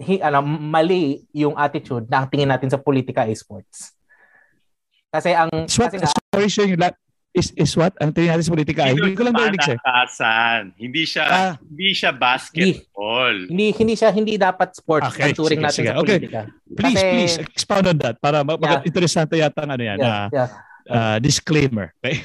hi, 0.00 0.22
ano, 0.22 0.40
mali 0.46 1.26
yung 1.34 1.58
attitude 1.58 2.08
na 2.08 2.24
ang 2.24 2.26
tingin 2.30 2.48
natin 2.48 2.70
sa 2.72 2.80
politika 2.80 3.26
ay 3.26 3.36
sports. 3.36 3.92
Kasi 5.10 5.34
ang... 5.34 5.50
Swat, 5.66 5.90
kasi 5.90 5.98
nga, 5.98 6.08
sorry, 6.08 6.48
sir, 6.48 6.66
yung 6.70 6.80
la- 6.80 6.96
Is, 7.30 7.54
is 7.54 7.78
what? 7.78 7.94
Ang 8.02 8.10
tingin 8.10 8.34
natin 8.34 8.42
sa 8.42 8.50
politika 8.50 8.90
ay, 8.90 8.98
hindi 8.98 9.14
ko 9.14 9.22
lang 9.22 9.38
narinig 9.38 9.62
sir. 9.62 9.78
Palakasan. 9.78 10.74
Hindi 10.74 11.02
siya 11.06 11.24
Ah. 11.24 11.52
hindi 11.62 11.88
siya 11.94 12.10
basketball. 12.10 13.36
Hindi 13.46 13.66
hindi 13.70 13.94
siya 13.94 14.10
hindi 14.10 14.34
dapat 14.34 14.74
sports 14.74 15.14
Okay, 15.14 15.30
ang 15.30 15.38
turing 15.38 15.62
sige, 15.62 15.64
natin 15.64 15.78
sige. 15.78 15.88
sa 15.88 15.98
Okay. 16.02 16.18
politika. 16.18 16.40
Please, 16.66 16.98
Kasi- 16.98 17.10
please, 17.14 17.36
expound 17.46 17.84
on 17.86 17.96
that 17.98 18.18
para 18.18 18.42
mag- 18.42 18.58
Yeah. 18.58 18.82
interesante 18.82 19.38
yata 19.38 19.62
ang 19.62 19.70
ano 19.70 19.82
yan, 19.84 19.98
Yeah, 19.98 20.10
ah, 20.10 20.26
yeah. 20.28 20.48
ah, 20.90 21.16
disclaimer. 21.22 21.94
Okay? 22.02 22.18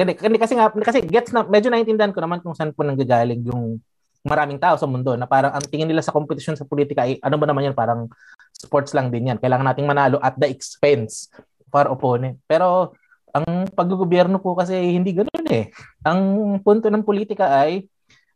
Kasi, 0.00 0.16
kasi, 0.16 0.36
kasi 0.40 0.52
nga 0.56 0.66
kasi 0.72 0.98
gets 1.04 1.30
na 1.30 1.44
medyo 1.44 1.68
naintindihan 1.68 2.08
ko 2.08 2.24
naman 2.24 2.40
kung 2.40 2.56
saan 2.56 2.72
po 2.72 2.80
nanggagaling 2.80 3.44
yung 3.44 3.76
maraming 4.24 4.56
tao 4.56 4.72
sa 4.76 4.88
mundo 4.88 5.12
na 5.12 5.28
parang 5.28 5.52
ang 5.52 5.60
tingin 5.60 5.84
nila 5.84 6.00
sa 6.00 6.12
kompetisyon 6.12 6.56
sa 6.56 6.64
politika 6.64 7.04
ay 7.04 7.20
ano 7.20 7.36
ba 7.36 7.44
naman 7.44 7.68
yan 7.68 7.76
parang 7.76 8.08
sports 8.52 8.96
lang 8.96 9.12
din 9.12 9.28
yan. 9.28 9.36
Kailangan 9.36 9.68
nating 9.68 9.84
manalo 9.84 10.16
at 10.16 10.32
the 10.36 10.48
expense 10.48 11.28
of 11.36 11.72
our 11.72 11.92
opponent. 11.92 12.40
Pero 12.44 12.96
ang 13.30 13.70
paggogobyerno 13.72 14.42
po 14.42 14.58
kasi 14.58 14.74
hindi 14.76 15.14
ganoon 15.14 15.48
eh. 15.50 15.70
Ang 16.02 16.20
punto 16.62 16.90
ng 16.90 17.06
politika 17.06 17.50
ay 17.62 17.86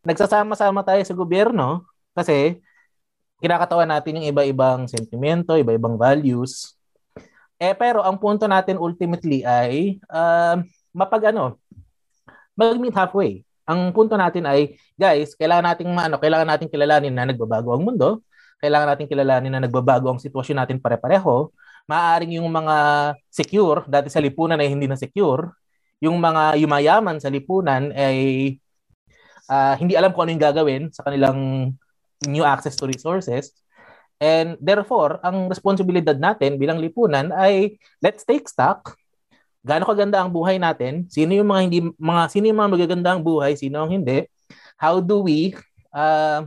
nagsasama-sama 0.04 0.84
tayo 0.84 1.02
sa 1.02 1.16
gobyerno 1.16 1.88
kasi 2.14 2.62
kinakatawan 3.42 3.90
natin 3.90 4.22
yung 4.22 4.28
iba-ibang 4.30 4.86
sentimento, 4.86 5.58
iba-ibang 5.58 5.98
values. 5.98 6.78
Eh 7.58 7.74
pero 7.74 8.02
ang 8.02 8.18
punto 8.18 8.46
natin 8.46 8.78
ultimately 8.78 9.42
ay 9.42 9.98
um, 10.08 10.64
mapag 10.94 11.34
ano, 11.34 11.58
mag-meet 12.54 12.94
halfway. 12.94 13.42
Ang 13.64 13.90
punto 13.96 14.14
natin 14.14 14.44
ay, 14.44 14.76
guys, 14.94 15.32
kailangan 15.34 15.72
nating 15.72 15.90
maano, 15.90 16.20
kailangan 16.20 16.48
nating 16.54 16.70
kilalanin 16.70 17.16
na 17.16 17.24
nagbabago 17.24 17.72
ang 17.72 17.82
mundo, 17.82 18.20
kailangan 18.60 18.92
nating 18.92 19.08
kilalanin 19.08 19.52
na 19.56 19.64
nagbabago 19.64 20.12
ang 20.12 20.20
sitwasyon 20.20 20.62
natin 20.62 20.78
pare-pareho. 20.78 21.48
Maaring 21.84 22.40
yung 22.40 22.48
mga 22.48 22.76
secure, 23.28 23.84
dati 23.84 24.08
sa 24.08 24.22
lipunan 24.22 24.56
ay 24.56 24.72
hindi 24.72 24.88
na 24.88 24.96
secure, 24.96 25.52
yung 26.00 26.16
mga 26.20 26.56
yumayaman 26.60 27.20
sa 27.20 27.28
lipunan 27.28 27.92
ay 27.92 28.18
ah, 29.48 29.76
hindi 29.76 29.96
alam 29.96 30.12
kung 30.12 30.28
ano 30.28 30.32
yung 30.36 30.44
gagawin 30.44 30.82
sa 30.92 31.04
kanilang 31.04 31.70
new 32.24 32.44
access 32.44 32.76
to 32.76 32.88
resources. 32.88 33.52
And 34.22 34.56
therefore, 34.62 35.20
ang 35.20 35.52
responsibilidad 35.52 36.16
natin 36.16 36.56
bilang 36.56 36.80
lipunan 36.80 37.34
ay 37.34 37.76
let's 38.00 38.24
take 38.24 38.48
stock 38.48 38.96
gaano 39.64 39.88
kaganda 39.88 40.20
ang 40.20 40.28
buhay 40.28 40.60
natin, 40.60 41.08
sino 41.08 41.32
yung 41.32 41.48
mga 41.48 41.60
hindi 41.64 41.78
mga 41.96 42.22
sino 42.28 42.44
yung 42.52 42.60
mga 42.60 42.72
magaganda 42.76 43.08
ang 43.16 43.24
buhay, 43.24 43.56
sino 43.56 43.80
ang 43.80 43.90
hindi. 43.96 44.28
How 44.76 45.00
do 45.00 45.24
we 45.24 45.56
uh, 45.96 46.44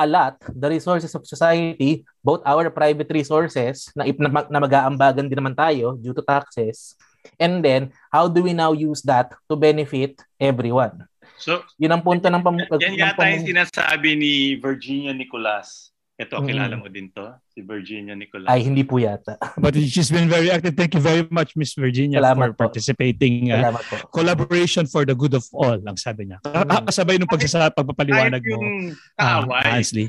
allot 0.00 0.40
the 0.48 0.68
resources 0.72 1.12
of 1.12 1.28
society, 1.28 2.02
both 2.24 2.40
our 2.48 2.72
private 2.72 3.12
resources 3.12 3.92
na, 3.92 4.08
na, 4.08 4.28
na 4.48 4.58
mag-aambagan 4.60 5.28
din 5.28 5.36
naman 5.36 5.54
tayo 5.54 6.00
due 6.00 6.16
to 6.16 6.24
taxes. 6.24 6.96
And 7.36 7.60
then, 7.60 7.92
how 8.08 8.32
do 8.32 8.40
we 8.40 8.56
now 8.56 8.72
use 8.72 9.04
that 9.04 9.36
to 9.48 9.54
benefit 9.54 10.24
everyone? 10.40 11.04
So, 11.40 11.64
Yun 11.80 11.92
ang 11.96 12.04
punto 12.04 12.28
ng 12.28 12.44
pam- 12.44 12.60
yan 12.80 12.96
ng 12.96 13.00
yata 13.00 13.16
pam- 13.16 13.32
yung 13.36 13.48
sinasabi 13.48 14.16
ni 14.16 14.32
Virginia 14.56 15.12
Nicolas. 15.12 15.89
Ito, 16.20 16.36
Mm. 16.36 16.46
kilala 16.46 16.74
mo 16.76 16.86
din 16.86 17.08
to? 17.10 17.32
Si 17.48 17.64
Virginia 17.64 18.12
Nicolas. 18.12 18.44
ay 18.44 18.60
hindi 18.60 18.84
po 18.84 19.00
yata. 19.00 19.40
But 19.56 19.72
she's 19.80 20.12
been 20.12 20.28
very 20.28 20.52
active. 20.52 20.76
Thank 20.76 20.92
you 20.92 21.00
very 21.00 21.24
much, 21.26 21.56
Miss 21.56 21.72
Virginia, 21.72 22.20
Salamat 22.20 22.36
for 22.36 22.50
po. 22.52 22.58
participating. 22.68 23.48
uh, 23.48 23.56
Salamat 23.56 23.82
po. 23.82 23.94
collaboration 24.12 24.84
for 24.84 25.08
the 25.08 25.16
good 25.16 25.32
of 25.32 25.48
all, 25.50 25.80
ang 25.80 25.96
sabi 25.96 26.28
niya. 26.28 26.44
Mm. 26.44 26.84
Kasabay 26.84 27.16
nung 27.16 27.24
pagsasa, 27.26 27.72
pagpapaliwanag 27.72 28.44
mo. 28.44 28.52
yung 28.52 28.68
Ah, 29.16 29.40
kaaway, 29.40 29.80
sali. 29.80 30.04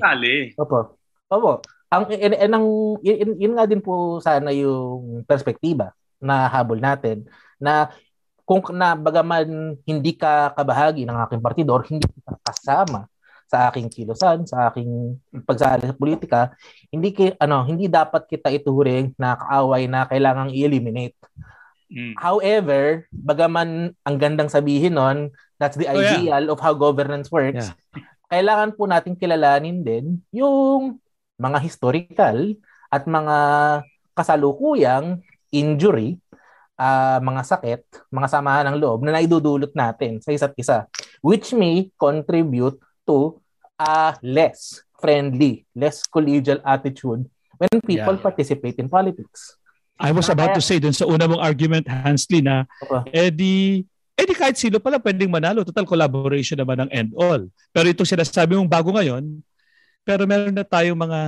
Opo. 0.60 1.00
Opo. 1.26 1.64
Ang 1.88 2.04
in, 2.12 2.32
in, 2.34 2.52
ang 2.52 2.68
yun, 3.00 3.32
yun 3.38 3.54
nga 3.54 3.64
din 3.64 3.80
po 3.80 4.20
sana 4.20 4.52
yung 4.52 5.24
perspektiba 5.24 5.92
na 6.20 6.48
habol 6.48 6.80
natin 6.80 7.24
na 7.56 7.88
kung 8.44 8.60
na 8.74 8.96
bagaman 8.96 9.48
hindi 9.82 10.12
ka 10.12 10.52
kabahagi 10.52 11.04
ng 11.04 11.18
aking 11.22 11.40
partidor, 11.40 11.88
hindi 11.88 12.04
ka 12.04 12.36
kasama 12.42 13.08
sa 13.52 13.68
aking 13.68 13.92
kilusan, 13.92 14.48
sa 14.48 14.72
aking 14.72 15.20
pagsali 15.44 15.84
sa 15.84 16.00
politika, 16.00 16.56
hindi 16.88 17.12
ki, 17.12 17.36
ano, 17.36 17.68
hindi 17.68 17.92
dapat 17.92 18.24
kita 18.32 18.48
ituring 18.48 19.12
na 19.20 19.36
kaaway 19.36 19.92
na 19.92 20.08
kailangang 20.08 20.56
i-eliminate. 20.56 21.20
Mm. 21.92 22.16
However, 22.16 23.12
bagaman 23.12 23.92
ang 24.08 24.16
gandang 24.16 24.48
sabihin 24.48 24.96
nun, 24.96 25.36
that's 25.60 25.76
the 25.76 25.84
Oh, 25.92 26.00
yeah. 26.00 26.16
ideal 26.16 26.48
of 26.48 26.64
how 26.64 26.72
governance 26.72 27.28
works. 27.28 27.76
Kailangan 28.32 28.80
po 28.80 28.88
nating 28.88 29.20
kilalanin 29.20 29.84
din 29.84 30.24
yung 30.32 31.04
mga 31.36 31.60
historical 31.60 32.56
at 32.88 33.04
mga 33.04 33.38
kasalukuyang 34.16 35.20
injury, 35.52 36.16
ah, 36.80 37.20
mga 37.20 37.44
sakit, 37.44 37.82
mga 38.08 38.28
samahan 38.32 38.72
ng 38.72 38.80
loob 38.80 39.04
na 39.04 39.20
naidudulot 39.20 39.76
natin 39.76 40.24
sa 40.24 40.32
isa't 40.32 40.56
isa, 40.56 40.88
which 41.20 41.52
may 41.52 41.92
contribute 42.00 42.80
to 43.04 43.41
a 43.82 44.14
less 44.22 44.86
friendly, 45.02 45.66
less 45.74 46.06
collegial 46.06 46.62
attitude 46.62 47.26
when 47.58 47.82
people 47.82 48.14
Yeah. 48.14 48.22
participate 48.22 48.78
in 48.78 48.86
politics. 48.86 49.58
I 49.98 50.10
was 50.14 50.30
about 50.30 50.58
to 50.58 50.62
say 50.62 50.82
dun 50.82 50.94
sa 50.94 51.06
una 51.06 51.30
mong 51.30 51.42
argument, 51.42 51.86
Hansley, 51.86 52.42
na 52.42 52.66
eh 53.14 53.30
di, 53.30 53.86
eh 54.18 54.26
di 54.26 54.34
kahit 54.34 54.58
sino 54.58 54.82
pala 54.82 54.98
pwedeng 54.98 55.30
manalo. 55.30 55.62
Total 55.62 55.86
collaboration 55.86 56.58
naman 56.58 56.86
ng 56.86 56.90
end 56.90 57.10
all. 57.14 57.46
Pero 57.70 57.86
itong 57.86 58.10
sinasabi 58.10 58.58
mong 58.58 58.70
bago 58.70 58.90
ngayon, 58.94 59.42
pero 60.02 60.26
meron 60.26 60.58
na 60.58 60.66
tayong 60.66 60.98
mga 60.98 61.20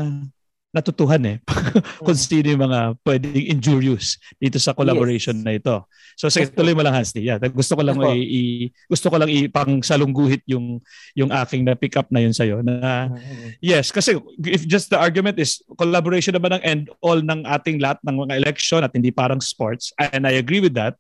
natutuhan 0.74 1.22
eh 1.22 1.38
kung 2.06 2.18
sino 2.18 2.50
yung 2.50 2.66
mga 2.66 2.98
pwedeng 3.06 3.38
injurious 3.38 4.18
dito 4.42 4.58
sa 4.58 4.74
collaboration 4.74 5.38
Yes. 5.38 5.46
na 5.46 5.54
ito. 5.54 5.76
So 6.18 6.30
sige, 6.30 6.50
tuloy 6.50 6.74
mo 6.74 6.82
lang 6.82 6.98
Hansley. 6.98 7.30
Yeah, 7.30 7.38
gusto 7.38 7.78
ko 7.78 7.86
lang 7.86 7.98
i, 8.02 8.18
i- 8.18 8.70
gusto 8.90 9.14
ko 9.14 9.22
lang 9.22 9.30
ipang 9.30 9.86
salungguhit 9.86 10.42
yung 10.50 10.82
yung 11.14 11.30
aking 11.30 11.62
na 11.62 11.78
pick 11.78 11.94
up 11.94 12.10
na 12.10 12.26
yun 12.26 12.34
sa 12.34 12.44
na 12.66 13.06
Mm-hmm. 13.14 13.50
Yes, 13.62 13.94
kasi 13.94 14.18
if 14.46 14.66
just 14.66 14.90
the 14.90 14.98
argument 14.98 15.38
is 15.38 15.62
collaboration 15.78 16.34
naman 16.34 16.58
ang 16.58 16.64
end 16.66 16.84
all 17.06 17.22
ng 17.22 17.46
ating 17.46 17.78
lahat 17.78 18.02
ng 18.02 18.26
mga 18.26 18.34
election 18.42 18.82
at 18.82 18.92
hindi 18.94 19.14
parang 19.14 19.38
sports, 19.40 19.94
and 19.98 20.26
I 20.26 20.42
agree 20.42 20.60
with 20.60 20.74
that, 20.74 20.98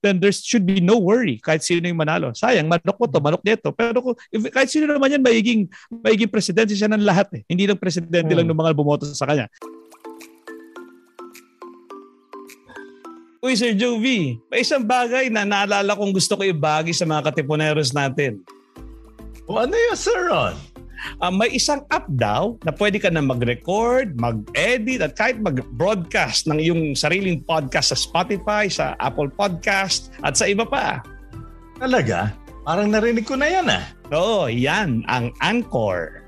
then 0.00 0.18
there 0.18 0.32
should 0.32 0.64
be 0.64 0.80
no 0.80 0.98
worry 0.98 1.38
kahit 1.40 1.62
sino 1.62 1.86
yung 1.86 2.00
manalo. 2.00 2.32
Sayang, 2.32 2.68
manok 2.68 2.96
mo 2.96 3.04
to, 3.08 3.20
manok 3.20 3.42
nito. 3.44 3.70
Pero 3.72 4.00
kung, 4.02 4.16
if, 4.32 4.40
kahit 4.50 4.68
sino 4.68 4.90
naman 4.90 5.12
yan, 5.16 5.22
maiging, 5.22 5.68
maiging 6.02 6.30
presidente 6.30 6.72
siya 6.74 6.90
ng 6.92 7.04
lahat 7.04 7.28
eh. 7.36 7.42
Hindi 7.46 7.68
lang 7.68 7.80
presidente 7.80 8.32
Hmm. 8.32 8.38
lang 8.42 8.46
ng 8.50 8.58
mga 8.58 8.72
bumoto 8.76 9.04
sa 9.08 9.24
kanya. 9.28 9.46
Uy, 13.44 13.54
Sir 13.54 13.78
Jovi, 13.78 14.42
may 14.50 14.66
isang 14.66 14.82
bagay 14.82 15.30
na 15.30 15.46
naalala 15.46 15.94
kong 15.94 16.10
gusto 16.10 16.34
ko 16.34 16.42
ibagi 16.42 16.90
sa 16.90 17.06
mga 17.06 17.30
katipuneros 17.30 17.94
natin. 17.94 18.42
O 19.46 19.62
ano 19.62 19.70
yun, 19.70 19.94
Sir 19.94 20.18
Ron? 20.26 20.58
Ah, 21.22 21.32
may 21.32 21.52
isang 21.54 21.82
app 21.88 22.06
daw 22.12 22.58
na 22.66 22.72
pwede 22.74 23.00
ka 23.00 23.08
na 23.08 23.24
mag-record, 23.24 24.18
mag-edit 24.18 25.00
at 25.00 25.16
kahit 25.16 25.40
mag-broadcast 25.40 26.46
ng 26.50 26.58
iyong 26.60 26.82
sariling 26.92 27.40
podcast 27.42 27.94
sa 27.94 27.98
Spotify, 27.98 28.68
sa 28.68 28.94
Apple 29.00 29.30
Podcast 29.32 30.12
at 30.26 30.36
sa 30.36 30.46
iba 30.50 30.66
pa. 30.66 31.00
Talaga? 31.80 32.32
Parang 32.66 32.90
narinig 32.90 33.24
ko 33.28 33.38
na 33.38 33.46
yan 33.46 33.66
ah. 33.70 33.84
Oo, 34.10 34.50
yan 34.50 35.06
ang 35.06 35.30
Anchor. 35.42 36.26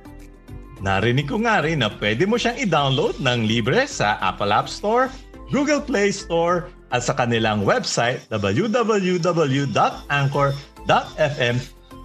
Narinig 0.78 1.26
ko 1.26 1.42
nga 1.42 1.58
rin 1.58 1.82
na 1.82 1.90
pwede 1.98 2.22
mo 2.22 2.38
siyang 2.38 2.58
i-download 2.62 3.18
ng 3.18 3.50
libre 3.50 3.82
sa 3.90 4.14
Apple 4.22 4.54
App 4.54 4.70
Store, 4.70 5.10
Google 5.50 5.82
Play 5.82 6.14
Store, 6.14 6.70
at 6.88 7.04
sa 7.04 7.12
kanilang 7.12 7.66
website 7.66 8.24
www.anchor.fm. 8.32 9.26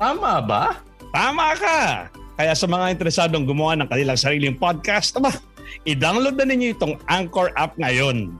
Tama 0.01 0.33
ba? 0.43 0.81
Tama 1.13 1.53
ka! 1.55 2.09
Kaya 2.33 2.57
sa 2.57 2.65
mga 2.65 2.97
interesadong 2.97 3.45
gumawa 3.45 3.77
ng 3.77 3.89
kanilang 3.89 4.17
sariling 4.17 4.57
podcast, 4.57 5.13
aba, 5.21 5.29
i-download 5.85 6.33
na 6.33 6.49
ninyo 6.49 6.73
itong 6.73 6.97
Anchor 7.05 7.53
app 7.53 7.77
ngayon. 7.77 8.33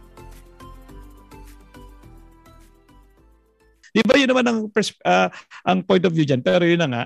Di 3.93 4.01
ba 4.01 4.17
yun 4.17 4.29
naman 4.33 4.45
ang, 4.49 4.59
pers- 4.73 4.97
ah, 5.05 5.29
ang 5.61 5.85
point 5.85 6.01
of 6.01 6.13
view 6.17 6.25
dyan? 6.25 6.41
Pero 6.41 6.65
yun 6.65 6.81
na 6.81 6.89
nga, 6.89 7.03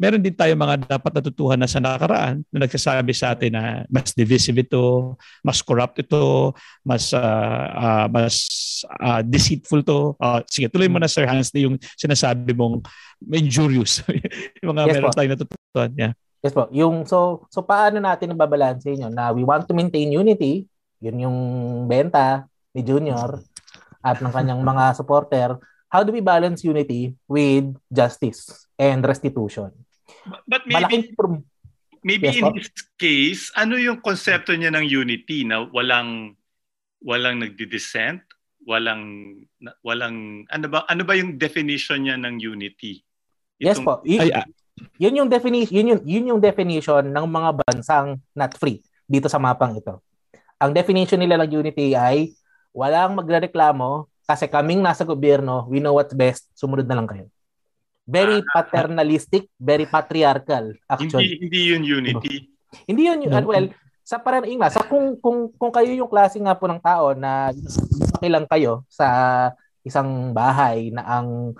meron 0.00 0.24
din 0.24 0.32
tayo 0.32 0.56
mga 0.56 0.96
dapat 0.96 1.12
natutuhan 1.20 1.60
na 1.60 1.68
sa 1.68 1.76
nakaraan 1.76 2.40
na 2.48 2.64
nagsasabi 2.64 3.12
sa 3.12 3.36
atin 3.36 3.52
na 3.52 3.84
mas 3.92 4.16
divisive 4.16 4.64
ito, 4.64 5.14
mas 5.44 5.60
corrupt 5.60 6.00
ito, 6.00 6.56
mas 6.80 7.12
ah, 7.12 7.68
ah, 7.76 8.06
mas 8.08 8.48
ah, 8.96 9.20
deceitful 9.20 9.84
to. 9.84 10.16
Ah, 10.16 10.40
sige, 10.48 10.72
tuloy 10.72 10.88
mo 10.88 10.96
na 10.96 11.04
Sir 11.04 11.28
Hans 11.28 11.52
yung 11.52 11.76
sinasabi 12.00 12.56
mong 12.56 12.80
injurious. 13.28 14.00
yung 14.64 14.72
mga 14.72 14.88
Yes 14.88 14.94
meron 14.96 15.10
po. 15.12 15.16
tayong 15.20 15.34
natutuhan. 15.36 15.90
Yeah. 15.92 16.12
Yes 16.40 16.56
po. 16.56 16.64
Yung 16.72 17.04
so 17.04 17.44
so 17.52 17.60
paano 17.60 18.00
natin 18.00 18.32
nababalanse 18.32 18.96
yun 18.96 19.12
na 19.12 19.36
we 19.36 19.44
want 19.44 19.68
to 19.68 19.76
maintain 19.76 20.08
unity, 20.08 20.64
yun 21.04 21.28
yung 21.28 21.38
benta 21.84 22.48
ni 22.72 22.80
Junior 22.80 23.36
at 24.00 24.16
ng 24.24 24.32
kanyang 24.32 24.64
mga 24.64 24.96
supporter. 24.96 25.60
How 25.92 26.06
do 26.06 26.14
we 26.14 26.24
balance 26.24 26.64
unity 26.64 27.12
with 27.28 27.76
justice 27.92 28.64
and 28.80 29.04
restitution? 29.04 29.74
But 30.46 30.64
maybe, 30.64 30.74
Malaking 30.76 31.04
pro- 31.14 31.44
maybe 32.00 32.26
Yes, 32.28 32.36
in 32.36 32.44
po. 32.44 32.52
this 32.54 32.70
case, 32.96 33.42
ano 33.54 33.76
yung 33.76 34.00
konsepto 34.00 34.52
niya 34.52 34.70
ng 34.72 34.86
unity 34.86 35.44
na 35.44 35.64
walang 35.68 36.34
walang 37.00 37.40
nagdi-dissent? 37.40 38.20
walang 38.60 39.02
na- 39.56 39.72
walang 39.80 40.44
ano 40.46 40.66
ba 40.68 40.84
ano 40.84 41.00
ba 41.00 41.16
yung 41.16 41.40
definition 41.40 42.04
niya 42.04 42.20
ng 42.20 42.38
unity? 42.38 43.00
Yes 43.56 43.80
Itong- 43.80 43.86
po. 43.88 43.94
Y- 44.04 44.20
Ay, 44.20 44.30
ah, 44.36 44.44
yun 45.00 45.16
yung 45.16 45.30
definition 45.32 45.72
yun 45.72 45.90
yung 45.96 46.02
yun 46.04 46.28
yung 46.36 46.40
definition 46.44 47.08
ng 47.08 47.26
mga 47.26 47.50
bansang 47.56 48.20
not 48.36 48.52
free 48.56 48.84
dito 49.08 49.32
sa 49.32 49.40
mapang 49.40 49.74
ito. 49.74 50.04
Ang 50.60 50.76
definition 50.76 51.16
nila 51.16 51.40
ng 51.40 51.50
unity 51.56 51.96
ay 51.96 52.36
walang 52.70 53.16
magrereklamo 53.16 54.06
kasi 54.28 54.46
kaming 54.46 54.78
nasa 54.78 55.02
gobyerno, 55.02 55.66
we 55.66 55.80
know 55.80 55.96
what's 55.96 56.14
best, 56.14 56.46
sumunod 56.54 56.86
na 56.86 57.00
lang 57.00 57.08
kayo. 57.08 57.26
Very 58.10 58.42
paternalistic, 58.42 59.46
very 59.54 59.86
patriarchal 59.86 60.74
Hindi 60.74 60.90
actually. 60.90 61.38
hindi 61.38 61.60
yun 61.70 61.82
unity. 61.86 62.50
Hindi 62.90 63.02
yun, 63.06 63.18
yun 63.22 63.32
No. 63.32 63.46
well, 63.46 63.66
sa 64.02 64.18
parang 64.18 64.42
nga, 64.42 64.68
sa 64.70 64.82
kung, 64.82 65.14
kung, 65.22 65.54
kung 65.54 65.70
kayo 65.70 65.94
yung 65.94 66.10
klase 66.10 66.42
nga 66.42 66.58
po 66.58 66.66
ng 66.66 66.82
tao 66.82 67.14
na 67.14 67.54
lang 68.26 68.46
kayo 68.50 68.82
sa 68.90 69.06
isang 69.86 70.34
bahay 70.34 70.90
na 70.90 71.06
ang 71.06 71.54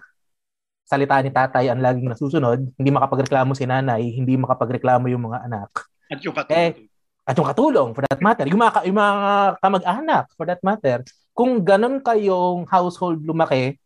salita 0.84 1.22
ni 1.22 1.30
tatay 1.30 1.70
ang 1.70 1.78
laging 1.78 2.10
nasusunod, 2.10 2.58
hindi 2.74 2.90
makapagreklamo 2.90 3.54
si 3.54 3.62
nanay, 3.62 4.10
hindi 4.10 4.34
makapagreklamo 4.34 5.06
yung 5.06 5.30
mga 5.30 5.46
anak. 5.46 5.70
At 6.10 6.18
yung 6.26 6.34
katulad. 6.34 6.58
Eh, 6.58 6.90
At 7.22 7.38
yung 7.38 7.46
katulong, 7.46 7.90
for 7.94 8.02
that 8.02 8.18
matter, 8.18 8.42
yung 8.50 8.58
mga, 8.58 8.72
ka- 8.74 8.86
yung 8.90 8.98
mga 8.98 9.32
kamag-anak, 9.62 10.24
for 10.34 10.44
that 10.50 10.58
matter, 10.66 10.98
kung 11.30 11.62
ganun 11.62 12.02
kayong 12.02 12.66
household 12.66 13.22
lumaki, 13.22 13.78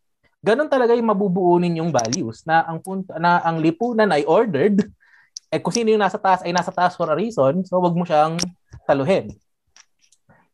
ganun 0.45 0.69
talaga 0.69 0.93
yung 0.93 1.09
mabubuo 1.09 1.57
ninyong 1.57 1.89
values 1.89 2.45
na 2.45 2.61
ang 2.69 2.77
punto, 2.77 3.09
na 3.17 3.41
ang 3.41 3.57
lipunan 3.57 4.13
ay 4.13 4.29
ordered 4.29 4.85
eh 5.49 5.57
kung 5.57 5.73
sino 5.73 5.89
yung 5.89 6.03
nasa 6.05 6.21
taas 6.21 6.45
ay 6.45 6.53
nasa 6.53 6.69
taas 6.69 6.93
for 6.93 7.09
a 7.09 7.17
reason, 7.17 7.65
so 7.65 7.81
wag 7.81 7.97
mo 7.97 8.05
siyang 8.05 8.37
taluhin. 8.85 9.33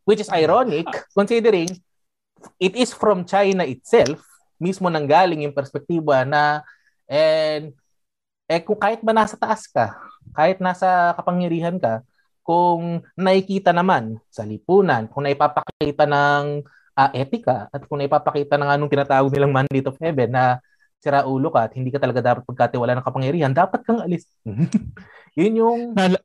Which 0.07 0.23
is 0.23 0.31
ironic 0.31 0.87
considering 1.11 1.75
it 2.55 2.73
is 2.79 2.95
from 2.95 3.27
China 3.27 3.67
itself 3.67 4.23
mismo 4.61 4.87
nanggaling 4.87 5.43
yung 5.43 5.57
perspektiba 5.57 6.23
na 6.23 6.63
and 7.09 7.75
eh 8.47 8.61
kung 8.63 8.77
kahit 8.79 9.03
ba 9.03 9.11
nasa 9.11 9.35
taas 9.35 9.67
ka, 9.67 9.95
kahit 10.35 10.59
nasa 10.59 11.15
kapangyarihan 11.17 11.79
ka, 11.79 12.03
kung 12.43 13.01
nakikita 13.15 13.71
naman 13.71 14.19
sa 14.27 14.43
lipunan, 14.43 15.07
kung 15.07 15.23
naipapakita 15.23 16.03
ng 16.03 16.65
ah, 16.93 17.09
etika 17.11 17.67
at 17.69 17.81
kung 17.85 17.99
naipapakita 17.99 18.55
ng 18.55 18.69
anong 18.69 18.91
tinatawag 18.91 19.31
nilang 19.31 19.53
mandate 19.53 19.87
of 19.87 19.97
heaven 19.97 20.31
na 20.31 20.59
sira 21.01 21.25
ulo 21.25 21.49
ka 21.49 21.65
at 21.65 21.73
hindi 21.73 21.89
ka 21.89 21.97
talaga 21.97 22.21
dapat 22.21 22.43
pagkatiwala 22.45 22.93
ng 22.93 23.05
kapangyarihan, 23.05 23.51
dapat 23.51 23.81
kang 23.81 23.99
alis. 23.99 24.29
Yun 25.39 25.53
yung 25.57 25.79
Naala- 25.97 26.21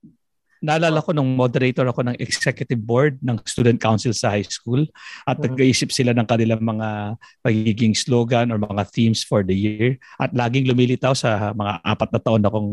naalala 0.57 1.01
ko 1.01 1.13
nung 1.13 1.33
moderator 1.33 1.85
ako 1.87 2.01
ng 2.03 2.17
executive 2.19 2.81
board 2.81 3.21
ng 3.21 3.37
student 3.45 3.77
council 3.77 4.11
sa 4.11 4.33
high 4.33 4.45
school 4.45 4.83
at 5.25 5.37
Mhm. 5.39 5.53
nag-iisip 5.53 5.93
sila 5.93 6.11
ng 6.13 6.27
kanilang 6.27 6.61
mga 6.61 7.15
pagiging 7.41 7.93
slogan 7.93 8.49
or 8.51 8.59
mga 8.59 8.85
themes 8.91 9.21
for 9.23 9.45
the 9.45 9.53
year 9.55 9.97
at 10.17 10.33
laging 10.33 10.65
lumilitaw 10.67 11.13
sa 11.13 11.53
mga 11.53 11.81
apat 11.85 12.09
na 12.11 12.21
taon 12.21 12.43
akong 12.43 12.71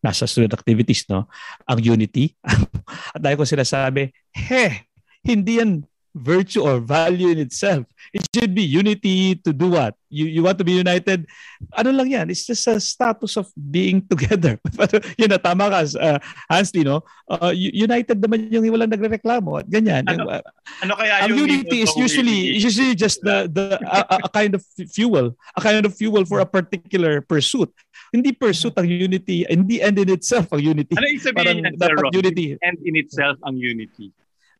nasa 0.00 0.28
student 0.28 0.52
activities 0.52 1.08
no 1.08 1.24
ang 1.64 1.80
unity 1.80 2.36
at 3.16 3.20
dahil 3.20 3.40
ko 3.40 3.48
sila 3.48 3.64
sabi 3.64 4.12
he 4.30 4.84
hindi 5.24 5.64
yan 5.64 5.80
virtue 6.14 6.62
or 6.62 6.78
value 6.78 7.28
in 7.28 7.38
itself 7.38 7.84
it 8.14 8.22
should 8.30 8.54
be 8.54 8.62
unity 8.62 9.34
to 9.42 9.52
do 9.52 9.74
what? 9.74 9.98
You 10.06 10.30
you 10.30 10.42
want 10.46 10.58
to 10.62 10.66
be 10.66 10.78
united? 10.78 11.26
Ano 11.74 11.90
lang 11.90 12.06
yan? 12.14 12.30
It's 12.30 12.46
just 12.46 12.62
a 12.70 12.78
status 12.78 13.34
of 13.34 13.50
being 13.56 14.06
together. 14.06 14.62
Pero 14.78 15.02
yun 15.18 15.34
na 15.34 15.42
tama 15.42 15.66
ka 15.66 15.80
uh, 15.98 16.18
Hansley 16.46 16.86
no? 16.86 17.02
Uh, 17.26 17.50
united 17.56 18.22
naman 18.22 18.46
yung 18.54 18.70
walang 18.70 18.94
nagrereklamo 18.94 19.58
at 19.58 19.66
ganyan. 19.66 20.06
Ano? 20.06 20.30
Uh, 20.30 20.42
Ano 20.86 20.94
kaya 20.94 21.26
yung 21.26 21.50
unity 21.50 21.82
is 21.82 21.90
usually 21.98 22.54
unity? 22.54 22.62
usually 22.62 22.94
just 22.94 23.18
the 23.26 23.50
the 23.50 23.74
a, 23.82 24.22
a- 24.22 24.30
kind 24.30 24.54
of 24.54 24.62
fuel 24.94 25.34
a 25.58 25.60
kind 25.60 25.82
of 25.82 25.92
fuel 25.94 26.22
for 26.22 26.38
a 26.38 26.48
particular 26.48 27.18
pursuit. 27.18 27.70
Hindi 28.14 28.30
pursuit 28.30 28.78
ang 28.78 28.86
unity 28.86 29.42
hindi 29.50 29.82
end 29.82 29.98
in 29.98 30.14
itself 30.14 30.54
ang 30.54 30.62
unity. 30.62 30.94
Ano 30.94 31.10
yung 31.10 31.18
parang 31.34 31.34
sabihin 31.34 31.56
niya, 31.66 31.70
Sir 31.74 31.94
dapat 31.98 32.14
unity. 32.14 32.46
And 32.62 32.76
in 32.86 32.94
itself 32.94 33.36
ang 33.42 33.58
unity. 33.58 34.14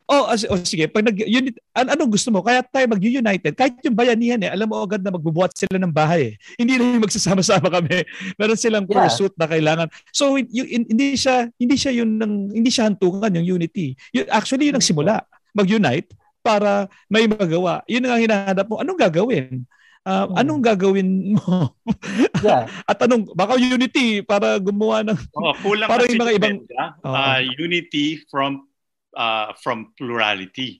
Oh, 0.04 0.28
as, 0.28 0.44
oh 0.44 0.60
sige, 0.60 0.84
pag 0.84 1.00
nag 1.00 1.16
unit 1.16 1.56
an 1.72 1.88
anong 1.88 2.12
gusto 2.12 2.28
mo? 2.28 2.44
Kaya 2.44 2.60
tayo 2.60 2.84
mag-united. 2.86 3.56
Kahit 3.56 3.80
yung 3.80 3.96
bayanihan 3.96 4.36
eh, 4.38 4.52
alam 4.52 4.68
mo 4.68 4.76
agad 4.78 5.00
na 5.00 5.08
magbubuhat 5.08 5.56
sila 5.56 5.80
ng 5.80 5.88
bahay 5.88 6.22
eh. 6.28 6.34
Hindi 6.60 6.76
na 6.76 6.92
yung 6.92 7.04
magsasama-sama 7.04 7.72
kami. 7.72 8.04
Meron 8.36 8.58
silang 8.58 8.84
Yeah. 8.84 9.08
pursuit 9.08 9.32
na 9.34 9.48
kailangan. 9.48 9.88
So 10.12 10.36
y- 10.36 10.44
y- 10.46 10.84
hindi 10.84 11.16
siya 11.16 11.48
hindi 11.56 11.74
siya 11.74 11.92
yun 11.94 12.20
ng 12.20 12.52
hindi 12.52 12.68
siya 12.68 12.84
hantungan 12.84 13.32
yung 13.32 13.56
unity. 13.56 13.96
Yun, 14.12 14.28
actually 14.28 14.68
yun 14.68 14.76
ang 14.76 14.84
simula. 14.84 15.24
Mag-unite 15.52 16.12
para 16.40 16.84
may 17.08 17.24
magawa. 17.24 17.80
Yun 17.88 18.04
ang 18.04 18.20
hinahanap 18.20 18.68
mo. 18.68 18.84
Anong 18.84 19.00
gagawin? 19.00 19.64
Ah, 20.04 20.28
Hmm. 20.28 20.36
anong 20.36 20.60
gagawin 20.62 21.08
mo? 21.32 21.72
yeah. 22.44 22.68
At 22.84 23.00
anong 23.00 23.32
baka 23.32 23.56
unity 23.56 24.20
para 24.20 24.60
gumawa 24.60 25.00
ng 25.00 25.16
Oh, 25.32 25.56
kulang 25.64 25.88
kasi 25.88 26.12
yung 26.12 26.20
mga 26.20 26.28
yung 26.28 26.38
ibang- 26.38 26.60
Oo. 27.00 27.08
uh, 27.08 27.40
unity 27.56 28.20
from 28.28 28.68
uh, 29.14 29.54
from 29.58 29.90
plurality. 29.94 30.78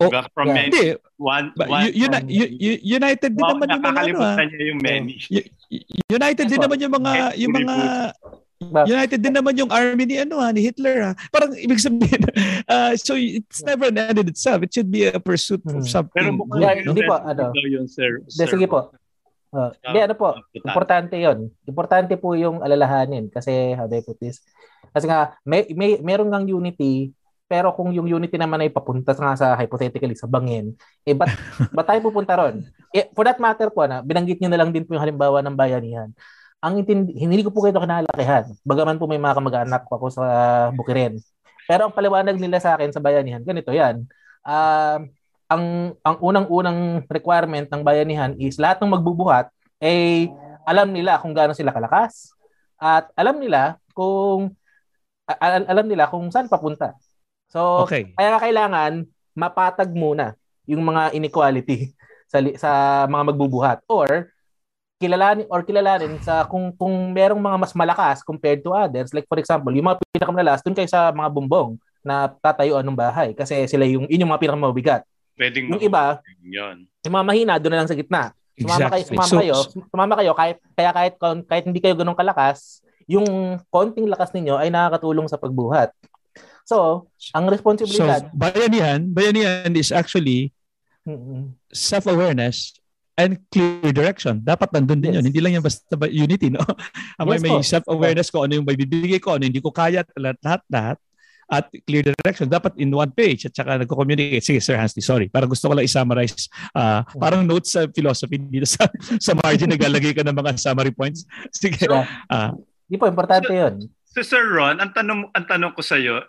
Oh, 0.00 0.08
diba? 0.08 0.24
From 0.32 0.48
yeah. 0.48 0.56
many, 0.56 0.70
hindi 0.72 0.96
one, 1.20 1.46
Ba- 1.54 1.68
one, 1.68 1.92
u- 1.92 2.08
uni- 2.08 2.80
united 2.80 3.30
din 3.36 3.44
Wow, 3.44 3.52
naman 3.52 3.66
yung 3.68 3.82
mga 3.84 3.84
ano, 3.84 3.92
ah. 3.92 3.94
nakakalimutan 4.00 4.46
niya 4.48 4.64
yung 4.64 4.80
many. 4.80 5.12
Y- 5.28 5.50
United 6.10 6.46
din 6.48 6.58
naman 6.58 6.78
yung 6.80 6.94
mga 6.96 7.12
yung 7.38 7.52
mga 7.54 7.76
United 8.84 9.20
din 9.22 9.32
naman 9.32 9.54
yung 9.56 9.72
army 9.72 10.04
ni 10.04 10.20
ano 10.20 10.36
ha, 10.36 10.52
ni 10.52 10.60
Hitler 10.60 10.98
ha. 11.00 11.12
Parang 11.32 11.56
ibig 11.56 11.80
sabihin 11.80 12.28
uh, 12.68 12.92
so 13.00 13.16
it's 13.16 13.64
never 13.64 13.88
an 13.88 13.96
end 13.96 14.20
in 14.20 14.28
itself. 14.28 14.60
It 14.60 14.72
should 14.74 14.92
be 14.92 15.08
a 15.08 15.16
pursuit 15.16 15.64
of 15.64 15.80
Hmm. 15.80 15.88
something. 15.88 16.12
Pero 16.12 16.36
mukhang 16.36 16.60
Yeah, 16.60 16.74
hindi 16.84 17.02
po, 17.04 17.16
ano. 17.16 17.52
yun, 17.56 17.88
sir. 17.88 18.20
De, 18.24 18.44
sige 18.44 18.68
po. 18.68 18.92
Uh, 19.50 19.72
hindi, 19.82 19.98
ano 20.04 20.14
po, 20.14 20.36
importante 20.54 21.18
yon 21.18 21.50
Importante 21.66 22.14
po 22.14 22.38
yung 22.38 22.62
alalahanin 22.62 23.26
kasi 23.32 23.74
how 23.74 23.88
do 23.88 23.96
I 23.96 24.04
put 24.04 24.20
this? 24.20 24.44
Kasi 24.90 25.08
nga, 25.08 25.34
may, 25.42 25.66
may, 25.74 25.98
meron 25.98 26.30
ngang 26.30 26.46
unity, 26.46 27.10
pero 27.50 27.74
kung 27.74 27.90
yung 27.90 28.06
unity 28.06 28.38
naman 28.38 28.62
ay 28.62 28.70
papunta 28.70 29.10
nga 29.10 29.34
sa 29.34 29.58
hypothetically 29.58 30.14
sa 30.14 30.30
bangin, 30.30 30.70
eh 31.02 31.18
ba't, 31.18 31.34
ba't 31.74 31.82
tayo 31.82 31.98
pupunta 32.06 32.38
ron? 32.38 32.62
Eh, 32.94 33.10
for 33.10 33.26
that 33.26 33.42
matter 33.42 33.74
po, 33.74 33.90
na, 33.90 34.06
binanggit 34.06 34.38
nyo 34.38 34.54
na 34.54 34.58
lang 34.62 34.70
din 34.70 34.86
po 34.86 34.94
yung 34.94 35.02
halimbawa 35.02 35.42
ng 35.42 35.58
bayanihan. 35.58 36.14
Ang 36.62 36.86
intindi, 36.86 37.18
hindi 37.18 37.42
ko 37.42 37.50
po 37.50 37.66
kayo 37.66 37.74
kinalakihan. 37.74 38.54
Bagaman 38.62 39.02
po 39.02 39.10
may 39.10 39.18
mga 39.18 39.34
kamag-anak 39.34 39.82
ko 39.90 39.98
ako 39.98 40.06
sa 40.14 40.24
Bukirin. 40.70 41.18
Pero 41.66 41.90
ang 41.90 41.94
paliwanag 41.96 42.38
nila 42.38 42.62
sa 42.62 42.78
akin 42.78 42.94
sa 42.94 43.02
bayanihan, 43.02 43.42
ganito 43.42 43.74
yan. 43.74 44.06
Um, 44.46 45.10
ang 45.50 45.64
ang 46.06 46.16
unang-unang 46.22 47.10
requirement 47.10 47.66
ng 47.66 47.82
bayanihan 47.82 48.38
is 48.38 48.54
lahat 48.62 48.78
ng 48.78 48.94
magbubuhat 48.94 49.50
eh 49.82 50.30
alam 50.62 50.94
nila 50.94 51.18
kung 51.18 51.34
gaano 51.34 51.50
sila 51.58 51.74
kalakas 51.74 52.30
at 52.78 53.10
alam 53.18 53.42
nila 53.42 53.82
kung 53.90 54.54
al- 55.26 55.66
alam 55.66 55.86
nila 55.90 56.06
kung 56.06 56.30
saan 56.30 56.46
papunta. 56.46 56.94
So 57.50 57.84
Okay. 57.84 58.14
kaya 58.14 58.38
kailangan 58.38 59.04
mapatag 59.32 59.90
muna 59.90 60.34
yung 60.64 60.80
mga 60.80 61.10
inequality 61.12 61.90
sa 62.26 62.38
li- 62.38 62.54
sa 62.54 62.70
mga 63.04 63.22
magbubuhat 63.28 63.78
or 63.86 64.30
kilalanin 64.96 65.48
or 65.48 65.60
kilalanin 65.60 66.20
sa 66.20 66.44
kung 66.44 66.70
kung 66.70 66.92
merong 67.10 67.40
mga 67.40 67.56
mas 67.58 67.72
malakas 67.72 68.20
compared 68.20 68.60
to 68.60 68.70
others 68.70 69.10
like 69.10 69.24
for 69.24 69.36
example 69.36 69.72
yung 69.72 69.82
mga 69.84 69.98
pinakamalalas 70.12 70.60
dun 70.60 70.76
kayo 70.76 70.86
sa 70.86 71.08
mga 71.08 71.26
bumbong 71.28 71.74
na 72.00 72.28
tatayuan 72.30 72.84
ng 72.84 72.94
bahay 72.94 73.32
kasi 73.32 73.64
sila 73.66 73.82
yung 73.82 74.04
yun 74.06 74.22
yung 74.22 74.30
mga 74.30 74.42
pinakamabigat 74.42 75.02
Pwedeng 75.34 75.72
yung 75.72 75.80
iba 75.80 76.20
Yun. 76.44 76.84
yung 77.00 77.14
mga 77.16 77.26
mahina 77.26 77.54
doon 77.56 77.72
na 77.72 77.78
lang 77.80 77.88
sa 77.88 77.96
gitna 77.96 78.36
sumama 78.54 78.76
kayo 78.86 79.00
Exactly. 79.00 79.08
sumama 79.08 79.26
So- 79.26 79.40
kayo 79.40 79.54
sumama 79.88 80.14
kayo 80.14 80.32
kahit 80.36 80.56
kaya 80.70 80.90
kahit 80.92 81.14
kahit 81.48 81.64
hindi 81.64 81.80
kayo 81.80 81.96
ganun 81.96 82.14
kalakas 82.14 82.84
yung 83.08 83.24
konting 83.72 84.04
lakas 84.04 84.30
ninyo 84.30 84.54
ay 84.54 84.68
nakakatulong 84.68 85.26
sa 85.26 85.34
pagbuhat 85.34 85.90
so 86.70 87.10
ang 87.34 87.44
So 87.44 87.52
responsibilidad 87.52 88.30
bayanihan, 88.32 89.10
bayanihan 89.10 89.74
is 89.74 89.90
actually 89.90 90.54
self-awareness 91.70 92.78
and 93.18 93.36
clear 93.52 93.92
direction. 93.92 94.40
Dapat 94.40 94.72
nandun 94.72 95.02
din 95.02 95.12
Yes. 95.12 95.16
yun. 95.20 95.24
Hindi 95.28 95.40
lang 95.42 95.52
yan 95.58 95.64
basta 95.64 95.92
ba- 95.92 96.08
unity, 96.08 96.48
no? 96.48 96.62
May, 97.20 97.36
Yes 97.36 97.42
may 97.44 97.52
po. 97.52 97.60
self-awareness 97.60 98.28
ko 98.32 98.46
ano 98.46 98.56
yung 98.56 98.64
may 98.64 98.78
bibigay 98.78 99.20
ko, 99.20 99.36
ano 99.36 99.44
hindi 99.44 99.60
ko 99.60 99.68
kaya, 99.68 100.00
lahat, 100.16 100.62
lahat, 100.70 100.96
at 101.50 101.66
clear 101.84 102.06
direction. 102.06 102.46
Dapat 102.48 102.78
in 102.78 102.88
one 102.88 103.10
page 103.10 103.44
at 103.44 103.52
saka 103.52 103.76
nagko-communicate. 103.76 104.40
Sige, 104.40 104.62
Sir 104.62 104.78
Hansley, 104.78 105.02
sorry. 105.02 105.26
Parang 105.28 105.50
gusto 105.50 105.66
ko 105.66 105.74
lang 105.74 105.84
i-summarize. 105.84 106.46
ah, 106.72 107.02
parang 107.18 107.42
notes 107.44 107.74
sa 107.74 107.90
philosophy 107.90 108.38
dito 108.38 108.64
sa, 108.64 108.86
sa 109.26 109.34
margin, 109.36 109.68
naglalagay 109.68 110.14
ka 110.14 110.22
ng 110.22 110.32
mga 110.32 110.56
summary 110.56 110.94
points. 110.94 111.26
Sige. 111.50 111.90
Ah, 112.30 112.54
Di 112.86 112.96
po, 112.96 113.04
importante 113.04 113.50
yun. 113.50 113.84
So 114.06 114.22
Sir 114.22 114.42
Ron, 114.46 114.78
ang 114.78 114.90
tanong 114.90 115.28
ang 115.30 115.44
tanong 115.44 115.74
ko 115.74 115.82
sa 115.82 115.94
iyo, 115.94 116.22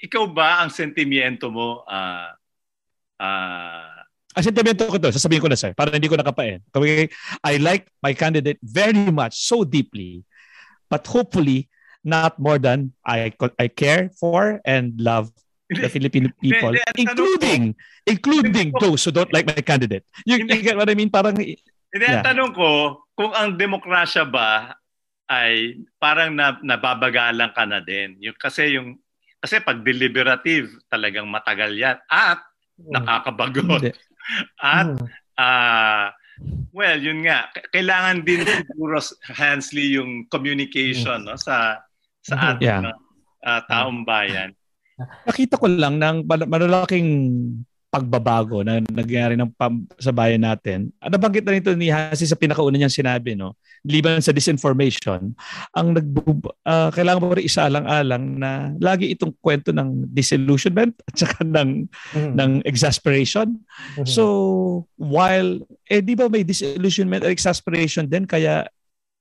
ikaw 0.00 0.24
ba 0.30 0.64
ang 0.64 0.70
sentimiento 0.72 1.52
mo 1.52 1.84
ah 1.84 2.32
ah 3.20 4.06
Ang 4.38 4.44
sentimento 4.44 4.86
ko 4.86 5.02
to, 5.02 5.10
sasabihin 5.10 5.42
ko 5.42 5.50
na 5.50 5.58
sir, 5.58 5.74
para 5.74 5.90
hindi 5.90 6.06
ko 6.06 6.14
nakapain. 6.14 6.62
Okay? 6.70 7.10
I 7.42 7.58
like 7.58 7.90
my 7.98 8.14
candidate 8.14 8.60
very 8.62 9.10
much, 9.10 9.34
so 9.34 9.66
deeply, 9.66 10.22
but 10.86 11.02
hopefully 11.10 11.66
not 12.06 12.38
more 12.38 12.60
than 12.60 12.94
I 13.02 13.34
I 13.58 13.66
care 13.66 14.14
for 14.14 14.62
and 14.62 14.94
love 14.94 15.34
the 15.66 15.90
Filipino 15.90 16.30
people, 16.38 16.76
including 16.94 17.74
including 18.06 18.72
those 18.78 19.02
who 19.02 19.10
don't 19.10 19.32
like 19.34 19.48
my 19.48 19.58
candidate. 19.58 20.06
You, 20.22 20.40
you 20.46 20.62
get 20.62 20.78
what 20.78 20.86
I 20.86 20.94
mean? 20.94 21.10
Parang 21.10 21.34
Hindi, 21.34 22.04
Yeah. 22.04 22.20
ang 22.20 22.28
tanong 22.36 22.52
ko, 22.52 22.70
kung 23.18 23.32
ang 23.32 23.56
demokrasya 23.58 24.28
ba 24.28 24.76
ay 25.26 25.82
parang 25.98 26.36
na, 26.36 26.56
nababagalan 26.62 27.50
ka 27.52 27.64
na 27.64 27.80
din. 27.82 28.16
Yung, 28.22 28.36
kasi 28.38 28.76
yung 28.76 29.00
kasi 29.38 29.62
pag 29.62 29.82
deliberative, 29.82 30.70
talagang 30.86 31.26
matagal 31.26 31.72
yan. 31.72 31.96
At 32.06 32.42
nakakabagot. 32.78 33.82
hindi. 33.82 33.92
At 34.60 34.98
ah 35.34 36.10
well, 36.70 36.98
yun 36.98 37.26
nga. 37.26 37.50
Kailangan 37.70 38.22
din 38.22 38.42
siguro 38.70 38.98
Hansley 39.32 39.98
yung 39.98 40.26
communication 40.28 41.26
no 41.26 41.34
sa 41.34 41.82
sa 42.22 42.54
ating 42.54 42.66
Yeah. 42.66 42.94
ah, 43.42 43.62
taong 43.66 44.02
bayan. 44.04 44.54
nakita 45.22 45.54
ko 45.54 45.70
lang 45.70 46.02
ng 46.02 46.26
mal- 46.26 46.50
malalaking 46.50 47.08
pagbabago 47.88 48.60
na 48.60 48.84
nangyari 48.92 49.32
ng 49.32 49.48
pam- 49.56 49.88
sa 49.96 50.12
bayan 50.12 50.44
natin. 50.44 50.92
Nabanggit 51.00 51.40
na 51.44 51.56
nito 51.56 51.72
ni 51.72 51.88
Hasi 51.88 52.28
sa 52.28 52.36
pinakauna 52.36 52.76
niyang 52.76 52.92
sinabi, 52.92 53.32
no? 53.32 53.56
Liban 53.80 54.20
sa 54.20 54.28
disinformation, 54.28 55.32
ang 55.72 55.88
nagbu- 55.96 56.52
ah, 56.68 56.92
kailangan 56.92 57.20
mo 57.24 57.32
rin 57.32 57.48
isaalang-alang 57.48 58.24
na 58.36 58.76
lagi 58.76 59.08
itong 59.16 59.32
kwento 59.40 59.72
ng 59.72 60.04
disillusionment 60.12 60.92
at 61.08 61.14
saka 61.16 61.40
ng, 61.40 61.88
Mm. 62.12 62.32
ng 62.36 62.50
exasperation. 62.68 63.56
Mhm. 63.96 64.04
So, 64.04 64.24
while, 65.00 65.64
eh 65.88 66.04
di 66.04 66.12
ba 66.12 66.28
may 66.28 66.44
disillusionment 66.44 67.24
at 67.24 67.32
exasperation 67.32 68.04
din 68.04 68.28
kaya 68.28 68.68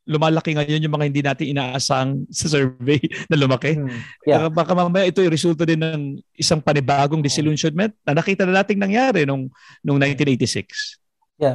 lumalaki 0.07 0.55
ngayon 0.55 0.79
yung 0.81 0.95
mga 0.95 1.07
hindi 1.11 1.21
natin 1.21 1.45
inaasang 1.51 2.09
sa 2.31 2.47
survey 2.47 2.97
na 3.29 3.35
lumaki. 3.35 3.75
Mm. 3.75 3.91
Yeah. 4.23 4.47
Baka, 4.47 4.71
baka 4.71 4.71
mamaya 4.73 5.05
ito 5.05 5.19
yung 5.19 5.35
resulta 5.35 5.67
din 5.67 5.83
ng 5.83 6.01
isang 6.33 6.63
panibagong 6.63 7.19
disillusionment 7.19 7.91
na 8.07 8.15
nakita 8.15 8.47
na 8.47 8.63
nating 8.63 8.79
nangyari 8.79 9.27
nung, 9.27 9.51
nung 9.83 9.99
1986. 9.99 10.97
Sige, 11.37 11.51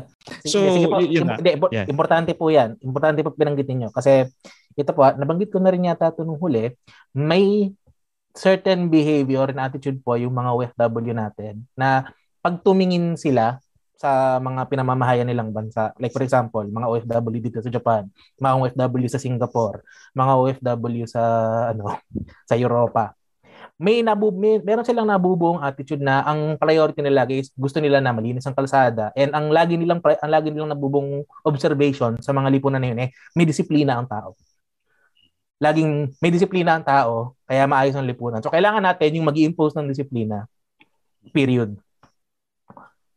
So, 0.47 0.63
sige 0.77 0.87
po. 0.87 1.01
yun 1.01 1.27
nga. 1.27 1.41
hindi, 1.41 1.51
Yeah. 1.73 1.89
Importante 1.89 2.37
po 2.37 2.53
yan. 2.53 2.77
Importante 2.79 3.25
po 3.25 3.33
binanggit 3.33 3.67
ninyo. 3.67 3.89
Kasi 3.91 4.29
ito 4.77 4.91
po, 4.93 5.03
nabanggit 5.17 5.49
ko 5.51 5.59
na 5.59 5.73
rin 5.73 5.89
yata 5.89 6.13
ito 6.13 6.23
nung 6.23 6.39
huli, 6.39 6.71
may 7.17 7.73
certain 8.33 8.89
behavior 8.89 9.49
and 9.53 9.61
attitude 9.61 10.01
po 10.01 10.17
yung 10.17 10.33
mga 10.33 10.51
OFW 10.53 11.13
natin 11.13 11.65
na 11.77 12.09
pag 12.41 12.59
tumingin 12.65 13.15
sila 13.15 13.61
sa 14.03 14.43
mga 14.43 14.67
pinamamahayan 14.67 15.31
nilang 15.31 15.55
bansa, 15.55 15.95
like 16.03 16.11
for 16.11 16.27
example, 16.27 16.67
mga 16.67 16.91
OFW 16.91 17.39
dito 17.39 17.63
sa 17.63 17.71
Japan, 17.71 18.11
mga 18.43 18.55
OFW 18.59 19.07
sa 19.07 19.23
Singapore, 19.23 19.87
mga 20.11 20.33
OFW 20.43 21.07
sa 21.07 21.23
ano 21.71 22.03
sa 22.51 22.59
Europa. 22.59 23.15
May 23.79 24.03
nabu 24.03 24.35
may, 24.35 24.59
meron 24.59 24.83
silang 24.83 25.07
nabubuong 25.07 25.63
attitude 25.63 26.03
na 26.03 26.27
ang 26.27 26.59
priority 26.59 26.99
nila 27.03 27.27
is 27.31 27.55
gusto 27.55 27.79
nila 27.79 28.03
na 28.03 28.11
malinis 28.11 28.47
ang 28.47 28.59
kalsada 28.59 29.11
and 29.15 29.31
ang 29.35 29.51
lagi 29.55 29.79
nilang 29.79 30.03
ang 30.03 30.31
lagi 30.31 30.51
nilang 30.51 30.75
nabubuong 30.75 31.23
observation 31.47 32.19
sa 32.23 32.31
mga 32.35 32.51
lipunan 32.53 32.79
na 32.83 32.91
yun 32.91 33.01
eh 33.07 33.11
may 33.39 33.47
disiplina 33.47 33.99
ang 33.99 34.07
tao. 34.11 34.35
Laging 35.63 36.11
may 36.19 36.31
disiplina 36.35 36.75
ang 36.75 36.83
tao 36.83 37.39
kaya 37.47 37.71
maayos 37.71 37.95
ang 37.95 38.07
lipunan. 38.07 38.43
So 38.43 38.51
kailangan 38.51 38.83
natin 38.83 39.19
yung 39.19 39.27
magi-impose 39.31 39.79
ng 39.79 39.87
disiplina. 39.91 40.51
Period. 41.31 41.79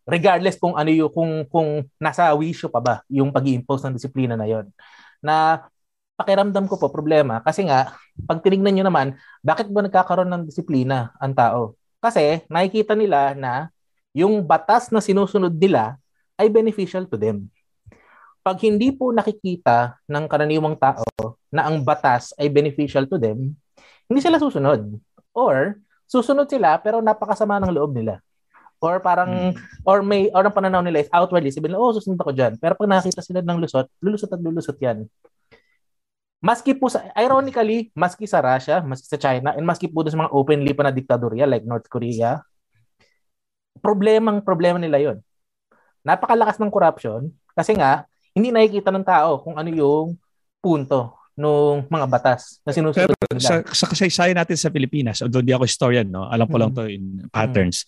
Regardless 0.06 0.62
kung 0.62 0.78
ano 0.78 0.94
yung 0.94 1.10
kung 1.10 1.32
kung 1.50 1.70
nasa 1.98 2.30
wisyo 2.38 2.70
pa 2.70 2.78
ba 2.78 2.96
yung 3.10 3.34
pag-impose 3.34 3.90
ng 3.90 3.98
disiplina 3.98 4.38
na 4.38 4.46
yon. 4.46 4.70
Na 5.20 5.66
pakiramdam 6.16 6.70
ko 6.70 6.78
po 6.80 6.94
problema 6.94 7.42
kasi 7.42 7.68
nga 7.68 7.98
pag 8.24 8.40
tinignan 8.40 8.72
nyo 8.78 8.86
naman 8.88 9.08
bakit 9.44 9.68
ba 9.68 9.84
nagkakaroon 9.84 10.30
ng 10.32 10.44
disiplina 10.48 11.12
ang 11.20 11.34
tao? 11.34 11.74
Kasi 12.00 12.46
nakikita 12.48 12.94
nila 12.94 13.34
na 13.34 13.74
yung 14.16 14.46
batas 14.46 14.94
na 14.94 15.04
sinusunod 15.04 15.52
nila 15.52 16.00
ay 16.40 16.48
beneficial 16.48 17.04
to 17.10 17.20
them. 17.20 17.50
Pag 18.46 18.62
hindi 18.62 18.94
po 18.94 19.10
nakikita 19.10 19.98
ng 20.06 20.30
karaniwang 20.30 20.78
tao 20.78 21.04
na 21.50 21.66
ang 21.66 21.82
batas 21.82 22.30
ay 22.38 22.46
beneficial 22.46 23.10
to 23.10 23.18
them, 23.18 23.58
hindi 24.06 24.22
sila 24.22 24.38
susunod. 24.38 25.02
Or 25.34 25.82
susunod 26.06 26.46
sila 26.46 26.78
pero 26.78 27.02
napakasama 27.02 27.58
ng 27.60 27.74
loob 27.74 27.98
nila. 27.98 28.22
Or 28.86 29.02
parang 29.02 29.58
or 29.82 30.06
may 30.06 30.30
or 30.30 30.46
ang 30.46 30.54
pananaw 30.54 30.86
nila 30.86 31.02
is 31.02 31.10
outwardly 31.10 31.50
sabi 31.50 31.74
nila, 31.74 31.82
oh 31.82 31.90
susunod 31.90 32.22
ako 32.22 32.38
diyan. 32.38 32.62
Pero 32.62 32.78
pag 32.78 32.86
nakita 32.86 33.26
sila 33.26 33.42
ng 33.42 33.58
lusot, 33.58 33.90
lulusot 33.98 34.30
at 34.30 34.42
lulusot 34.46 34.78
'yan. 34.78 35.10
Maski 36.46 36.78
po 36.78 36.94
sa 36.94 37.10
ironically, 37.18 37.90
maski 37.98 38.30
sa 38.30 38.46
Russia, 38.46 38.86
maski 38.86 39.10
sa 39.10 39.18
China, 39.18 39.58
and 39.58 39.66
maski 39.66 39.90
po 39.90 40.06
sa 40.06 40.14
mga 40.14 40.30
openly 40.30 40.78
pa 40.78 40.86
na 40.86 40.94
diktadorya 40.94 41.50
like 41.50 41.66
North 41.66 41.90
Korea, 41.90 42.38
problemang 43.82 44.46
problema 44.46 44.78
nila 44.78 45.02
'yon. 45.02 45.18
Napakalakas 46.06 46.62
ng 46.62 46.70
corruption 46.70 47.34
kasi 47.58 47.74
nga 47.74 48.06
hindi 48.38 48.54
nakikita 48.54 48.94
ng 48.94 49.02
tao 49.02 49.42
kung 49.42 49.58
ano 49.58 49.74
yung 49.74 50.14
punto 50.62 51.15
ng 51.36 51.88
mga 51.88 52.06
batas 52.08 52.64
na 52.64 52.72
sinusunod 52.72 53.12
Pero 53.12 53.28
nila. 53.30 53.44
sa, 53.44 53.54
sa 53.68 53.86
kasaysayan 53.86 54.40
natin 54.40 54.56
sa 54.56 54.72
Pilipinas, 54.72 55.20
although 55.20 55.44
di 55.44 55.52
ako 55.52 55.68
historian, 55.68 56.08
no? 56.08 56.26
alam 56.26 56.48
ko 56.48 56.56
lang 56.56 56.72
Mm. 56.72 56.78
to 56.78 56.84
in 56.88 57.04
patterns, 57.30 57.84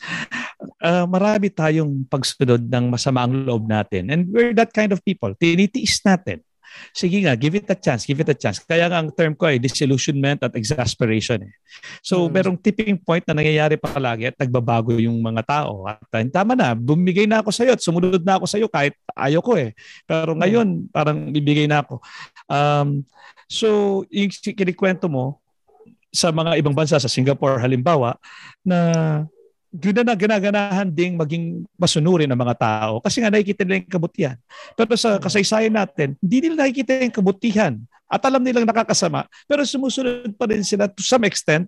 Ah, 0.78 1.10
marami 1.10 1.50
tayong 1.50 2.06
pagsunod 2.06 2.62
ng 2.62 2.86
masama 2.94 3.26
ang 3.26 3.34
loob 3.34 3.66
natin. 3.66 4.14
And 4.14 4.30
we're 4.30 4.54
that 4.54 4.70
kind 4.70 4.94
of 4.94 5.02
people. 5.02 5.34
Tinitiis 5.34 6.06
natin. 6.06 6.46
Sige 6.92 7.24
nga, 7.24 7.34
give 7.38 7.56
it 7.58 7.68
a 7.70 7.78
chance, 7.78 8.04
give 8.08 8.20
it 8.20 8.30
a 8.30 8.38
chance. 8.38 8.60
Kaya 8.64 8.90
nga 8.90 9.00
ang 9.00 9.10
term 9.14 9.34
ko 9.34 9.48
ay 9.50 9.62
disillusionment 9.62 10.42
at 10.44 10.54
exasperation. 10.58 11.46
Eh. 11.46 11.54
So, 12.02 12.26
Mm. 12.26 12.32
merong 12.34 12.58
tipping 12.60 12.98
point 13.00 13.24
na 13.28 13.38
nangyayari 13.38 13.78
pa 13.78 13.92
palagi 13.92 14.30
at 14.32 14.38
nagbabago 14.38 14.98
yung 14.98 15.20
mga 15.22 15.44
tao. 15.46 15.86
At 15.88 16.04
uh, 16.04 16.24
tama 16.30 16.58
na, 16.58 16.74
bumigay 16.74 17.26
na 17.30 17.40
ako 17.42 17.50
sa'yo 17.54 17.72
at 17.78 17.82
sumunod 17.82 18.22
na 18.22 18.36
ako 18.38 18.46
sa'yo 18.50 18.68
kahit 18.68 18.98
ayaw 19.16 19.42
ko 19.42 19.56
eh. 19.56 19.72
Pero 20.06 20.34
ngayon, 20.36 20.90
parang 20.90 21.30
bibigay 21.30 21.70
na 21.70 21.86
ako. 21.86 22.02
Um, 22.50 23.06
so, 23.48 24.02
yung 24.12 24.32
kinikwento 24.32 25.08
mo 25.08 25.40
sa 26.12 26.32
mga 26.34 26.58
ibang 26.58 26.74
bansa, 26.74 26.98
sa 26.98 27.12
Singapore 27.12 27.62
halimbawa, 27.62 28.18
na 28.66 29.28
yun 29.72 30.00
na 30.00 30.16
ginaganahan 30.16 30.88
ding 30.88 31.20
maging 31.20 31.68
masunurin 31.76 32.32
ng 32.32 32.40
mga 32.40 32.56
tao 32.56 32.94
kasi 33.04 33.20
nga 33.20 33.32
nakikita 33.32 33.68
nila 33.68 33.84
yung 33.84 33.92
kabutihan. 33.92 34.38
Pero 34.74 34.96
sa 34.96 35.20
kasaysayan 35.20 35.76
natin, 35.76 36.16
hindi 36.24 36.38
nila 36.48 36.66
nakikita 36.66 37.04
yung 37.04 37.16
kabutihan 37.16 37.74
at 38.08 38.24
alam 38.24 38.40
nilang 38.40 38.64
nakakasama 38.64 39.28
pero 39.44 39.68
sumusunod 39.68 40.32
pa 40.40 40.48
rin 40.48 40.64
sila 40.64 40.88
to 40.88 41.04
some 41.04 41.28
extent 41.28 41.68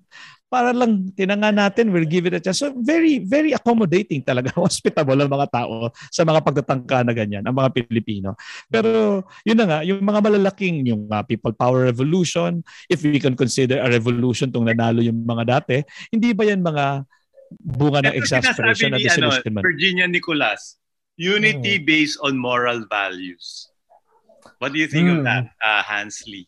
para 0.50 0.74
lang 0.74 1.14
tinanga 1.14 1.54
natin, 1.54 1.94
we'll 1.94 2.10
give 2.10 2.26
it 2.26 2.34
a 2.34 2.42
chance. 2.42 2.58
So 2.58 2.74
very, 2.74 3.22
very 3.22 3.54
accommodating 3.54 4.26
talaga, 4.26 4.50
hospitable 4.58 5.16
ang 5.22 5.30
mga 5.30 5.48
tao 5.54 5.94
sa 6.10 6.26
mga 6.26 6.42
pagtatangka 6.42 7.06
na 7.06 7.14
ganyan, 7.14 7.46
ang 7.46 7.54
mga 7.54 7.70
Pilipino. 7.70 8.34
Pero 8.66 9.22
yun 9.46 9.58
na 9.62 9.66
nga, 9.70 9.80
yung 9.86 10.02
mga 10.02 10.20
malalaking, 10.26 10.90
yung 10.90 11.06
uh, 11.06 11.22
people 11.22 11.54
power 11.54 11.86
revolution, 11.86 12.66
if 12.90 13.06
we 13.06 13.22
can 13.22 13.38
consider 13.38 13.78
a 13.78 13.88
revolution 13.88 14.50
tong 14.50 14.66
nanalo 14.66 15.06
yung 15.06 15.22
mga 15.22 15.62
dati, 15.62 15.86
hindi 16.10 16.34
ba 16.34 16.50
yan 16.50 16.66
mga 16.66 17.06
bunga 17.58 18.06
ng 18.06 18.16
exasperation 18.16 18.94
at 18.94 19.02
ni 19.02 19.10
ano, 19.10 19.30
disillusionment? 19.34 19.64
Virginia 19.66 20.06
Nicolas, 20.06 20.78
unity 21.18 21.82
based 21.82 22.22
on 22.22 22.38
moral 22.38 22.86
values. 22.86 23.70
What 24.60 24.72
do 24.72 24.80
you 24.80 24.88
think 24.88 25.10
of 25.10 25.24
Hmm. 25.24 25.28
that, 25.28 25.46
uh, 25.60 25.84
Hansley? 25.84 26.48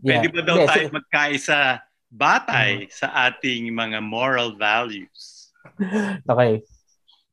Yeah. 0.00 0.20
Pwede 0.20 0.28
ba 0.32 0.40
daw 0.44 0.56
Hindi, 0.60 0.68
tayo 0.68 0.86
magkaisa 0.92 1.58
batay 2.12 2.86
sa 2.92 3.12
ating 3.28 3.72
mga 3.72 4.04
moral 4.04 4.54
values? 4.54 5.50
Okay. 6.24 6.62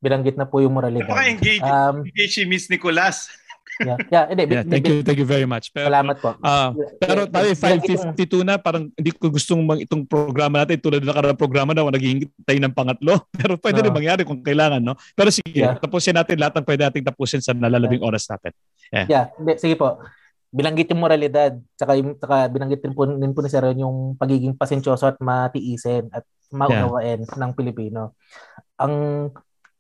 Binanggit 0.04 0.36
na 0.36 0.44
po 0.44 0.60
yung 0.60 0.76
moralidad. 0.76 1.08
Napaka-engage 1.08 1.64
Um, 1.64 2.04
engage 2.04 2.34
si 2.36 2.44
Miss 2.44 2.68
Nicolas. 2.68 3.32
Yeah, 3.82 3.98
yeah, 4.08 4.24
hindi, 4.30 4.44
Yeah, 4.46 4.64
thank 4.64 4.86
you, 4.86 5.02
thank 5.02 5.18
you 5.18 5.26
very 5.26 5.44
much. 5.44 5.74
Pero, 5.74 5.90
Salamat 5.90 6.16
po. 6.20 6.38
ah, 6.40 6.70
pero 7.00 7.26
tayo 7.26 7.50
Binanggit 7.50 7.90
yung- 7.90 8.14
552 8.14 8.46
na, 8.46 8.56
parang 8.58 8.94
hindi 8.94 9.10
ko 9.10 9.30
gustong 9.30 9.62
mang 9.62 9.80
itong 9.80 10.06
programa 10.06 10.62
natin 10.62 10.78
tulad 10.78 11.00
ng 11.00 11.10
nakarang 11.10 11.34
programa 11.34 11.72
na 11.72 11.88
naghihintay 11.88 12.58
ng 12.60 12.74
pangatlo. 12.74 13.18
Pero 13.40 13.58
pwede 13.58 13.82
rin 13.82 13.90
Ah. 13.90 13.98
mangyari 13.98 14.22
kung 14.22 14.40
kailangan, 14.40 14.78
no? 14.80 14.94
Pero 15.14 15.34
sige, 15.34 15.66
Yeah. 15.66 15.80
tapusin 15.80 16.14
natin 16.14 16.38
lahat 16.38 16.60
ng 16.60 16.66
pwede 16.66 16.82
nating 16.86 17.06
tapusin 17.06 17.42
sa 17.42 17.52
nalalabing 17.52 18.02
oras 18.02 18.26
natin. 18.26 18.54
Yeah, 18.92 19.34
hindi, 19.36 19.58
sige 19.58 19.74
po. 19.74 19.98
Binanggit 20.50 20.94
yung 20.94 21.02
moralidad, 21.02 21.58
tsaka, 21.74 21.98
yung, 21.98 22.14
tsaka 22.14 22.46
binanggit 22.48 22.78
din 22.80 22.94
po, 22.94 23.10
din 23.10 23.34
po 23.34 23.42
ni 23.42 23.50
Sir 23.50 23.66
yung 23.74 24.14
pagiging 24.14 24.54
pasensyoso 24.54 25.08
at 25.08 25.18
matiisin 25.18 26.14
at 26.14 26.22
maunawain 26.54 27.26
ng 27.26 27.52
Pilipino. 27.54 28.14
Ang 28.78 28.94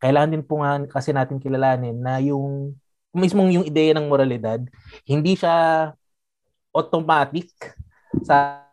kailangan 0.01 0.33
din 0.33 0.41
po 0.41 0.59
nga 0.59 0.81
kasi 0.89 1.13
natin 1.13 1.37
kilalanin 1.37 1.93
na 1.95 2.17
yung 2.17 2.73
mismong 3.13 3.61
yung 3.61 3.65
ideya 3.65 3.93
ng 3.93 4.09
moralidad, 4.09 4.59
hindi 5.05 5.37
siya 5.37 5.89
automatic 6.73 7.53
sa 8.25 8.65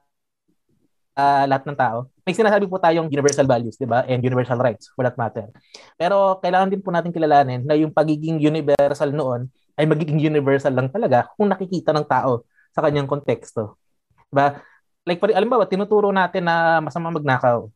ah, 1.14 1.45
lahat 1.45 1.68
ng 1.68 1.76
tao. 1.76 2.09
May 2.24 2.32
sinasabi 2.32 2.64
po 2.64 2.80
tayong 2.80 3.12
universal 3.12 3.45
values, 3.45 3.76
di 3.76 3.84
ba? 3.84 4.09
And 4.09 4.24
universal 4.24 4.57
rights 4.57 4.88
for 4.97 5.05
that 5.05 5.20
matter. 5.20 5.53
Pero 6.01 6.41
kailangan 6.41 6.72
din 6.72 6.80
po 6.80 6.88
natin 6.88 7.12
kilalanin 7.12 7.62
na 7.68 7.76
yung 7.76 7.93
pagiging 7.93 8.41
universal 8.41 9.12
noon 9.12 9.53
ay 9.76 9.84
magiging 9.84 10.20
universal 10.20 10.72
lang 10.72 10.88
talaga 10.88 11.28
kung 11.36 11.53
nakikita 11.53 11.93
ng 11.93 12.09
tao 12.09 12.49
sa 12.72 12.80
kanyang 12.80 13.09
konteksto. 13.09 13.76
Diba? 14.32 14.62
Like, 15.05 15.18
for, 15.18 15.32
alam 15.32 15.49
ba, 15.49 15.64
tinuturo 15.66 16.12
natin 16.12 16.47
na 16.47 16.78
masama 16.84 17.11
magnakaw. 17.11 17.66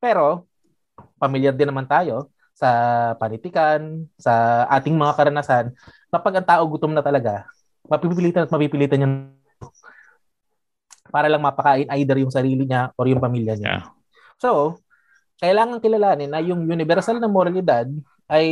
Pero, 0.00 0.48
pamilyar 1.20 1.52
din 1.52 1.68
naman 1.68 1.84
tayo 1.84 2.32
sa 2.56 2.70
panitikan, 3.16 4.04
sa 4.16 4.64
ating 4.68 4.96
mga 4.96 5.16
karanasan, 5.16 5.72
kapag 6.10 6.42
ang 6.42 6.46
tao 6.46 6.62
gutom 6.66 6.92
na 6.92 7.00
talaga, 7.00 7.46
mapipilitan 7.86 8.44
at 8.44 8.52
mapipilitan 8.52 8.98
niya 9.00 9.08
para 11.10 11.26
lang 11.26 11.42
mapakain 11.42 11.90
either 11.98 12.18
yung 12.22 12.30
sarili 12.30 12.66
niya 12.66 12.94
or 12.94 13.10
yung 13.10 13.22
pamilya 13.22 13.58
niya. 13.58 13.82
Yeah. 13.82 13.82
So, 14.38 14.78
kailangan 15.42 15.82
kilalanin 15.82 16.30
na 16.30 16.40
yung 16.44 16.68
universal 16.68 17.18
na 17.18 17.26
moralidad 17.26 17.88
ay 18.30 18.46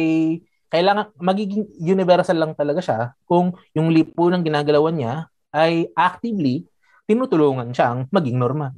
kailangan 0.68 1.14
magiging 1.16 1.64
universal 1.80 2.36
lang 2.36 2.52
talaga 2.52 2.80
siya 2.82 2.98
kung 3.24 3.56
yung 3.72 3.88
lipunang 3.88 4.44
ginagalawan 4.44 4.96
niya 4.96 5.14
ay 5.52 5.88
actively 5.96 6.68
tinutulungan 7.08 7.72
siyang 7.72 8.04
maging 8.12 8.36
normal. 8.36 8.76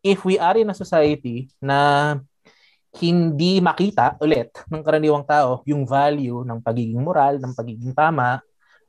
If 0.00 0.24
we 0.24 0.40
are 0.40 0.56
in 0.56 0.72
a 0.72 0.76
society 0.76 1.52
na 1.60 2.16
hindi 2.96 3.60
makita 3.60 4.16
ulit 4.24 4.48
ng 4.72 4.80
karaniwang 4.80 5.28
tao 5.28 5.60
yung 5.68 5.84
value 5.84 6.40
ng 6.42 6.64
pagiging 6.64 7.04
moral, 7.04 7.36
ng 7.36 7.52
pagiging 7.52 7.92
tama, 7.92 8.40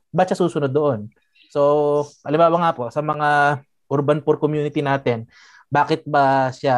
ba't 0.08 0.32
siya 0.32 0.40
susunod 0.40 0.72
doon? 0.72 1.12
So, 1.52 2.06
alimbawa 2.24 2.56
nga 2.56 2.72
po, 2.72 2.88
sa 2.88 3.04
mga 3.04 3.60
urban 3.90 4.24
poor 4.24 4.40
community 4.40 4.80
natin, 4.80 5.28
bakit 5.70 6.02
ba 6.08 6.50
siya, 6.50 6.76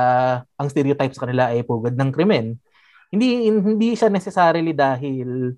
ang 0.58 0.68
stereotype 0.68 1.14
sa 1.14 1.24
kanila 1.24 1.52
ay 1.52 1.64
pugad 1.64 1.96
ng 1.96 2.10
krimen? 2.12 2.58
Hindi, 3.12 3.48
hindi 3.48 3.88
siya 3.96 4.08
necessarily 4.08 4.72
dahil 4.76 5.52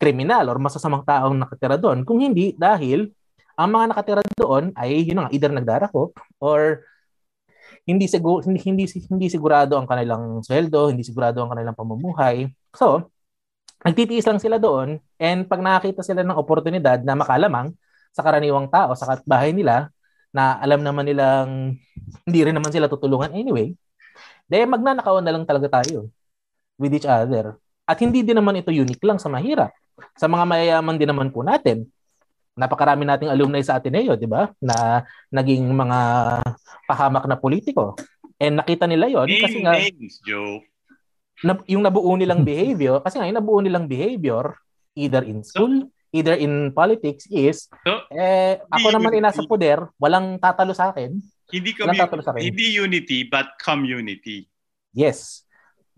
kriminal 0.00 0.48
or 0.48 0.56
masasamang 0.56 1.04
taong 1.04 1.36
nakatira 1.36 1.76
doon. 1.76 2.08
Kung 2.08 2.20
hindi, 2.24 2.56
dahil 2.56 3.12
ang 3.60 3.76
mga 3.76 3.86
nakatira 3.92 4.22
doon 4.40 4.72
ay 4.72 5.04
yun 5.04 5.20
nga, 5.20 5.28
either 5.28 5.52
nagdarako 5.52 6.16
or 6.40 6.84
hindi 7.90 8.06
siguro 8.06 8.44
hindi, 8.46 8.60
hindi 8.62 8.84
hindi 8.86 9.26
sigurado 9.26 9.74
ang 9.76 9.86
kanilang 9.90 10.44
sweldo, 10.46 10.94
hindi 10.94 11.02
sigurado 11.02 11.42
ang 11.42 11.50
kanilang 11.52 11.76
pamumuhay. 11.76 12.46
So, 12.76 13.10
nagtitiis 13.82 14.26
lang 14.28 14.38
sila 14.38 14.60
doon 14.60 15.00
and 15.18 15.48
pag 15.48 15.60
nakakita 15.64 16.04
sila 16.04 16.22
ng 16.22 16.36
oportunidad 16.36 17.02
na 17.02 17.16
makalamang 17.18 17.72
sa 18.14 18.22
karaniwang 18.22 18.68
tao 18.68 18.92
sa 18.94 19.18
bahay 19.26 19.54
nila 19.54 19.90
na 20.30 20.58
alam 20.62 20.82
naman 20.82 21.06
nilang 21.06 21.74
hindi 22.26 22.40
rin 22.46 22.54
naman 22.54 22.70
sila 22.70 22.86
tutulungan 22.86 23.34
anyway, 23.34 23.74
de 24.46 24.58
magnanakawan 24.66 25.22
na 25.22 25.32
lang 25.34 25.44
talaga 25.46 25.82
tayo 25.82 26.10
with 26.78 26.94
each 26.94 27.06
other. 27.06 27.58
At 27.86 27.98
hindi 27.98 28.22
din 28.22 28.38
naman 28.38 28.58
ito 28.58 28.70
unique 28.70 29.02
lang 29.02 29.18
sa 29.18 29.26
mahirap. 29.26 29.74
Sa 30.14 30.30
mga 30.30 30.46
mayayaman 30.46 30.96
din 30.96 31.10
naman 31.10 31.34
po 31.34 31.42
natin, 31.42 31.90
napakarami 32.54 33.02
nating 33.02 33.30
alumni 33.30 33.60
sa 33.62 33.78
Ateneo, 33.78 34.14
di 34.14 34.30
ba? 34.30 34.50
Na 34.62 35.02
naging 35.30 35.66
mga 35.70 35.98
pahamak 36.90 37.22
na 37.24 37.38
politiko. 37.38 37.94
And 38.36 38.58
nakita 38.58 38.90
nila 38.90 39.06
yon 39.06 39.30
kasi 39.30 39.62
nga 39.62 39.78
names, 39.78 40.18
Joe. 40.26 40.58
na, 41.40 41.54
yung 41.70 41.86
nabuo 41.86 42.18
nilang 42.18 42.42
behavior, 42.42 42.98
kasi 42.98 43.16
nga 43.16 43.28
yung 43.30 43.38
nabuo 43.38 43.62
nilang 43.62 43.86
behavior 43.86 44.58
either 44.98 45.22
in 45.22 45.46
school, 45.46 45.86
either 46.10 46.34
in 46.34 46.74
politics 46.74 47.30
is 47.30 47.70
So, 47.86 48.02
eh 48.10 48.58
ako 48.66 48.90
naman 48.90 49.14
unity. 49.14 49.22
ay 49.22 49.26
nasa 49.30 49.42
poder, 49.46 49.78
walang 49.96 50.34
tatalo 50.36 50.74
sa 50.74 50.90
akin. 50.90 51.14
Hindi 51.46 51.70
commu- 51.72 51.94
tatalo 51.94 52.22
sa 52.24 52.34
akin. 52.34 52.42
hindi 52.42 52.66
unity 52.74 53.22
but 53.24 53.54
community. 53.56 54.50
Yes. 54.90 55.46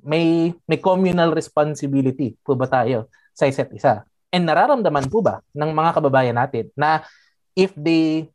May 0.03 0.51
may 0.67 0.77
communal 0.77 1.31
responsibility 1.31 2.35
po 2.43 2.53
ba 2.53 2.67
tayo 2.67 3.07
sa 3.33 3.47
isa't 3.47 3.71
isa? 3.73 4.03
And 4.29 4.45
nararamdaman 4.45 5.07
po 5.07 5.23
ba 5.23 5.41
ng 5.55 5.71
mga 5.71 5.91
kababayan 5.95 6.37
natin 6.37 6.69
na 6.75 7.07
if 7.55 7.71
they 7.73 8.27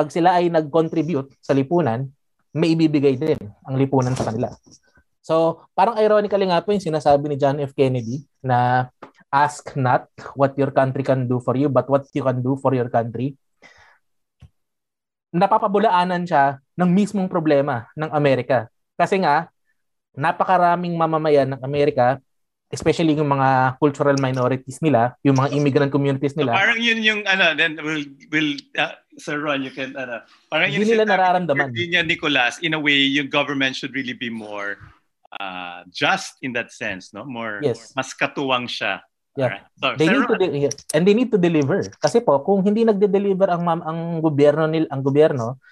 pag 0.00 0.08
sila 0.08 0.40
ay 0.40 0.48
nag-contribute 0.48 1.36
sa 1.44 1.52
lipunan, 1.52 2.08
may 2.56 2.72
ibibigay 2.72 3.20
din 3.20 3.36
ang 3.68 3.76
lipunan 3.76 4.16
sa 4.16 4.32
kanila. 4.32 4.48
So, 5.20 5.60
parang 5.76 6.00
ironically 6.00 6.48
nga 6.48 6.64
po 6.64 6.72
yung 6.72 6.80
sinasabi 6.80 7.28
ni 7.28 7.36
John 7.36 7.60
F. 7.60 7.76
Kennedy 7.76 8.24
na 8.40 8.88
ask 9.28 9.76
not 9.76 10.08
what 10.32 10.56
your 10.56 10.72
country 10.72 11.04
can 11.04 11.28
do 11.28 11.36
for 11.36 11.52
you, 11.52 11.68
but 11.68 11.84
what 11.92 12.08
you 12.16 12.24
can 12.24 12.40
do 12.40 12.56
for 12.56 12.72
your 12.72 12.88
country. 12.88 13.36
Napapabulaanan 15.36 16.24
siya 16.24 16.56
ng 16.80 16.88
mismong 16.88 17.28
problema 17.28 17.92
ng 17.92 18.08
Amerika. 18.16 18.72
Kasi 18.96 19.20
nga, 19.20 19.52
napakaraming 20.16 20.96
mamamayan 20.96 21.54
ng 21.54 21.60
Amerika, 21.60 22.16
especially 22.72 23.14
yung 23.14 23.28
mga 23.28 23.76
cultural 23.76 24.16
minorities 24.16 24.80
nila, 24.80 25.14
yung 25.20 25.36
mga 25.36 25.52
immigrant 25.54 25.92
communities 25.92 26.32
So, 26.32 26.40
nila, 26.40 26.56
parang 26.56 26.80
yun 26.80 27.04
yung 27.04 27.20
ano, 27.28 27.52
then 27.52 27.76
will 27.78 28.02
will 28.32 28.56
uh, 28.80 28.96
Sir 29.18 29.42
Ron, 29.42 29.66
you 29.66 29.74
can 29.74 29.96
ano, 29.98 30.22
parang 30.46 30.70
Hindi 30.70 30.86
yun 30.86 31.02
nila 31.02 31.06
nararamdaman. 31.08 31.74
Virginia 31.74 32.02
Nicolas, 32.06 32.62
in 32.62 32.74
a 32.74 32.80
way, 32.80 33.02
yung 33.02 33.26
government 33.26 33.74
should 33.74 33.90
really 33.90 34.14
be 34.14 34.30
more 34.30 34.78
uh, 35.38 35.82
just 35.90 36.38
in 36.42 36.54
that 36.54 36.70
sense, 36.70 37.10
no? 37.14 37.26
More, 37.26 37.58
Yes. 37.62 37.94
mas 37.94 38.14
katuwang 38.14 38.70
siya. 38.70 39.02
Yeah. 39.38 39.62
Alright. 39.62 39.64
So, 39.78 39.86
they 39.98 40.06
Sir 40.10 40.14
need 40.14 40.26
to 40.26 40.34
Ron, 40.34 40.42
de- 40.42 40.54
yeah. 40.66 40.74
and 40.94 41.02
they 41.06 41.14
need 41.14 41.30
to 41.30 41.38
deliver. 41.38 41.78
Kasi 42.02 42.18
po, 42.22 42.42
kung 42.42 42.66
hindi 42.66 42.82
nagde-deliver 42.82 43.50
ang 43.50 43.62
ang 43.82 43.98
gobyerno 44.18 44.66
nil 44.66 44.90
ang 44.90 45.02
gobyerno, 45.06 45.62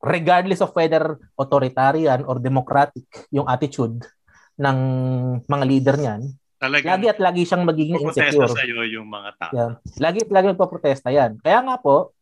regardless 0.00 0.64
of 0.64 0.72
whether 0.72 1.20
authoritarian 1.36 2.24
or 2.24 2.40
democratic 2.40 3.04
yung 3.28 3.44
attitude 3.48 4.00
ng 4.56 4.78
mga 5.44 5.64
leader 5.68 5.96
niyan, 6.00 6.22
talagang 6.60 6.92
lagi 7.00 7.06
at 7.08 7.20
lagi 7.20 7.42
siyang 7.44 7.64
magiging 7.64 8.00
insecure. 8.00 8.48
sa 8.48 8.64
iyo 8.64 8.84
yung 8.84 9.08
mga 9.08 9.30
tao. 9.36 9.52
Yeah. 9.52 9.72
Lagi 10.00 10.18
at 10.24 10.30
lagi 10.32 10.46
magpaprotesta 10.52 11.08
yan. 11.12 11.36
Kaya 11.40 11.60
nga 11.64 11.76
po, 11.80 12.12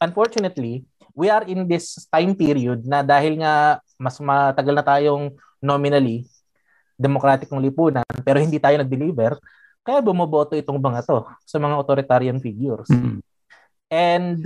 unfortunately, 0.00 0.84
we 1.16 1.32
are 1.32 1.44
in 1.48 1.64
this 1.64 2.04
time 2.12 2.36
period 2.36 2.84
na 2.84 3.00
dahil 3.00 3.40
nga 3.40 3.80
mas 3.96 4.20
matagal 4.20 4.74
na 4.76 4.84
tayong 4.84 5.32
nominally 5.60 6.28
democratic 6.96 7.48
ng 7.48 7.64
lipunan 7.64 8.04
pero 8.24 8.40
hindi 8.40 8.60
tayo 8.60 8.76
nag-deliver, 8.80 9.36
kaya 9.84 10.04
bumoboto 10.04 10.56
itong 10.56 10.80
mga 10.80 11.04
to 11.04 11.24
sa 11.44 11.56
mga 11.56 11.74
authoritarian 11.78 12.38
figures. 12.40 12.88
Mm. 12.92 13.20
And 13.88 14.38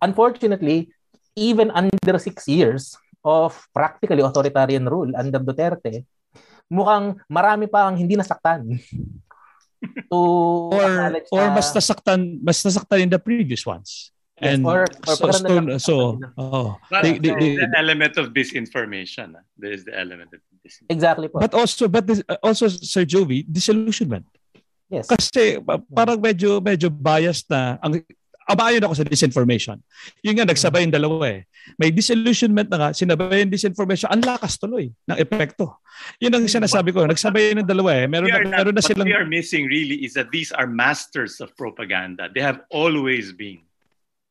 unfortunately, 0.00 0.90
even 1.36 1.70
under 1.70 2.16
six 2.18 2.48
years 2.48 2.96
of 3.22 3.54
practically 3.70 4.24
authoritarian 4.24 4.88
rule 4.88 5.12
under 5.14 5.38
Duterte, 5.38 6.08
mukhang 6.66 7.20
marami 7.28 7.70
pa 7.70 7.86
ang 7.86 7.96
hindi 7.96 8.16
nasaktan 8.16 8.64
to 10.10 10.20
Or 10.74 10.90
or 11.30 11.44
na- 11.46 11.54
mas 11.54 11.70
nasaktan 11.70 12.42
mas 12.42 12.58
nasaktan 12.66 13.06
in 13.06 13.10
the 13.12 13.20
previous 13.20 13.62
ones. 13.62 14.10
Yes, 14.38 14.54
And 14.54 14.62
or- 14.62 14.86
or 14.86 15.14
so, 15.18 15.26
so, 15.34 15.78
so 15.82 15.94
oh, 16.38 16.78
they- 17.02 17.18
they- 17.18 17.34
they- 17.34 17.58
the 17.58 17.74
element 17.74 18.14
of 18.22 18.30
disinformation. 18.30 19.34
ah. 19.34 19.42
There 19.58 19.74
is 19.74 19.82
the 19.82 19.98
element 19.98 20.30
of 20.30 20.38
disinformation. 20.62 20.94
Exactly 20.94 21.26
po. 21.26 21.42
but 21.42 21.54
also 21.58 21.90
but 21.90 22.06
this, 22.06 22.22
uh, 22.30 22.38
also 22.38 22.70
Sir 22.70 23.02
Jovi 23.02 23.42
disillusionment. 23.50 24.26
yes. 24.86 25.10
Kasi 25.10 25.58
pa- 25.58 25.82
parang 25.90 26.22
medyo 26.22 26.62
medyo 26.62 26.86
biased 26.86 27.50
na 27.50 27.82
ang 27.82 27.98
abayon 28.48 28.80
ako 28.80 28.94
sa 28.96 29.04
disinformation. 29.04 29.76
Yun 30.24 30.40
nga, 30.40 30.48
nagsabay 30.48 30.80
yung 30.86 30.94
dalawa 30.94 31.28
eh. 31.28 31.44
May 31.76 31.92
disillusionment 31.92 32.72
na 32.72 32.80
nga, 32.80 32.88
sinabay 32.96 33.44
yung 33.44 33.52
disinformation, 33.52 34.08
ang 34.08 34.24
lakas 34.24 34.56
tuloy 34.56 34.88
ng 35.04 35.18
epekto. 35.20 35.76
Yun 36.16 36.32
ang 36.32 36.48
sinasabi 36.48 36.96
ko, 36.96 37.04
nagsabay 37.04 37.52
yung 37.52 37.68
dalawa 37.68 37.92
eh. 37.92 38.08
Meron 38.08 38.32
na, 38.32 38.40
meron 38.48 38.72
na 38.72 38.80
what 38.80 38.88
silang... 38.88 39.04
we 39.04 39.12
are 39.12 39.28
missing 39.28 39.68
really 39.68 40.00
is 40.00 40.16
that 40.16 40.32
these 40.32 40.48
are 40.56 40.64
masters 40.64 41.44
of 41.44 41.52
propaganda. 41.60 42.32
They 42.32 42.40
have 42.40 42.64
always 42.72 43.36
been. 43.36 43.67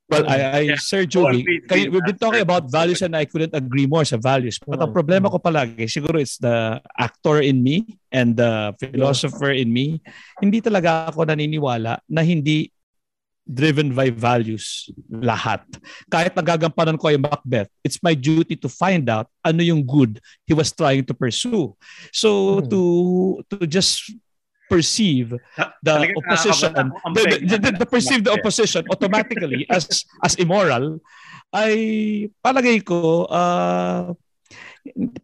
Well, 0.08 0.24
I, 0.24 0.39
I 0.39 0.60
Yeah, 0.72 0.80
Sir 0.80 1.03
Joey, 1.03 1.43
kayo, 1.68 1.68
been 1.68 1.91
we've 1.91 2.08
been 2.08 2.16
talking 2.20 2.39
about 2.39 2.72
values 2.72 3.03
and 3.03 3.12
I 3.12 3.28
couldn't 3.28 3.51
agree 3.51 3.84
more 3.84 4.08
sa 4.08 4.16
values. 4.16 4.55
But 4.55 4.80
ang 4.80 4.95
problema 4.95 5.28
ko 5.28 5.36
palagi, 5.36 5.84
siguro 5.91 6.16
it's 6.16 6.39
the 6.39 6.80
actor 6.95 7.43
in 7.43 7.60
me 7.60 7.84
and 8.08 8.39
the 8.39 8.72
philosopher 8.80 9.51
in 9.51 9.68
me. 9.68 9.99
Hindi 10.39 10.64
talaga 10.64 11.12
ako 11.12 11.28
naniniwala 11.28 11.99
na 12.08 12.22
hindi 12.24 12.72
driven 13.47 13.95
by 13.95 14.12
values 14.12 14.91
lahat. 15.12 15.64
Kahit 16.12 16.36
nagagampanan 16.36 16.99
ko 16.99 17.12
yung 17.12 17.24
Macbeth, 17.24 17.72
it's 17.84 17.99
my 18.03 18.16
duty 18.16 18.55
to 18.60 18.68
find 18.68 19.08
out 19.08 19.28
ano 19.43 19.64
yung 19.64 19.84
good 19.84 20.20
he 20.47 20.55
was 20.55 20.72
trying 20.72 21.03
to 21.08 21.16
pursue. 21.16 21.76
So 22.16 22.60
Hmm. 22.60 22.68
to 22.72 22.82
to 23.51 23.55
just 23.68 24.08
perceive 24.70 25.36
the 25.84 25.95
opposition, 26.15 26.72
the, 27.15 27.24
the, 27.43 27.57
the, 27.57 27.72
the 27.84 27.88
perceived 27.88 28.28
Macbeth. 28.28 28.39
opposition 28.43 28.84
automatically 28.91 29.63
as 29.72 30.03
as 30.24 30.36
immoral 30.36 30.99
ay 31.55 31.74
palagay 32.43 32.84
ko 32.84 33.26
uh, 33.32 34.11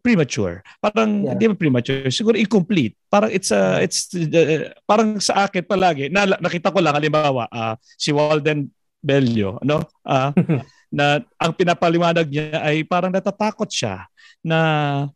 premature. 0.04 0.60
Parang 0.80 1.24
Yeah. 1.24 1.32
hindi 1.36 1.44
ba 1.48 1.56
premature, 1.56 2.08
siguro 2.12 2.36
incomplete. 2.36 2.96
Parang 3.08 3.30
it's 3.32 3.48
a 3.52 3.80
it's 3.80 4.12
uh, 4.12 4.72
parang 4.84 5.20
sa 5.20 5.48
akin 5.48 5.64
palagi 5.64 6.12
na, 6.12 6.28
nakita 6.36 6.72
ko 6.72 6.80
lang 6.84 6.96
halimbawa 6.96 7.48
ah, 7.48 7.76
si 7.96 8.12
Walden 8.12 8.68
Bello, 9.00 9.60
ano? 9.60 9.84
Ah, 10.04 10.32
na 10.94 11.18
ang 11.42 11.52
pinapaliwanag 11.52 12.30
niya 12.30 12.62
ay 12.62 12.86
parang 12.86 13.10
natatakot 13.10 13.66
siya 13.66 14.06
na 14.44 14.60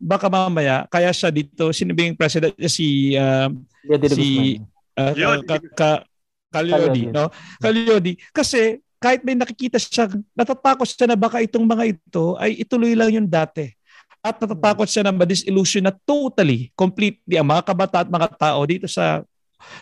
baka 0.01 0.33
mamaya 0.33 0.89
kaya 0.89 1.12
siya 1.12 1.29
dito 1.29 1.68
sinibing 1.68 2.16
president 2.16 2.57
si 2.64 3.12
ah, 3.12 3.53
Yeah, 3.89 3.99
Didi 3.99 4.14
si-. 4.14 4.61
Uh, 4.99 5.14
Yun. 5.14 5.39
ka, 5.47 5.57
ka, 5.72 5.91
Kalyodi, 6.51 7.07
Kalyodi. 7.09 7.14
no? 7.14 7.31
Kalyodi. 7.62 8.12
Kasi 8.35 8.83
kahit 8.99 9.22
may 9.22 9.39
nakikita 9.39 9.79
siya, 9.79 10.11
natatakot 10.35 10.85
siya 10.85 11.14
na 11.14 11.16
baka 11.16 11.39
itong 11.39 11.62
mga 11.62 11.97
ito 11.97 12.35
ay 12.37 12.59
ituloy 12.59 12.93
lang 12.99 13.14
yung 13.14 13.29
dati. 13.31 13.70
At 14.18 14.43
natatakot 14.43 14.91
siya 14.91 15.07
na 15.07 15.14
ma-disillusion 15.14 15.87
na 15.87 15.95
totally, 15.95 16.74
completely 16.74 17.39
ang 17.39 17.47
mga 17.47 17.62
kabata 17.62 18.03
at 18.03 18.11
mga 18.11 18.29
tao 18.35 18.61
dito 18.66 18.91
sa 18.91 19.22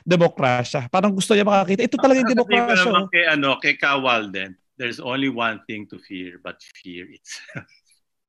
demokrasya. 0.05 0.92
Parang 0.92 1.16
gusto 1.16 1.32
niya 1.32 1.49
makakita. 1.49 1.88
Ito 1.88 1.97
talaga 1.97 2.20
yung 2.20 2.28
ko 2.28 2.36
demokrasya. 2.44 2.84
naman 2.84 3.05
oh. 3.09 3.11
kay, 3.11 3.24
ano, 3.24 3.49
kay 3.57 3.74
Kawal 3.80 4.28
din, 4.28 4.53
there's 4.76 5.01
only 5.01 5.32
one 5.32 5.64
thing 5.64 5.88
to 5.88 5.97
fear 6.05 6.36
but 6.44 6.61
fear 6.76 7.09
itself. 7.09 7.64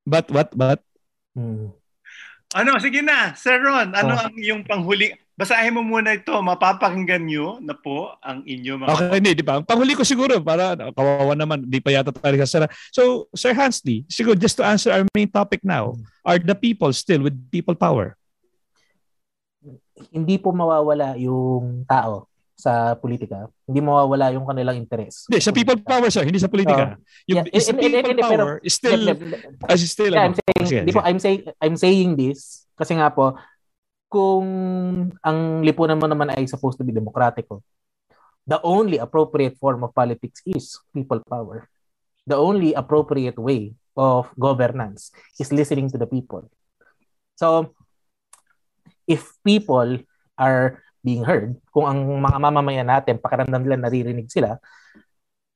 But, 0.08 0.32
what, 0.32 0.56
but? 0.56 0.80
Hmm. 1.38 1.70
Ano, 2.56 2.80
sige 2.82 2.98
na, 3.04 3.36
Sir 3.38 3.62
Ron, 3.62 3.94
ano 3.94 4.16
Oh. 4.16 4.24
ang 4.26 4.34
yung 4.40 4.64
panghuling, 4.66 5.14
basahin 5.38 5.70
mo 5.70 5.84
muna 5.86 6.16
ito, 6.18 6.32
mapapakinggan 6.32 7.22
nyo 7.22 7.62
na 7.62 7.76
po 7.76 8.10
ang 8.18 8.42
inyo 8.42 8.74
mga 8.74 8.90
Okay, 8.90 9.20
hindi, 9.22 9.32
di 9.38 9.44
ba? 9.46 9.60
Ang 9.60 9.68
Panghuli 9.68 9.94
ko 9.94 10.02
siguro, 10.02 10.40
para 10.42 10.74
kawawa 10.96 11.38
naman, 11.38 11.62
di 11.62 11.78
pa 11.78 11.94
yata 11.94 12.10
tayo 12.10 12.34
kasara. 12.40 12.66
So, 12.90 13.30
Sir 13.36 13.54
Hansley, 13.54 14.02
siguro 14.10 14.34
just 14.34 14.58
to 14.58 14.66
answer 14.66 14.90
our 14.90 15.06
main 15.14 15.30
topic 15.30 15.62
now, 15.62 15.94
are 16.26 16.40
the 16.42 16.56
people 16.58 16.90
still 16.90 17.22
with 17.22 17.36
people 17.54 17.78
power? 17.78 18.18
Hindi 20.10 20.40
po 20.42 20.50
mawawala 20.50 21.14
yung 21.20 21.84
tao 21.86 22.26
sa 22.58 22.98
politika. 22.98 23.46
Hindi 23.70 23.78
mawawala 23.78 24.34
yung 24.34 24.42
kanilang 24.42 24.82
interes. 24.82 25.30
Hindi, 25.30 25.38
sa 25.38 25.54
people 25.54 25.78
power, 25.78 26.10
sir, 26.10 26.26
hindi 26.26 26.42
sa 26.42 26.50
politika. 26.50 26.98
yung 27.30 27.46
Yeah, 27.46 27.54
is 27.54 27.70
hindi, 27.70 27.86
hindi, 27.86 28.02
people 28.02 28.10
hindi, 28.10 28.24
pero- 28.26 28.34
power 28.34 28.56
is 28.66 28.74
still, 28.74 29.02
as 29.70 29.78
is 29.78 29.90
still, 29.94 30.10
Yeah, 30.10 30.26
ano? 30.26 30.34
I'm 30.34 30.36
saying, 30.42 30.66
Sige, 30.66 30.80
di 30.82 30.90
po, 30.90 31.00
sige. 31.00 31.06
I'm 31.06 31.20
saying, 31.22 31.40
I'm 31.62 31.76
saying 31.78 32.10
this 32.18 32.66
kasi 32.74 32.98
nga 32.98 33.14
po, 33.14 33.38
kung 34.10 34.46
ang 35.22 35.38
lipunan 35.62 36.02
mo 36.02 36.10
naman 36.10 36.34
ay 36.34 36.50
supposed 36.50 36.82
to 36.82 36.84
be 36.84 36.90
demokratiko, 36.90 37.62
the 38.42 38.58
only 38.66 38.98
appropriate 38.98 39.54
form 39.62 39.86
of 39.86 39.94
politics 39.94 40.42
is 40.42 40.82
people 40.90 41.22
power. 41.30 41.70
The 42.26 42.36
only 42.36 42.74
appropriate 42.74 43.38
way 43.38 43.78
of 43.94 44.26
governance 44.34 45.14
is 45.38 45.54
listening 45.54 45.94
to 45.94 45.98
the 46.00 46.10
people. 46.10 46.50
So, 47.38 47.72
if 49.06 49.30
people 49.46 50.02
are 50.34 50.82
being 51.08 51.24
heard, 51.24 51.56
kung 51.72 51.88
ang 51.88 52.04
mga 52.20 52.36
mamamayan 52.36 52.84
natin, 52.84 53.16
pakiramdam 53.16 53.64
nila 53.64 53.80
naririnig 53.80 54.28
sila, 54.28 54.60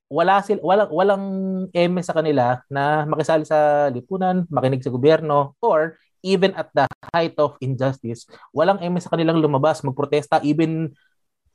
wala 0.09 0.41
sila 0.45 0.61
walang 0.61 0.89
walang 0.93 1.25
eme 1.73 2.01
sa 2.01 2.13
kanila 2.13 2.61
na 2.69 3.05
makisali 3.05 3.45
sa 3.45 3.89
lipunan, 3.93 4.45
makinig 4.49 4.81
sa 4.81 4.93
gobyerno 4.93 5.57
or 5.61 5.97
even 6.25 6.53
at 6.57 6.69
the 6.73 6.85
height 7.13 7.37
of 7.37 7.57
injustice, 7.61 8.25
walang 8.49 8.81
eme 8.81 8.97
sa 8.97 9.13
kanilang 9.13 9.37
lumabas, 9.37 9.85
magprotesta, 9.85 10.41
even 10.41 10.89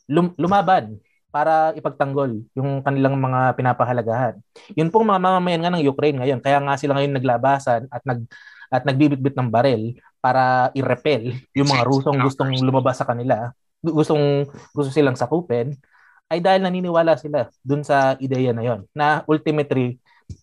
lum- 0.07 0.37
lumaban 0.39 1.01
para 1.29 1.77
ipagtanggol 1.77 2.45
yung 2.57 2.81
kanilang 2.85 3.17
mga 3.17 3.57
pinapahalagahan. 3.57 4.35
Yun 4.77 4.89
pong 4.93 5.09
mga 5.09 5.21
mamamayan 5.21 5.61
nga 5.65 5.73
ng 5.75 5.85
Ukraine 5.89 6.19
ngayon, 6.21 6.41
kaya 6.41 6.59
nga 6.61 6.75
sila 6.77 6.97
ngayon 6.97 7.17
naglabasan 7.17 7.83
at 7.93 8.03
nag 8.05 8.25
at 8.69 8.85
nagbibitbit 8.85 9.33
ng 9.33 9.49
barel 9.49 9.97
para 10.21 10.69
i-repel 10.77 11.33
yung 11.57 11.69
mga 11.73 11.89
Rusong 11.89 12.21
gustong 12.21 12.53
lumabas 12.61 13.01
sa 13.01 13.09
kanila, 13.09 13.53
gustong 13.83 14.49
gusto 14.75 14.91
silang 14.91 15.19
sakupin, 15.19 15.75
ay 16.29 16.45
dahil 16.45 16.61
naniniwala 16.61 17.17
sila 17.17 17.49
dun 17.65 17.81
sa 17.81 18.15
ideya 18.21 18.53
na 18.53 18.61
yon 18.61 18.85
na 18.93 19.25
ultimately 19.25 19.97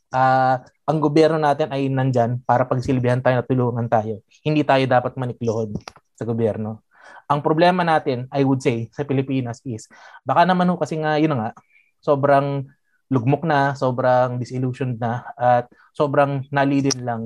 ah, 0.10 0.66
ang 0.86 0.98
gobyerno 1.02 1.38
natin 1.38 1.70
ay 1.70 1.90
nandyan 1.90 2.42
para 2.46 2.66
pagsilbihan 2.66 3.22
tayo 3.22 3.42
at 3.42 3.48
tulungan 3.50 3.86
tayo. 3.90 4.22
Hindi 4.46 4.62
tayo 4.66 4.86
dapat 4.86 5.18
manikluhod 5.18 5.78
sa 6.14 6.24
gobyerno. 6.26 6.86
Ang 7.26 7.42
problema 7.42 7.82
natin, 7.82 8.30
I 8.30 8.46
would 8.46 8.62
say, 8.62 8.90
sa 8.94 9.02
Pilipinas 9.02 9.62
is, 9.66 9.90
baka 10.22 10.46
naman 10.46 10.70
ho 10.70 10.78
kasi 10.78 10.98
nga, 11.02 11.18
yun 11.18 11.34
nga, 11.38 11.58
sobrang 12.02 12.70
lugmok 13.10 13.46
na, 13.46 13.74
sobrang 13.74 14.38
disillusioned 14.38 15.02
na, 15.02 15.26
at 15.34 15.66
sobrang 15.94 16.46
nalilin 16.54 17.02
lang 17.02 17.24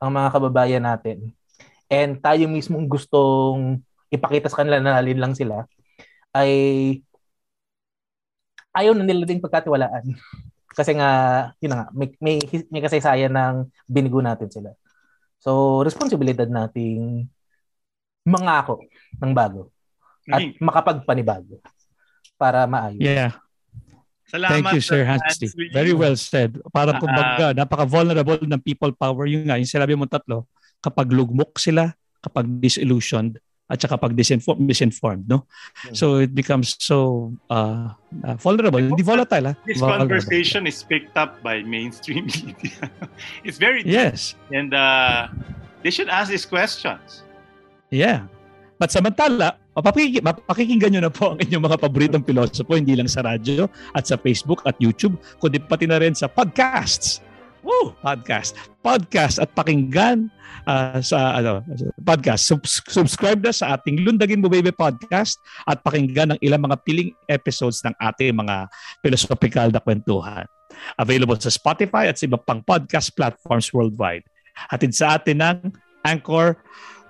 ang 0.00 0.10
mga 0.12 0.28
kababayan 0.36 0.84
natin. 0.84 1.32
And 1.88 2.20
tayo 2.20 2.44
mismong 2.48 2.88
gustong 2.88 3.84
ipakita 4.12 4.52
sa 4.52 4.60
kanila 4.60 4.78
na 4.78 5.00
nalilin 5.00 5.22
lang 5.24 5.34
sila, 5.34 5.64
ay 6.36 6.52
ayaw 8.76 8.92
na 8.92 9.04
nila 9.04 9.24
din 9.24 9.40
pagkatiwalaan. 9.40 10.04
Kasi 10.78 10.96
nga, 10.96 11.10
yun 11.60 11.72
na 11.72 11.76
nga, 11.84 11.88
may, 11.92 12.08
may, 12.16 12.36
may 12.72 12.80
kasaysayan 12.80 13.32
ng 13.32 13.68
binigo 13.84 14.24
natin 14.24 14.48
sila. 14.48 14.72
So, 15.36 15.80
responsibilidad 15.84 16.48
nating 16.48 17.28
mangako 18.24 18.80
ng 19.20 19.32
bago 19.36 19.68
at 20.30 20.40
Naging- 20.40 20.56
makapagpanibago 20.62 21.60
para 22.40 22.64
maayos. 22.64 23.02
Yeah. 23.04 23.36
Salamat, 24.32 24.48
Thank 24.48 24.72
you, 24.72 24.80
Sir 24.80 25.04
Hansley. 25.04 25.52
Very 25.76 25.92
well 25.92 26.16
said. 26.16 26.56
Parang 26.72 26.96
Ah, 26.96 27.02
kumbaga, 27.04 27.46
napaka-vulnerable 27.52 28.40
ng 28.48 28.62
people 28.64 28.96
power. 28.96 29.28
Yung 29.28 29.44
nga, 29.44 29.60
yung 29.60 29.68
sinabi 29.68 29.92
mo 29.92 30.08
tatlo, 30.08 30.48
kapag 30.80 31.12
lugmok 31.12 31.60
sila, 31.60 31.92
kapag 32.24 32.48
disillusioned, 32.48 33.36
at 33.72 33.80
saka 33.80 33.96
kapag 33.96 34.12
disinform, 34.12 34.60
misinformed, 34.68 35.24
no? 35.24 35.48
Hmm. 35.80 35.96
So 35.96 36.20
it 36.20 36.36
becomes 36.36 36.76
so 36.76 37.32
uh, 37.48 37.96
uh, 38.20 38.36
vulnerable. 38.36 38.84
Hindi 38.84 39.00
volatile, 39.00 39.48
ha? 39.48 39.54
This 39.64 39.80
Vulnerable. 39.80 40.12
conversation 40.12 40.68
is 40.68 40.84
picked 40.84 41.16
up 41.16 41.40
by 41.40 41.64
mainstream 41.64 42.28
media. 42.44 42.92
it's 43.40 43.56
very 43.56 43.80
deep 43.80 43.96
Yes. 43.96 44.36
and 44.52 44.76
uh, 44.76 45.32
they 45.80 45.88
should 45.88 46.12
ask 46.12 46.28
these 46.28 46.44
questions. 46.44 47.24
Yeah. 47.88 48.28
But 48.76 48.92
samantala, 48.92 49.56
mapapakiki- 49.72 50.20
mapakikinggan 50.20 50.92
nyo 50.92 51.02
na 51.06 51.12
po 51.12 51.32
ang 51.32 51.40
inyong 51.40 51.64
mga 51.64 51.78
paboritong 51.80 52.24
pilosopo, 52.26 52.76
hindi 52.76 52.92
lang 52.92 53.08
sa 53.08 53.24
radyo 53.24 53.70
at 53.96 54.04
sa 54.04 54.18
Facebook 54.18 54.60
at 54.68 54.76
YouTube, 54.76 55.16
kundi 55.40 55.62
pati 55.62 55.88
na 55.88 55.96
rin 55.96 56.12
sa 56.12 56.28
podcasts. 56.28 57.24
Woo! 57.62 57.94
Podcast. 58.02 58.58
Podcast 58.82 59.38
at 59.38 59.54
pakinggan 59.54 60.26
ah, 60.66 60.98
sa 60.98 61.38
ano, 61.38 61.62
podcast. 62.02 62.50
Subs- 62.50 62.82
subscribe 62.90 63.38
na 63.38 63.54
sa 63.54 63.78
ating 63.78 64.02
Lundagin 64.02 64.42
Mo 64.42 64.50
Baby 64.50 64.74
podcast 64.74 65.38
at 65.70 65.78
pakinggan 65.86 66.34
ang 66.34 66.40
ilang 66.42 66.66
mga 66.66 66.76
piling 66.82 67.14
episodes 67.30 67.78
ng 67.86 67.94
ating 68.02 68.34
mga 68.34 68.66
philosophical 69.00 69.70
na 69.70 69.78
kwentuhan. 69.78 70.46
Available 70.98 71.38
sa 71.38 71.54
Spotify 71.54 72.10
at 72.10 72.18
sa 72.18 72.26
iba 72.26 72.38
pang 72.38 72.58
podcast 72.66 73.14
platforms 73.14 73.70
worldwide. 73.70 74.26
Hatid 74.74 74.92
sa 74.92 75.16
atin 75.16 75.38
ng 75.38 75.58
Anchor 76.02 76.58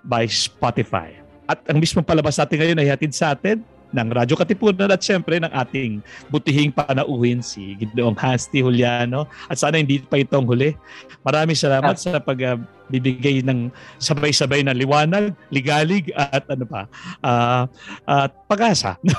by 0.04 0.28
Spotify. 0.28 1.16
At 1.48 1.64
ang 1.66 1.80
mismong 1.80 2.04
palabas 2.04 2.36
natin 2.36 2.60
ngayon 2.60 2.80
ay 2.84 2.88
hatid 2.92 3.16
sa 3.16 3.32
atin 3.32 3.64
ng 3.92 4.08
Radyo 4.08 4.34
Katipunan 4.34 4.90
at 4.90 5.04
syempre 5.04 5.38
ng 5.38 5.52
ating 5.52 6.00
butihing 6.32 6.72
panauhin 6.72 7.44
si 7.44 7.76
Gideong 7.76 8.16
Hans 8.16 8.48
T. 8.48 8.64
Juliano 8.64 9.28
at 9.52 9.60
sana 9.60 9.78
hindi 9.78 10.00
pa 10.00 10.18
itong 10.18 10.48
huli. 10.48 10.72
Maraming 11.22 11.56
salamat 11.56 12.00
sa 12.00 12.18
pagbibigay 12.18 13.44
ng 13.44 13.68
sabay-sabay 14.00 14.64
na 14.64 14.74
liwanag, 14.74 15.36
ligalig 15.52 16.08
at 16.16 16.44
ano 16.48 16.64
pa, 16.64 16.88
ah, 17.22 17.68
at 18.08 18.32
pag-asa 18.48 18.96
no? 19.06 19.14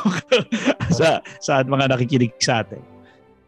sa, 0.91 1.21
sa 1.39 1.61
mga 1.63 1.93
nakikinig 1.93 2.33
sa 2.41 2.65
atin. 2.65 2.81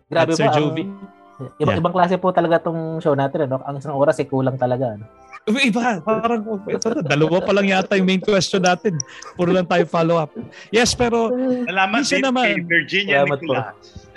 Grabe 0.10 0.32
At 0.34 0.38
Sir 0.38 0.48
po. 0.50 0.58
Jovi. 0.62 0.86
Ang, 0.86 1.52
ibang, 1.60 1.76
Yeah. 1.76 1.84
ibang 1.84 1.92
klase 1.92 2.16
po 2.16 2.32
talaga 2.32 2.64
tong 2.64 3.04
show 3.04 3.12
natin. 3.12 3.52
Ano? 3.52 3.60
Ang 3.68 3.84
isang 3.84 3.92
oras 3.92 4.16
ay 4.24 4.28
kulang 4.32 4.56
talaga. 4.56 4.96
Ano? 4.96 5.04
Iba, 5.46 6.02
parang 6.02 6.42
ito 6.66 6.88
na, 6.90 7.02
dalawa 7.06 7.38
pa 7.38 7.54
lang 7.54 7.70
yata 7.70 7.94
yung 7.94 8.10
main 8.10 8.18
question 8.18 8.66
natin. 8.66 8.98
Puro 9.38 9.54
lang 9.54 9.70
tayo 9.70 9.86
follow-up. 9.86 10.34
Yes, 10.74 10.98
pero 10.98 11.30
Salamat 11.70 12.02
din 12.02 12.24
naman. 12.26 12.46
kay 12.50 12.58
Virginia 12.66 13.22
Salamat 13.22 13.38
po. 13.38 13.54
Nicolas. 13.54 13.66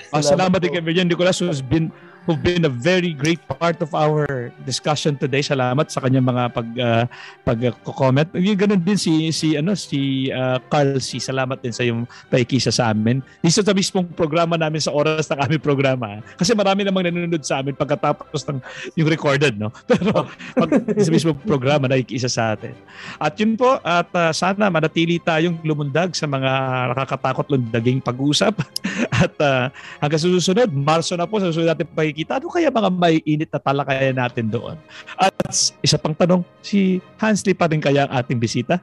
Ah, 0.08 0.24
Salamat 0.24 0.24
salamat 0.24 0.58
din 0.64 0.70
kay 0.72 0.82
Virgin 0.88 1.04
Nicolas 1.04 1.36
who's 1.36 1.60
been 1.60 1.92
who've 2.28 2.44
been 2.44 2.68
a 2.68 2.72
very 2.72 3.16
great 3.16 3.40
part 3.48 3.80
of 3.80 3.96
our 3.96 4.52
discussion 4.68 5.16
today. 5.16 5.40
Salamat 5.40 5.88
sa 5.88 6.04
kanyang 6.04 6.28
mga 6.28 6.42
pag 6.52 6.68
uh, 6.76 7.04
pag-comment. 7.40 8.28
Yung 8.36 8.60
ganun 8.60 8.84
din 8.84 9.00
si 9.00 9.32
si 9.32 9.56
ano 9.56 9.72
si 9.72 10.28
uh, 10.28 10.60
Carl 10.68 11.00
C. 11.00 11.16
Salamat 11.16 11.64
din 11.64 11.72
sa 11.72 11.88
yung 11.88 12.04
paikisa 12.28 12.68
sa 12.68 12.92
amin. 12.92 13.24
Dito 13.40 13.64
sa 13.64 13.72
mismong 13.72 14.12
programa 14.12 14.60
namin 14.60 14.84
sa 14.84 14.92
oras 14.92 15.24
ng 15.32 15.40
aming 15.40 15.64
programa. 15.64 16.20
Kasi 16.36 16.52
marami 16.52 16.84
namang 16.84 17.08
nanonood 17.08 17.40
sa 17.40 17.64
amin 17.64 17.72
pagkatapos 17.72 18.44
ng 18.52 18.60
yung 19.00 19.08
recorded, 19.08 19.56
no? 19.56 19.72
Pero 19.88 20.28
pag 20.52 20.68
sa 21.00 21.08
mismong 21.08 21.40
programa 21.48 21.88
nakikiisa 21.88 22.28
sa 22.28 22.52
atin. 22.52 22.76
At 23.16 23.40
yun 23.40 23.56
po, 23.56 23.80
at 23.80 24.12
uh, 24.12 24.36
sana 24.36 24.68
manatili 24.68 25.16
tayong 25.16 25.64
lumundag 25.64 26.12
sa 26.12 26.28
mga 26.28 26.50
nakakatakot 26.92 27.48
lundaging 27.48 28.04
pag-uusap. 28.04 28.60
at 29.24 29.32
uh, 29.40 29.72
hanggang 30.04 30.20
susunod, 30.20 30.68
Marso 30.68 31.16
na 31.16 31.24
po, 31.24 31.40
sa 31.40 31.48
susunod 31.48 31.72
natin 31.72 31.88
pakikita, 32.18 32.42
ano 32.42 32.46
kaya 32.50 32.68
mga 32.74 32.90
may 32.90 33.22
init 33.22 33.50
na 33.54 33.60
talakayan 33.62 34.18
natin 34.18 34.50
doon? 34.50 34.76
At 35.14 35.34
isa 35.78 35.94
pang 35.98 36.14
tanong, 36.14 36.42
si 36.58 36.98
Hansley 37.14 37.54
pa 37.54 37.70
rin 37.70 37.78
kaya 37.78 38.06
ang 38.06 38.12
ating 38.18 38.42
bisita? 38.42 38.82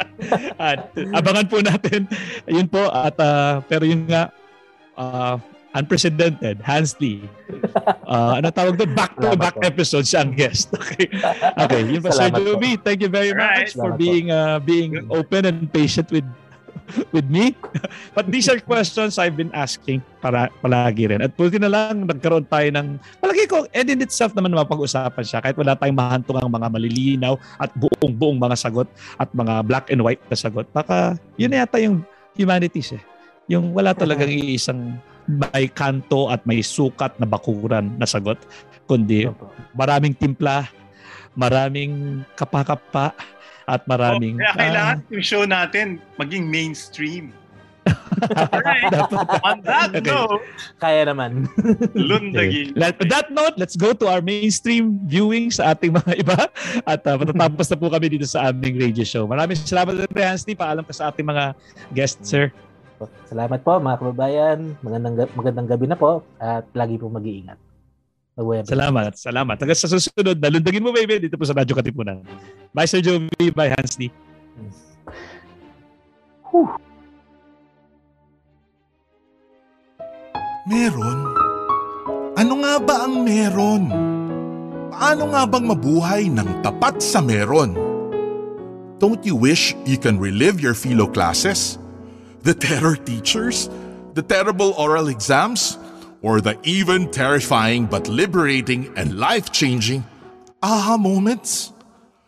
at 0.56 0.88
abangan 1.12 1.46
po 1.48 1.60
natin. 1.60 2.08
Yun 2.48 2.68
po, 2.72 2.88
at 2.88 3.16
uh, 3.20 3.60
pero 3.68 3.84
yun 3.84 4.08
nga, 4.08 4.32
uh, 4.96 5.36
unprecedented, 5.76 6.58
Hansley. 6.64 7.28
Uh, 8.08 8.40
ano 8.40 8.48
tawag 8.50 8.80
doon? 8.80 8.90
Back-to-back 8.96 9.60
Salamat 9.60 9.68
po. 9.68 9.70
episode 9.76 10.06
siya 10.08 10.24
ang 10.24 10.32
guest. 10.32 10.72
Okay. 10.80 11.06
Okay, 11.54 11.82
yun 11.86 12.00
pa 12.02 12.10
Sir. 12.10 12.32
Joby. 12.32 12.74
Thank 12.80 13.04
you 13.04 13.12
very 13.12 13.30
much 13.36 13.76
for 13.76 13.92
Salamat 13.92 13.94
po. 13.94 14.00
being 14.00 14.26
uh, 14.32 14.58
being 14.58 14.92
open 15.12 15.46
and 15.46 15.68
patient 15.70 16.10
with 16.10 16.26
with 17.14 17.26
me. 17.30 17.54
But 18.16 18.30
these 18.30 18.50
are 18.50 18.58
questions 18.60 19.16
I've 19.16 19.36
been 19.36 19.52
asking 19.54 20.02
para 20.20 20.50
palagi 20.60 21.10
rin. 21.10 21.20
At 21.22 21.34
buti 21.34 21.58
na 21.58 21.70
lang 21.70 22.06
nagkaroon 22.06 22.46
tayo 22.50 22.68
ng 22.70 22.98
palagi 23.22 23.44
ko 23.48 23.66
and 23.72 23.88
in 23.88 24.00
itself 24.02 24.34
naman 24.36 24.54
mapag-usapan 24.54 25.24
siya 25.24 25.38
kahit 25.40 25.56
wala 25.56 25.78
tayong 25.78 25.98
mahantong 25.98 26.38
ang 26.40 26.50
mga 26.50 26.68
malilinaw 26.68 27.34
at 27.58 27.70
buong-buong 27.78 28.38
mga 28.38 28.56
sagot 28.58 28.88
at 29.18 29.28
mga 29.32 29.64
black 29.66 29.86
and 29.88 30.02
white 30.02 30.22
na 30.28 30.36
sagot. 30.36 30.66
Baka 30.74 31.16
yun 31.40 31.52
na 31.54 31.64
yata 31.64 31.78
yung 31.80 32.02
humanities 32.34 32.94
eh. 32.94 33.02
Yung 33.50 33.74
wala 33.74 33.96
talagang 33.96 34.30
iisang 34.30 34.98
may 35.30 35.70
kanto 35.70 36.26
at 36.30 36.42
may 36.42 36.58
sukat 36.58 37.14
na 37.22 37.26
bakuran 37.26 37.94
na 37.98 38.06
sagot 38.06 38.38
kundi 38.90 39.30
maraming 39.78 40.10
timpla, 40.18 40.66
maraming 41.38 42.26
kapakapa 42.34 43.14
at 43.70 43.86
maraming 43.86 44.34
Oh, 44.34 44.42
kaya 44.42 44.58
kailangan 44.58 44.96
ah, 44.98 45.12
yung 45.14 45.22
show 45.24 45.42
natin 45.46 45.86
maging 46.18 46.44
mainstream. 46.44 47.30
Alright. 48.20 48.90
On 49.40 49.56
that 49.64 49.88
Okay. 49.94 50.04
note, 50.04 50.42
Kaya 50.76 51.06
naman. 51.06 51.46
lundagin. 51.96 52.74
Let, 52.74 52.98
on 52.98 53.08
that 53.08 53.30
note, 53.30 53.54
let's 53.56 53.74
go 53.74 53.94
to 53.94 54.04
our 54.04 54.20
mainstream 54.20 54.98
viewing 55.06 55.48
sa 55.48 55.72
ating 55.72 55.94
mga 55.94 56.12
iba 56.18 56.38
at 56.84 57.00
uh, 57.06 57.16
matatapos 57.16 57.70
na 57.70 57.76
po 57.78 57.86
kami 57.88 58.06
dito 58.10 58.26
sa 58.26 58.50
aming 58.50 58.76
radio 58.76 59.06
show. 59.06 59.24
Maraming 59.24 59.56
salamat 59.56 59.96
Dr. 59.96 60.20
Hansty. 60.20 60.52
Paalam 60.52 60.82
ka 60.82 60.92
sa 60.92 61.08
ating 61.08 61.24
mga 61.24 61.54
guests, 61.94 62.26
sir. 62.26 62.50
Salamat 63.24 63.64
po 63.64 63.80
mga 63.80 63.96
kababayan. 63.96 64.58
Magandang, 64.84 65.14
ga- 65.16 65.32
magandang 65.32 65.68
gabi 65.70 65.86
na 65.88 65.96
po 65.96 66.20
at 66.36 66.68
lagi 66.74 67.00
po 67.00 67.08
mag-iingat. 67.08 67.56
Po. 68.40 68.56
Salamat, 68.64 69.12
salamat. 69.20 69.56
Hanggang 69.60 69.76
sa 69.76 69.92
susunod, 69.92 70.40
nalundagin 70.40 70.80
mo 70.80 70.96
baby 70.96 71.28
dito 71.28 71.36
po 71.36 71.44
sa 71.44 71.52
Radyo 71.52 71.76
Katipunan. 71.76 72.24
Bye 72.72 72.88
Sir 72.88 73.04
Jovi, 73.04 73.52
bye 73.52 73.68
Hansty. 73.68 74.08
Meron? 80.64 81.18
Ano 82.40 82.64
nga 82.64 82.74
ba 82.80 82.96
ang 83.04 83.26
meron? 83.26 83.84
Paano 84.88 85.36
nga 85.36 85.42
bang 85.44 85.66
mabuhay 85.68 86.22
ng 86.32 86.64
tapat 86.64 87.04
sa 87.04 87.20
meron? 87.20 87.76
Don't 89.00 89.20
you 89.24 89.36
wish 89.36 89.76
you 89.84 90.00
can 90.00 90.16
relive 90.16 90.60
your 90.60 90.72
philo 90.72 91.04
classes? 91.08 91.76
The 92.44 92.56
terror 92.56 92.96
teachers? 92.96 93.68
The 94.16 94.24
terrible 94.24 94.72
oral 94.80 95.12
exams? 95.12 95.76
Or 96.20 96.44
the 96.44 96.60
even 96.68 97.08
terrifying 97.08 97.88
but 97.88 98.04
liberating 98.04 98.92
and 98.96 99.16
life-changing 99.16 100.04
aha 100.60 101.00
moments? 101.00 101.72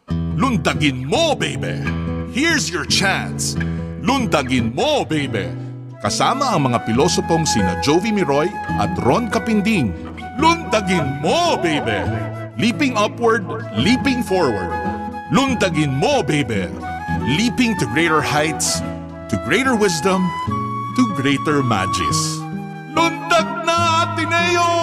Lundagin 0.08 1.04
mo, 1.04 1.36
baby! 1.36 1.84
Here's 2.32 2.72
your 2.72 2.88
chance! 2.88 3.52
Lundagin 4.00 4.72
mo, 4.72 5.04
baby! 5.04 5.52
Kasama 6.00 6.56
ang 6.56 6.72
mga 6.72 6.88
pilosopong 6.88 7.44
sina 7.44 7.78
Jovi 7.84 8.08
Miroy 8.08 8.48
at 8.80 8.96
Ron 9.04 9.28
Capinding. 9.28 9.92
Lundagin 10.40 11.20
mo, 11.20 11.60
baby! 11.60 12.00
Leaping 12.56 12.96
upward, 12.96 13.44
leaping 13.76 14.24
forward. 14.24 14.72
Lundagin 15.28 15.92
mo, 15.92 16.24
baby! 16.24 16.64
Leaping 17.36 17.76
to 17.76 17.84
greater 17.92 18.24
heights, 18.24 18.80
to 19.28 19.36
greater 19.44 19.76
wisdom, 19.76 20.24
to 20.96 21.04
greater 21.14 21.60
magis. 21.60 22.40
Lundag 22.92 23.61
na, 24.32 24.38
Ateneo! 24.38 24.81